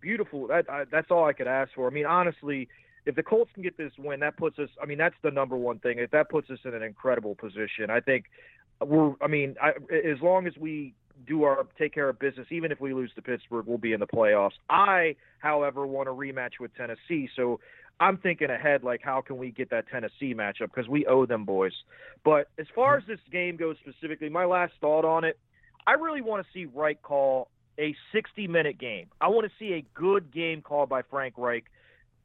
beautiful. 0.00 0.46
That 0.48 0.68
I, 0.70 0.84
that's 0.90 1.10
all 1.10 1.24
I 1.24 1.32
could 1.32 1.46
ask 1.46 1.72
for. 1.74 1.86
I 1.86 1.90
mean, 1.90 2.06
honestly, 2.06 2.68
if 3.06 3.14
the 3.14 3.22
Colts 3.22 3.50
can 3.54 3.62
get 3.62 3.76
this 3.76 3.92
win, 3.98 4.20
that 4.20 4.36
puts 4.36 4.58
us. 4.58 4.68
I 4.82 4.86
mean, 4.86 4.98
that's 4.98 5.16
the 5.22 5.30
number 5.30 5.56
one 5.56 5.78
thing. 5.78 5.98
If 5.98 6.10
that 6.12 6.30
puts 6.30 6.50
us 6.50 6.58
in 6.64 6.74
an 6.74 6.82
incredible 6.82 7.34
position, 7.34 7.90
I 7.90 8.00
think 8.00 8.26
we're. 8.80 9.14
I 9.20 9.26
mean, 9.26 9.56
I, 9.62 9.70
as 9.92 10.20
long 10.22 10.46
as 10.46 10.54
we 10.58 10.94
do 11.26 11.44
our 11.44 11.66
take 11.78 11.94
care 11.94 12.08
of 12.08 12.18
business, 12.18 12.46
even 12.50 12.72
if 12.72 12.80
we 12.80 12.92
lose 12.94 13.12
to 13.14 13.22
Pittsburgh, 13.22 13.66
we'll 13.66 13.78
be 13.78 13.92
in 13.92 14.00
the 14.00 14.06
playoffs. 14.06 14.52
I, 14.68 15.16
however, 15.38 15.86
want 15.86 16.08
a 16.08 16.12
rematch 16.12 16.60
with 16.60 16.74
Tennessee, 16.74 17.28
so 17.36 17.60
I'm 18.00 18.18
thinking 18.18 18.50
ahead, 18.50 18.82
like 18.82 19.00
how 19.02 19.20
can 19.20 19.36
we 19.36 19.50
get 19.50 19.70
that 19.70 19.88
Tennessee 19.88 20.34
matchup 20.34 20.72
because 20.74 20.88
we 20.88 21.06
owe 21.06 21.26
them 21.26 21.44
boys. 21.44 21.72
But 22.24 22.48
as 22.58 22.66
far 22.74 22.96
as 22.96 23.04
this 23.06 23.20
game 23.30 23.56
goes 23.56 23.76
specifically, 23.80 24.28
my 24.28 24.44
last 24.44 24.72
thought 24.80 25.04
on 25.04 25.24
it, 25.24 25.38
I 25.86 25.92
really 25.92 26.22
want 26.22 26.44
to 26.44 26.52
see 26.52 26.66
Reich 26.66 27.02
call 27.02 27.48
a 27.78 27.94
60 28.12 28.48
minute 28.48 28.78
game. 28.78 29.06
I 29.20 29.28
want 29.28 29.46
to 29.46 29.52
see 29.58 29.74
a 29.74 29.84
good 29.94 30.32
game 30.32 30.62
called 30.62 30.88
by 30.88 31.02
Frank 31.02 31.34
Reich 31.36 31.64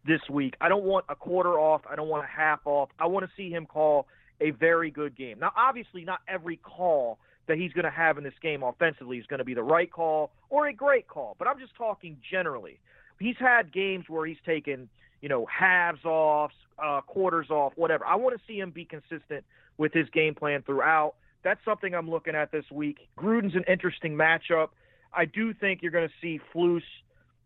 this 0.05 0.21
week. 0.29 0.55
I 0.62 0.69
don't 0.69 0.83
want 0.83 1.05
a 1.09 1.15
quarter 1.15 1.59
off. 1.59 1.81
I 1.89 1.95
don't 1.95 2.07
want 2.07 2.23
a 2.23 2.27
half 2.27 2.59
off. 2.65 2.89
I 2.99 3.07
want 3.07 3.25
to 3.25 3.31
see 3.35 3.49
him 3.49 3.65
call 3.65 4.07
a 4.41 4.51
very 4.51 4.91
good 4.91 5.15
game. 5.15 5.39
Now, 5.39 5.51
obviously, 5.55 6.05
not 6.05 6.19
every 6.27 6.57
call 6.57 7.19
that 7.47 7.57
he's 7.57 7.73
going 7.73 7.85
to 7.85 7.91
have 7.91 8.17
in 8.17 8.23
this 8.23 8.33
game 8.41 8.63
offensively 8.63 9.17
is 9.17 9.25
going 9.25 9.39
to 9.39 9.43
be 9.43 9.53
the 9.53 9.63
right 9.63 9.91
call 9.91 10.31
or 10.49 10.67
a 10.67 10.73
great 10.73 11.07
call, 11.07 11.35
but 11.39 11.47
I'm 11.47 11.59
just 11.59 11.75
talking 11.75 12.17
generally. 12.31 12.79
He's 13.19 13.35
had 13.38 13.73
games 13.73 14.05
where 14.07 14.25
he's 14.25 14.38
taken, 14.45 14.88
you 15.21 15.29
know, 15.29 15.45
halves 15.47 16.05
off, 16.05 16.51
uh, 16.81 17.01
quarters 17.01 17.49
off, 17.49 17.73
whatever. 17.75 18.05
I 18.05 18.15
want 18.15 18.38
to 18.39 18.41
see 18.47 18.59
him 18.59 18.69
be 18.69 18.85
consistent 18.85 19.43
with 19.77 19.93
his 19.93 20.07
game 20.09 20.35
plan 20.35 20.62
throughout. 20.62 21.15
That's 21.43 21.59
something 21.65 21.93
I'm 21.93 22.09
looking 22.09 22.35
at 22.35 22.51
this 22.51 22.65
week. 22.71 22.99
Gruden's 23.17 23.55
an 23.55 23.63
interesting 23.67 24.13
matchup. 24.13 24.69
I 25.13 25.25
do 25.25 25.53
think 25.53 25.81
you're 25.81 25.91
going 25.91 26.07
to 26.07 26.13
see 26.21 26.39
Flus. 26.53 26.81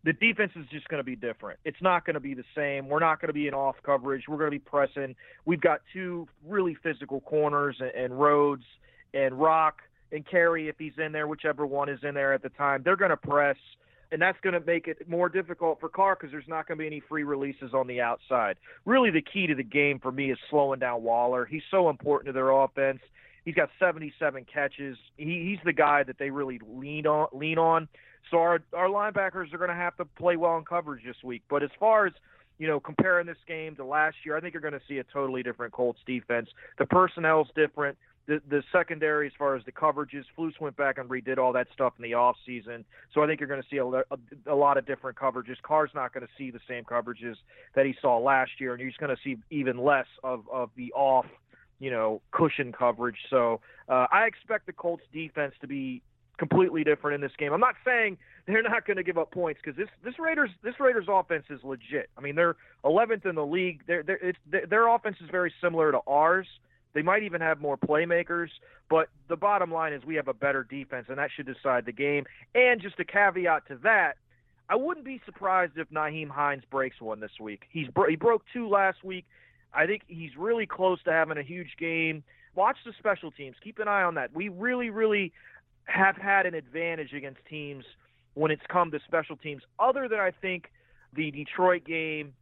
The 0.04 0.12
defense 0.12 0.52
is 0.54 0.66
just 0.70 0.86
going 0.88 1.00
to 1.00 1.04
be 1.04 1.16
different. 1.16 1.58
It's 1.64 1.80
not 1.80 2.04
going 2.04 2.14
to 2.14 2.20
be 2.20 2.34
the 2.34 2.44
same. 2.54 2.88
We're 2.88 3.00
not 3.00 3.20
going 3.20 3.28
to 3.28 3.34
be 3.34 3.48
in 3.48 3.54
off 3.54 3.76
coverage. 3.82 4.24
We're 4.28 4.36
going 4.36 4.50
to 4.50 4.58
be 4.58 4.58
pressing. 4.58 5.16
We've 5.46 5.60
got 5.60 5.80
two 5.92 6.28
really 6.46 6.76
physical 6.82 7.20
corners 7.22 7.76
and, 7.80 7.90
and 7.90 8.20
Rhodes 8.20 8.64
and 9.14 9.40
Rock 9.40 9.80
and 10.12 10.26
Carey 10.26 10.68
if 10.68 10.76
he's 10.78 10.92
in 10.98 11.12
there, 11.12 11.26
whichever 11.26 11.64
one 11.64 11.88
is 11.88 12.00
in 12.02 12.14
there 12.14 12.34
at 12.34 12.42
the 12.42 12.50
time. 12.50 12.82
They're 12.84 12.96
going 12.96 13.10
to 13.10 13.16
press, 13.16 13.56
and 14.12 14.20
that's 14.20 14.38
going 14.42 14.52
to 14.52 14.64
make 14.64 14.88
it 14.88 15.08
more 15.08 15.30
difficult 15.30 15.80
for 15.80 15.88
Carr 15.88 16.16
because 16.16 16.30
there's 16.30 16.48
not 16.48 16.68
going 16.68 16.76
to 16.76 16.82
be 16.82 16.86
any 16.86 17.00
free 17.00 17.24
releases 17.24 17.72
on 17.72 17.86
the 17.86 18.02
outside. 18.02 18.56
Really, 18.84 19.10
the 19.10 19.22
key 19.22 19.46
to 19.46 19.54
the 19.54 19.64
game 19.64 19.98
for 19.98 20.12
me 20.12 20.30
is 20.30 20.38
slowing 20.50 20.80
down 20.80 21.02
Waller. 21.02 21.46
He's 21.46 21.62
so 21.70 21.88
important 21.88 22.26
to 22.26 22.32
their 22.32 22.50
offense. 22.50 23.00
He's 23.44 23.54
got 23.54 23.68
77 23.78 24.46
catches. 24.52 24.96
He, 25.16 25.48
he's 25.50 25.58
the 25.64 25.72
guy 25.72 26.02
that 26.02 26.18
they 26.18 26.30
really 26.30 26.60
lean 26.66 27.06
on. 27.06 27.28
Lean 27.32 27.58
on. 27.58 27.88
So 28.30 28.38
our 28.38 28.60
our 28.72 28.88
linebackers 28.88 29.52
are 29.52 29.58
going 29.58 29.68
to 29.68 29.76
have 29.76 29.96
to 29.98 30.04
play 30.04 30.36
well 30.36 30.56
in 30.56 30.64
coverage 30.64 31.04
this 31.04 31.22
week. 31.22 31.42
But 31.48 31.62
as 31.62 31.70
far 31.78 32.06
as 32.06 32.12
you 32.58 32.68
know, 32.68 32.80
comparing 32.80 33.26
this 33.26 33.36
game 33.48 33.74
to 33.76 33.84
last 33.84 34.16
year, 34.24 34.36
I 34.36 34.40
think 34.40 34.54
you're 34.54 34.60
going 34.60 34.74
to 34.74 34.80
see 34.88 34.98
a 34.98 35.04
totally 35.04 35.42
different 35.42 35.72
Colts 35.72 36.00
defense. 36.06 36.48
The 36.78 36.86
personnel's 36.86 37.48
different. 37.54 37.98
The, 38.26 38.40
the 38.48 38.62
secondary, 38.72 39.26
as 39.26 39.34
far 39.38 39.54
as 39.54 39.62
the 39.66 39.72
coverages, 39.72 40.24
Flus 40.38 40.58
went 40.58 40.76
back 40.76 40.96
and 40.96 41.10
redid 41.10 41.36
all 41.36 41.52
that 41.52 41.66
stuff 41.74 41.92
in 41.98 42.02
the 42.02 42.14
off 42.14 42.36
season. 42.46 42.84
So 43.12 43.22
I 43.22 43.26
think 43.26 43.38
you're 43.38 43.48
going 43.48 43.60
to 43.60 43.68
see 43.68 43.76
a, 43.76 43.84
a, 43.84 44.04
a 44.46 44.54
lot 44.54 44.78
of 44.78 44.86
different 44.86 45.18
coverages. 45.18 45.56
Carr's 45.62 45.90
not 45.94 46.14
going 46.14 46.26
to 46.26 46.32
see 46.38 46.50
the 46.50 46.60
same 46.66 46.84
coverages 46.84 47.34
that 47.74 47.84
he 47.84 47.94
saw 48.00 48.16
last 48.16 48.52
year, 48.58 48.72
and 48.72 48.80
you're 48.80 48.88
just 48.88 49.00
going 49.00 49.14
to 49.14 49.22
see 49.22 49.36
even 49.50 49.76
less 49.76 50.06
of, 50.22 50.44
of 50.50 50.70
the 50.74 50.90
off, 50.94 51.26
you 51.84 51.90
know, 51.90 52.22
cushion 52.32 52.72
coverage. 52.72 53.18
So 53.28 53.60
uh, 53.90 54.06
I 54.10 54.24
expect 54.24 54.64
the 54.64 54.72
Colts 54.72 55.02
defense 55.12 55.52
to 55.60 55.66
be 55.66 56.00
completely 56.38 56.82
different 56.82 57.16
in 57.16 57.20
this 57.20 57.36
game. 57.38 57.52
I'm 57.52 57.60
not 57.60 57.74
saying 57.84 58.16
they're 58.46 58.62
not 58.62 58.86
going 58.86 58.96
to 58.96 59.02
give 59.02 59.18
up 59.18 59.30
points 59.30 59.60
because 59.62 59.76
this 59.76 59.90
this 60.02 60.18
Raiders 60.18 60.48
this 60.62 60.80
Raiders 60.80 61.04
offense 61.10 61.44
is 61.50 61.60
legit. 61.62 62.08
I 62.16 62.22
mean, 62.22 62.36
they're 62.36 62.56
11th 62.86 63.26
in 63.26 63.34
the 63.34 63.44
league. 63.44 63.82
They're, 63.86 64.02
they're, 64.02 64.16
it's, 64.16 64.38
their 64.70 64.88
offense 64.88 65.16
is 65.22 65.28
very 65.30 65.52
similar 65.60 65.92
to 65.92 66.00
ours. 66.06 66.46
They 66.94 67.02
might 67.02 67.22
even 67.22 67.42
have 67.42 67.60
more 67.60 67.76
playmakers, 67.76 68.48
but 68.88 69.08
the 69.28 69.36
bottom 69.36 69.70
line 69.70 69.92
is 69.92 70.02
we 70.06 70.14
have 70.14 70.28
a 70.28 70.34
better 70.34 70.64
defense, 70.64 71.06
and 71.10 71.18
that 71.18 71.28
should 71.36 71.46
decide 71.46 71.84
the 71.84 71.92
game. 71.92 72.24
And 72.54 72.80
just 72.80 72.98
a 72.98 73.04
caveat 73.04 73.66
to 73.68 73.76
that, 73.82 74.14
I 74.70 74.76
wouldn't 74.76 75.04
be 75.04 75.20
surprised 75.26 75.72
if 75.76 75.90
Nyheim 75.90 76.30
Hines 76.30 76.62
breaks 76.70 76.98
one 77.00 77.20
this 77.20 77.38
week. 77.38 77.64
He's 77.68 77.88
he 78.08 78.16
broke 78.16 78.42
two 78.54 78.68
last 78.70 79.04
week. 79.04 79.26
I 79.74 79.86
think 79.86 80.02
he's 80.06 80.36
really 80.36 80.66
close 80.66 81.02
to 81.04 81.12
having 81.12 81.38
a 81.38 81.42
huge 81.42 81.76
game. 81.78 82.22
Watch 82.54 82.76
the 82.84 82.92
special 82.98 83.30
teams. 83.30 83.56
Keep 83.62 83.78
an 83.78 83.88
eye 83.88 84.02
on 84.02 84.14
that. 84.14 84.34
We 84.34 84.48
really, 84.48 84.90
really 84.90 85.32
have 85.84 86.16
had 86.16 86.46
an 86.46 86.54
advantage 86.54 87.12
against 87.12 87.44
teams 87.48 87.84
when 88.34 88.50
it's 88.50 88.62
come 88.68 88.90
to 88.90 89.00
special 89.06 89.36
teams, 89.36 89.62
other 89.78 90.08
than 90.08 90.20
I 90.20 90.30
think 90.30 90.70
the 91.14 91.30
Detroit 91.30 91.84
game 91.84 92.32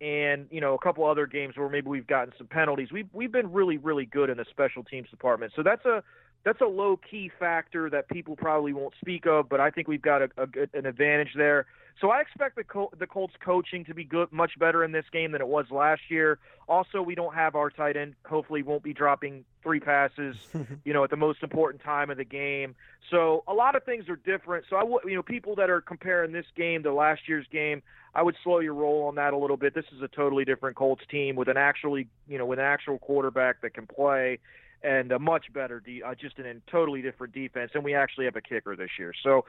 and 0.00 0.48
you 0.50 0.60
know 0.60 0.74
a 0.74 0.78
couple 0.78 1.06
other 1.06 1.26
games 1.26 1.56
where 1.56 1.68
maybe 1.68 1.88
we've 1.88 2.06
gotten 2.06 2.32
some 2.36 2.48
penalties. 2.48 2.90
We've 2.90 3.08
we've 3.12 3.30
been 3.30 3.52
really 3.52 3.76
really 3.76 4.06
good 4.06 4.30
in 4.30 4.36
the 4.36 4.44
special 4.50 4.82
teams 4.82 5.08
department. 5.10 5.52
So 5.54 5.62
that's 5.62 5.84
a 5.84 6.02
that's 6.44 6.60
a 6.60 6.66
low 6.66 6.98
key 7.08 7.30
factor 7.38 7.88
that 7.90 8.08
people 8.08 8.34
probably 8.34 8.72
won't 8.72 8.94
speak 9.00 9.26
of, 9.26 9.48
but 9.48 9.60
I 9.60 9.70
think 9.70 9.86
we've 9.86 10.02
got 10.02 10.22
a, 10.22 10.28
a 10.36 10.46
an 10.74 10.86
advantage 10.86 11.34
there. 11.36 11.66
So 12.00 12.10
I 12.10 12.20
expect 12.20 12.56
the 12.56 12.64
Col- 12.64 12.92
the 12.98 13.06
Colts 13.06 13.34
coaching 13.40 13.84
to 13.84 13.94
be 13.94 14.04
good, 14.04 14.32
much 14.32 14.58
better 14.58 14.82
in 14.84 14.92
this 14.92 15.04
game 15.12 15.32
than 15.32 15.40
it 15.40 15.48
was 15.48 15.70
last 15.70 16.02
year. 16.08 16.38
Also, 16.68 17.02
we 17.02 17.14
don't 17.14 17.34
have 17.34 17.54
our 17.54 17.70
tight 17.70 17.96
end. 17.96 18.14
Hopefully, 18.26 18.62
won't 18.62 18.82
be 18.82 18.92
dropping 18.92 19.44
three 19.62 19.80
passes, 19.80 20.36
you 20.84 20.92
know, 20.92 21.04
at 21.04 21.10
the 21.10 21.16
most 21.16 21.42
important 21.42 21.82
time 21.82 22.10
of 22.10 22.16
the 22.16 22.24
game. 22.24 22.74
So 23.10 23.44
a 23.46 23.54
lot 23.54 23.76
of 23.76 23.84
things 23.84 24.08
are 24.08 24.16
different. 24.16 24.64
So 24.68 24.76
I 24.76 24.82
would, 24.82 25.02
you 25.04 25.14
know, 25.14 25.22
people 25.22 25.54
that 25.56 25.70
are 25.70 25.80
comparing 25.80 26.32
this 26.32 26.46
game 26.56 26.82
to 26.84 26.92
last 26.92 27.28
year's 27.28 27.46
game, 27.52 27.82
I 28.14 28.22
would 28.22 28.36
slow 28.42 28.60
your 28.60 28.74
roll 28.74 29.04
on 29.04 29.14
that 29.16 29.32
a 29.32 29.36
little 29.36 29.56
bit. 29.56 29.74
This 29.74 29.86
is 29.94 30.02
a 30.02 30.08
totally 30.08 30.44
different 30.44 30.76
Colts 30.76 31.04
team 31.10 31.36
with 31.36 31.48
an 31.48 31.56
actually, 31.56 32.08
you 32.28 32.38
know, 32.38 32.46
with 32.46 32.58
an 32.58 32.64
actual 32.64 32.98
quarterback 32.98 33.60
that 33.62 33.74
can 33.74 33.86
play 33.86 34.38
and 34.82 35.12
a 35.12 35.18
much 35.18 35.52
better, 35.52 35.80
de- 35.80 36.02
uh, 36.02 36.14
just 36.14 36.38
an, 36.38 36.46
a 36.46 36.70
totally 36.70 37.02
different 37.02 37.32
defense. 37.32 37.72
And 37.74 37.84
we 37.84 37.94
actually 37.94 38.24
have 38.24 38.36
a 38.36 38.40
kicker 38.40 38.74
this 38.76 38.90
year. 38.98 39.12
So 39.22 39.44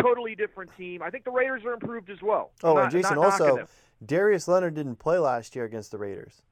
totally 0.00 0.34
different 0.34 0.70
team. 0.76 1.02
I 1.02 1.10
think 1.10 1.24
the 1.24 1.30
Raiders 1.30 1.64
are 1.64 1.74
improved 1.74 2.10
as 2.10 2.20
well. 2.22 2.52
Oh, 2.62 2.74
not, 2.74 2.84
and 2.84 2.92
Jason, 2.92 3.18
also, 3.18 3.66
Darius 4.04 4.48
Leonard 4.48 4.74
didn't 4.74 4.96
play 4.96 5.18
last 5.18 5.56
year 5.56 5.64
against 5.64 5.90
the 5.90 5.98
Raiders. 5.98 6.42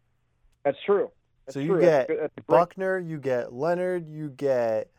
That's 0.64 0.78
true. 0.84 1.10
That's 1.46 1.54
so 1.54 1.60
you 1.60 1.68
true. 1.68 1.80
get 1.80 2.08
that's 2.08 2.20
that's 2.20 2.46
Buckner, 2.46 2.98
you 2.98 3.18
get 3.18 3.52
Leonard, 3.52 4.08
you 4.08 4.30
get 4.30 4.90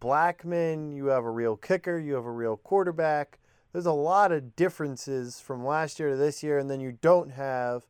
Blackmon, 0.00 0.94
you 0.94 1.06
have 1.06 1.24
a 1.24 1.30
real 1.30 1.56
kicker, 1.56 1.98
you 1.98 2.14
have 2.14 2.26
a 2.26 2.30
real 2.30 2.56
quarterback. 2.56 3.38
There's 3.72 3.86
a 3.86 3.92
lot 3.92 4.32
of 4.32 4.56
differences 4.56 5.40
from 5.40 5.64
last 5.64 5.98
year 6.00 6.10
to 6.10 6.16
this 6.16 6.42
year, 6.42 6.58
and 6.58 6.68
then 6.68 6.80
you 6.80 6.98
don't 7.00 7.30
have, 7.30 7.86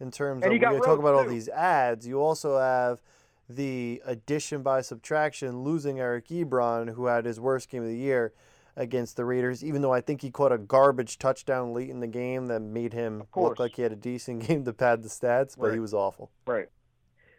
in 0.00 0.10
terms 0.10 0.44
and 0.44 0.52
of 0.52 0.60
when 0.62 0.72
you 0.72 0.80
talk 0.80 0.98
about 0.98 1.10
too. 1.10 1.18
all 1.18 1.28
these 1.28 1.48
ads, 1.48 2.06
you 2.06 2.20
also 2.20 2.58
have 2.58 3.02
the 3.48 4.00
addition 4.06 4.62
by 4.62 4.80
subtraction, 4.80 5.62
losing 5.62 5.98
Eric 5.98 6.28
Ebron, 6.28 6.94
who 6.94 7.06
had 7.06 7.24
his 7.24 7.40
worst 7.40 7.68
game 7.68 7.82
of 7.82 7.88
the 7.88 7.96
year 7.96 8.32
against 8.76 9.16
the 9.16 9.24
Raiders, 9.24 9.64
even 9.64 9.82
though 9.82 9.92
I 9.92 10.00
think 10.00 10.22
he 10.22 10.30
caught 10.30 10.52
a 10.52 10.58
garbage 10.58 11.18
touchdown 11.18 11.72
late 11.72 11.90
in 11.90 12.00
the 12.00 12.06
game 12.06 12.46
that 12.46 12.60
made 12.60 12.92
him 12.92 13.24
look 13.36 13.58
like 13.58 13.76
he 13.76 13.82
had 13.82 13.92
a 13.92 13.96
decent 13.96 14.42
game 14.46 14.64
to 14.64 14.72
pad 14.72 15.02
the 15.02 15.08
stats, 15.08 15.56
but 15.56 15.68
right. 15.68 15.74
he 15.74 15.80
was 15.80 15.94
awful. 15.94 16.30
Right. 16.46 16.68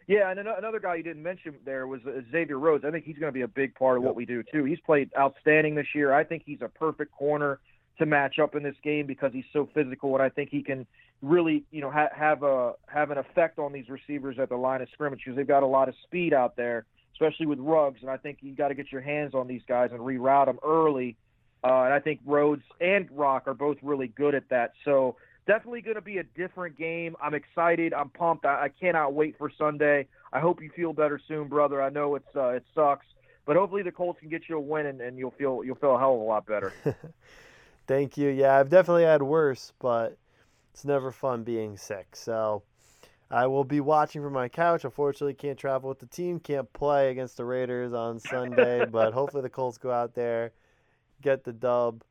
Yeah, 0.06 0.30
and 0.30 0.38
another 0.38 0.78
guy 0.78 0.94
you 0.96 1.02
didn't 1.02 1.22
mention 1.22 1.56
there 1.64 1.88
was 1.88 2.00
uh, 2.06 2.20
Xavier 2.30 2.58
Rhodes. 2.58 2.84
I 2.84 2.92
think 2.92 3.04
he's 3.04 3.18
going 3.18 3.28
to 3.28 3.34
be 3.34 3.42
a 3.42 3.48
big 3.48 3.74
part 3.74 3.96
of 3.96 4.02
yep. 4.02 4.06
what 4.06 4.16
we 4.16 4.24
do 4.24 4.44
too. 4.44 4.64
He's 4.64 4.78
played 4.80 5.10
outstanding 5.18 5.74
this 5.74 5.88
year. 5.94 6.12
I 6.12 6.22
think 6.22 6.44
he's 6.46 6.62
a 6.62 6.68
perfect 6.68 7.10
corner 7.10 7.58
to 7.98 8.06
match 8.06 8.38
up 8.38 8.54
in 8.54 8.62
this 8.62 8.76
game 8.84 9.06
because 9.06 9.32
he's 9.32 9.44
so 9.52 9.68
physical, 9.74 10.14
and 10.14 10.22
I 10.22 10.28
think 10.28 10.50
he 10.50 10.62
can 10.62 10.86
really, 11.22 11.64
you 11.72 11.80
know, 11.80 11.90
ha- 11.90 12.10
have 12.14 12.44
a 12.44 12.74
have 12.86 13.10
an 13.10 13.18
effect 13.18 13.58
on 13.58 13.72
these 13.72 13.88
receivers 13.88 14.38
at 14.38 14.48
the 14.48 14.56
line 14.56 14.80
of 14.80 14.88
scrimmage 14.92 15.22
because 15.24 15.36
they've 15.36 15.46
got 15.46 15.64
a 15.64 15.66
lot 15.66 15.88
of 15.88 15.94
speed 16.04 16.32
out 16.32 16.54
there, 16.54 16.84
especially 17.14 17.46
with 17.46 17.58
Ruggs. 17.58 17.98
And 18.02 18.10
I 18.10 18.16
think 18.16 18.38
you 18.42 18.54
got 18.54 18.68
to 18.68 18.74
get 18.74 18.92
your 18.92 19.00
hands 19.00 19.34
on 19.34 19.48
these 19.48 19.62
guys 19.66 19.90
and 19.92 20.00
reroute 20.00 20.46
them 20.46 20.58
early. 20.64 21.16
Uh, 21.66 21.82
and 21.84 21.92
I 21.92 21.98
think 21.98 22.20
Rhodes 22.24 22.62
and 22.80 23.08
Rock 23.10 23.44
are 23.46 23.54
both 23.54 23.78
really 23.82 24.08
good 24.08 24.34
at 24.34 24.48
that. 24.50 24.72
So 24.84 25.16
definitely 25.46 25.80
going 25.80 25.96
to 25.96 26.00
be 26.00 26.18
a 26.18 26.22
different 26.22 26.78
game. 26.78 27.16
I'm 27.20 27.34
excited. 27.34 27.92
I'm 27.92 28.08
pumped. 28.10 28.44
I, 28.44 28.64
I 28.64 28.68
cannot 28.68 29.14
wait 29.14 29.36
for 29.36 29.50
Sunday. 29.58 30.06
I 30.32 30.38
hope 30.38 30.62
you 30.62 30.70
feel 30.76 30.92
better 30.92 31.20
soon, 31.26 31.48
brother. 31.48 31.82
I 31.82 31.90
know 31.90 32.14
it's 32.14 32.36
uh, 32.36 32.50
it 32.50 32.64
sucks, 32.74 33.06
but 33.46 33.56
hopefully 33.56 33.82
the 33.82 33.92
Colts 33.92 34.20
can 34.20 34.28
get 34.28 34.48
you 34.48 34.58
a 34.58 34.60
win 34.60 34.86
and, 34.86 35.00
and 35.00 35.18
you'll 35.18 35.32
feel 35.32 35.62
you'll 35.64 35.76
feel 35.76 35.96
a 35.96 35.98
hell 35.98 36.14
of 36.14 36.20
a 36.20 36.24
lot 36.24 36.46
better. 36.46 36.72
Thank 37.86 38.16
you. 38.16 38.28
Yeah, 38.28 38.58
I've 38.58 38.68
definitely 38.68 39.04
had 39.04 39.22
worse, 39.22 39.72
but 39.78 40.16
it's 40.72 40.84
never 40.84 41.10
fun 41.10 41.42
being 41.42 41.76
sick. 41.76 42.14
So 42.14 42.62
I 43.30 43.46
will 43.46 43.64
be 43.64 43.80
watching 43.80 44.22
from 44.22 44.32
my 44.32 44.48
couch. 44.48 44.84
Unfortunately, 44.84 45.34
can't 45.34 45.58
travel 45.58 45.88
with 45.88 45.98
the 45.98 46.06
team, 46.06 46.38
can't 46.38 46.72
play 46.72 47.10
against 47.10 47.36
the 47.36 47.44
Raiders 47.44 47.92
on 47.92 48.20
Sunday, 48.20 48.84
but 48.90 49.12
hopefully 49.12 49.42
the 49.42 49.48
Colts 49.48 49.78
go 49.78 49.90
out 49.90 50.14
there, 50.14 50.52
get 51.22 51.44
the 51.44 51.52
dub 51.52 52.02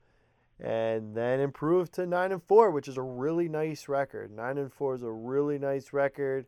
and 0.60 1.15
then 1.15 1.39
improve 1.39 1.91
to 1.91 2.06
nine 2.06 2.32
and 2.32 2.44
four, 2.44 2.72
which 2.72 2.88
is 2.88 2.98
a 2.98 3.02
really 3.02 3.50
nice 3.50 3.88
record. 3.88 4.32
Nine 4.32 4.58
and 4.58 4.72
four 4.72 4.96
is 4.96 5.04
a 5.04 5.12
really 5.12 5.60
nice 5.60 5.91
record. 5.91 6.46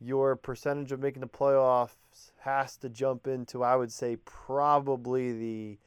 Your 0.00 0.36
percentage 0.36 0.90
of 0.90 1.00
making 1.00 1.20
the 1.20 1.28
playoffs 1.28 1.94
has 2.38 2.76
to 2.78 2.88
jump 2.88 3.26
into, 3.26 3.62
I 3.62 3.76
would 3.76 3.92
say, 3.92 4.16
probably 4.24 5.32
the 5.32 5.78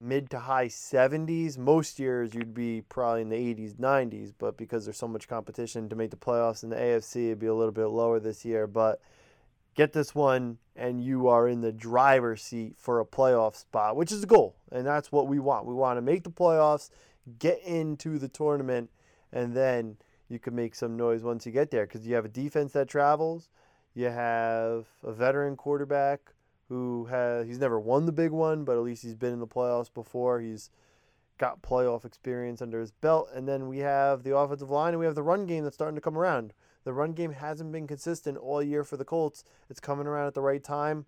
mid 0.00 0.30
to 0.30 0.40
high 0.40 0.66
70s. 0.66 1.58
Most 1.58 1.98
years 1.98 2.34
you'd 2.34 2.54
be 2.54 2.80
probably 2.80 3.22
in 3.22 3.28
the 3.28 3.36
80s, 3.36 3.74
90s, 3.74 4.32
but 4.36 4.56
because 4.56 4.86
there's 4.86 4.96
so 4.96 5.06
much 5.06 5.28
competition 5.28 5.88
to 5.90 5.96
make 5.96 6.10
the 6.10 6.16
playoffs 6.16 6.62
in 6.62 6.70
the 6.70 6.76
AFC, 6.76 7.26
it'd 7.26 7.38
be 7.38 7.46
a 7.46 7.54
little 7.54 7.72
bit 7.72 7.86
lower 7.86 8.18
this 8.18 8.44
year. 8.44 8.66
But 8.66 9.00
get 9.80 9.94
this 9.94 10.14
one, 10.14 10.58
and 10.76 11.02
you 11.02 11.26
are 11.28 11.48
in 11.48 11.62
the 11.62 11.72
driver's 11.72 12.42
seat 12.42 12.74
for 12.76 13.00
a 13.00 13.04
playoff 13.06 13.56
spot, 13.56 13.96
which 13.96 14.12
is 14.12 14.20
the 14.20 14.26
goal. 14.26 14.54
And 14.70 14.86
that's 14.86 15.10
what 15.10 15.26
we 15.26 15.38
want. 15.38 15.64
We 15.64 15.72
want 15.72 15.96
to 15.96 16.02
make 16.02 16.22
the 16.22 16.30
playoffs 16.30 16.90
get 17.38 17.62
into 17.62 18.18
the 18.18 18.28
tournament, 18.28 18.90
and 19.32 19.54
then 19.54 19.96
you 20.28 20.38
can 20.38 20.54
make 20.54 20.74
some 20.74 20.98
noise 20.98 21.22
once 21.22 21.46
you 21.46 21.52
get 21.52 21.70
there 21.70 21.86
because 21.86 22.06
you 22.06 22.14
have 22.14 22.26
a 22.26 22.28
defense 22.28 22.72
that 22.72 22.88
travels. 22.88 23.48
You 23.94 24.06
have 24.10 24.84
a 25.02 25.12
veteran 25.12 25.56
quarterback 25.56 26.34
who 26.68 27.06
has 27.06 27.46
he's 27.46 27.58
never 27.58 27.80
won 27.80 28.04
the 28.04 28.12
big 28.12 28.32
one, 28.32 28.64
but 28.64 28.76
at 28.76 28.82
least 28.82 29.02
he's 29.02 29.14
been 29.14 29.32
in 29.32 29.40
the 29.40 29.46
playoffs 29.46 29.92
before. 29.92 30.40
He's 30.40 30.68
got 31.38 31.62
playoff 31.62 32.04
experience 32.04 32.60
under 32.60 32.80
his 32.80 32.90
belt, 32.90 33.30
and 33.34 33.48
then 33.48 33.66
we 33.66 33.78
have 33.78 34.24
the 34.24 34.36
offensive 34.36 34.70
line 34.70 34.90
and 34.90 35.00
we 35.00 35.06
have 35.06 35.14
the 35.14 35.22
run 35.22 35.46
game 35.46 35.64
that's 35.64 35.74
starting 35.74 35.96
to 35.96 36.02
come 36.02 36.18
around. 36.18 36.52
The 36.84 36.92
run 36.92 37.12
game 37.12 37.32
hasn't 37.32 37.72
been 37.72 37.86
consistent 37.86 38.38
all 38.38 38.62
year 38.62 38.84
for 38.84 38.96
the 38.96 39.04
Colts. 39.04 39.44
It's 39.68 39.80
coming 39.80 40.06
around 40.06 40.26
at 40.26 40.34
the 40.34 40.40
right 40.40 40.62
time, 40.62 41.06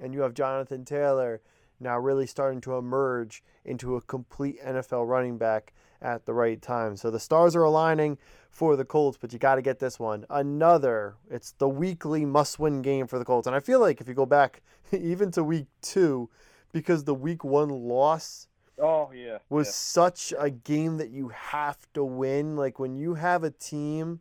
and 0.00 0.12
you 0.12 0.20
have 0.20 0.34
Jonathan 0.34 0.84
Taylor 0.84 1.40
now 1.80 1.98
really 1.98 2.26
starting 2.26 2.60
to 2.62 2.76
emerge 2.76 3.42
into 3.64 3.96
a 3.96 4.00
complete 4.00 4.62
NFL 4.64 5.08
running 5.08 5.38
back 5.38 5.72
at 6.00 6.26
the 6.26 6.34
right 6.34 6.60
time. 6.60 6.96
So 6.96 7.10
the 7.10 7.20
stars 7.20 7.56
are 7.56 7.62
aligning 7.62 8.18
for 8.50 8.76
the 8.76 8.84
Colts, 8.84 9.18
but 9.20 9.32
you 9.32 9.38
got 9.38 9.56
to 9.56 9.62
get 9.62 9.78
this 9.78 9.98
one. 9.98 10.24
Another, 10.30 11.16
it's 11.30 11.52
the 11.52 11.68
weekly 11.68 12.24
must 12.24 12.58
win 12.58 12.82
game 12.82 13.06
for 13.06 13.18
the 13.18 13.24
Colts. 13.24 13.46
And 13.46 13.56
I 13.56 13.60
feel 13.60 13.80
like 13.80 14.00
if 14.00 14.08
you 14.08 14.14
go 14.14 14.26
back 14.26 14.62
even 14.92 15.30
to 15.32 15.44
week 15.44 15.66
two, 15.80 16.28
because 16.72 17.04
the 17.04 17.14
week 17.14 17.44
one 17.44 17.68
loss 17.68 18.48
oh 18.78 19.10
yeah 19.14 19.36
was 19.50 19.66
yeah. 19.66 19.72
such 19.72 20.32
a 20.38 20.48
game 20.48 20.96
that 20.96 21.10
you 21.10 21.28
have 21.28 21.76
to 21.92 22.02
win 22.02 22.56
like 22.56 22.78
when 22.78 22.96
you 22.96 23.14
have 23.14 23.44
a 23.44 23.50
team 23.50 24.18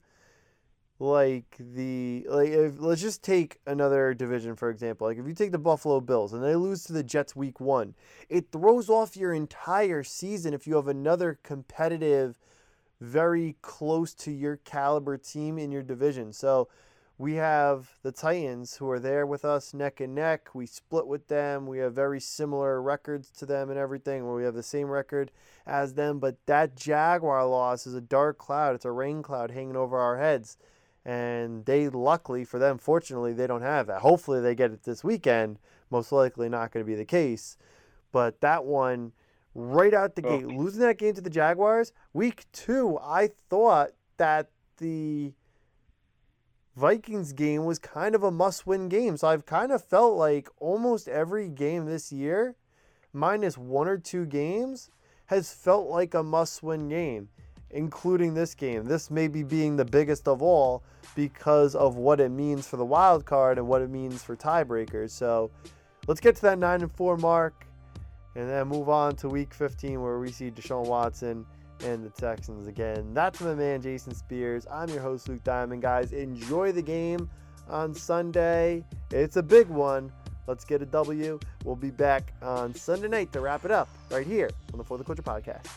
like 1.01 1.55
the 1.59 2.23
like 2.29 2.49
if, 2.49 2.79
let's 2.79 3.01
just 3.01 3.23
take 3.23 3.57
another 3.65 4.13
division 4.13 4.55
for 4.55 4.69
example 4.69 5.07
like 5.07 5.17
if 5.17 5.25
you 5.25 5.33
take 5.33 5.51
the 5.51 5.57
buffalo 5.57 5.99
bills 5.99 6.31
and 6.31 6.43
they 6.43 6.55
lose 6.55 6.83
to 6.83 6.93
the 6.93 7.03
jets 7.03 7.35
week 7.35 7.59
one 7.59 7.95
it 8.29 8.51
throws 8.51 8.87
off 8.87 9.17
your 9.17 9.33
entire 9.33 10.03
season 10.03 10.53
if 10.53 10.67
you 10.67 10.75
have 10.75 10.87
another 10.87 11.39
competitive 11.41 12.37
very 12.99 13.55
close 13.63 14.13
to 14.13 14.31
your 14.31 14.57
caliber 14.57 15.17
team 15.17 15.57
in 15.57 15.71
your 15.71 15.81
division 15.81 16.31
so 16.31 16.67
we 17.17 17.35
have 17.35 17.97
the 18.01 18.11
Titans 18.11 18.77
who 18.77 18.89
are 18.89 18.99
there 18.99 19.27
with 19.27 19.45
us 19.45 19.75
neck 19.75 19.99
and 19.99 20.15
neck. 20.15 20.55
We 20.55 20.65
split 20.65 21.05
with 21.05 21.27
them. 21.27 21.67
We 21.67 21.77
have 21.77 21.93
very 21.93 22.19
similar 22.19 22.81
records 22.81 23.29
to 23.37 23.45
them 23.45 23.69
and 23.69 23.77
everything, 23.77 24.25
where 24.25 24.33
we 24.33 24.43
have 24.43 24.55
the 24.55 24.63
same 24.63 24.87
record 24.87 25.31
as 25.67 25.93
them. 25.93 26.17
But 26.17 26.37
that 26.47 26.75
Jaguar 26.75 27.45
loss 27.45 27.85
is 27.85 27.93
a 27.93 28.01
dark 28.01 28.39
cloud. 28.39 28.73
It's 28.73 28.85
a 28.85 28.91
rain 28.91 29.21
cloud 29.21 29.51
hanging 29.51 29.75
over 29.75 29.99
our 29.99 30.17
heads. 30.17 30.57
And 31.03 31.65
they, 31.65 31.89
luckily 31.89 32.45
for 32.45 32.59
them, 32.59 32.77
fortunately, 32.77 33.33
they 33.33 33.47
don't 33.47 33.63
have 33.63 33.87
that. 33.87 34.01
Hopefully, 34.01 34.39
they 34.39 34.53
get 34.53 34.71
it 34.71 34.83
this 34.83 35.03
weekend. 35.03 35.57
Most 35.89 36.11
likely 36.11 36.47
not 36.47 36.71
going 36.71 36.85
to 36.85 36.89
be 36.89 36.95
the 36.95 37.05
case. 37.05 37.57
But 38.11 38.41
that 38.41 38.65
one, 38.65 39.13
right 39.55 39.93
out 39.93 40.15
the 40.15 40.25
oh. 40.25 40.37
gate, 40.37 40.47
losing 40.47 40.81
that 40.81 40.97
game 40.97 41.13
to 41.15 41.21
the 41.21 41.29
Jaguars, 41.29 41.91
week 42.13 42.45
two, 42.51 42.99
I 43.01 43.29
thought 43.49 43.91
that 44.17 44.49
the 44.77 45.33
Vikings 46.75 47.33
game 47.33 47.65
was 47.65 47.79
kind 47.79 48.15
of 48.15 48.23
a 48.23 48.31
must 48.31 48.65
win 48.65 48.87
game. 48.87 49.17
So 49.17 49.27
I've 49.27 49.45
kind 49.45 49.71
of 49.71 49.83
felt 49.83 50.15
like 50.15 50.49
almost 50.57 51.07
every 51.07 51.49
game 51.49 51.85
this 51.85 52.11
year, 52.11 52.55
minus 53.11 53.57
one 53.57 53.87
or 53.87 53.97
two 53.97 54.25
games, 54.25 54.89
has 55.27 55.53
felt 55.53 55.87
like 55.87 56.13
a 56.13 56.23
must 56.23 56.61
win 56.63 56.89
game, 56.89 57.29
including 57.73 58.33
this 58.33 58.53
game. 58.53 58.85
This 58.85 59.11
maybe 59.11 59.43
being 59.43 59.75
the 59.75 59.85
biggest 59.85 60.27
of 60.27 60.41
all 60.41 60.83
because 61.15 61.75
of 61.75 61.95
what 61.95 62.19
it 62.19 62.29
means 62.29 62.67
for 62.67 62.77
the 62.77 62.85
wild 62.85 63.25
card 63.25 63.57
and 63.57 63.67
what 63.67 63.81
it 63.81 63.89
means 63.89 64.23
for 64.23 64.35
tiebreakers. 64.35 65.11
So 65.11 65.51
let's 66.07 66.19
get 66.19 66.35
to 66.37 66.41
that 66.43 66.59
9 66.59 66.81
and 66.81 66.91
4 66.91 67.17
mark 67.17 67.65
and 68.35 68.49
then 68.49 68.67
move 68.67 68.89
on 68.89 69.15
to 69.17 69.27
week 69.27 69.53
15 69.53 70.01
where 70.01 70.19
we 70.19 70.31
see 70.31 70.51
Deshaun 70.51 70.85
Watson 70.85 71.45
and 71.83 72.05
the 72.05 72.09
Texans 72.09 72.67
again. 72.67 73.13
That's 73.13 73.41
my 73.41 73.55
man, 73.55 73.81
Jason 73.81 74.13
Spears. 74.13 74.67
I'm 74.71 74.89
your 74.89 75.01
host, 75.01 75.27
Luke 75.27 75.43
Diamond. 75.43 75.81
Guys, 75.81 76.13
enjoy 76.13 76.71
the 76.71 76.81
game 76.81 77.29
on 77.69 77.93
Sunday. 77.93 78.83
It's 79.11 79.37
a 79.37 79.43
big 79.43 79.67
one. 79.67 80.11
Let's 80.47 80.65
get 80.65 80.81
a 80.81 80.85
W. 80.85 81.39
We'll 81.63 81.75
be 81.75 81.91
back 81.91 82.33
on 82.41 82.73
Sunday 82.75 83.07
night 83.07 83.31
to 83.33 83.41
wrap 83.41 83.65
it 83.65 83.71
up 83.71 83.89
right 84.09 84.25
here 84.25 84.49
on 84.73 84.77
the 84.77 84.83
For 84.83 84.97
the 84.97 85.03
Culture 85.03 85.21
podcast. 85.21 85.67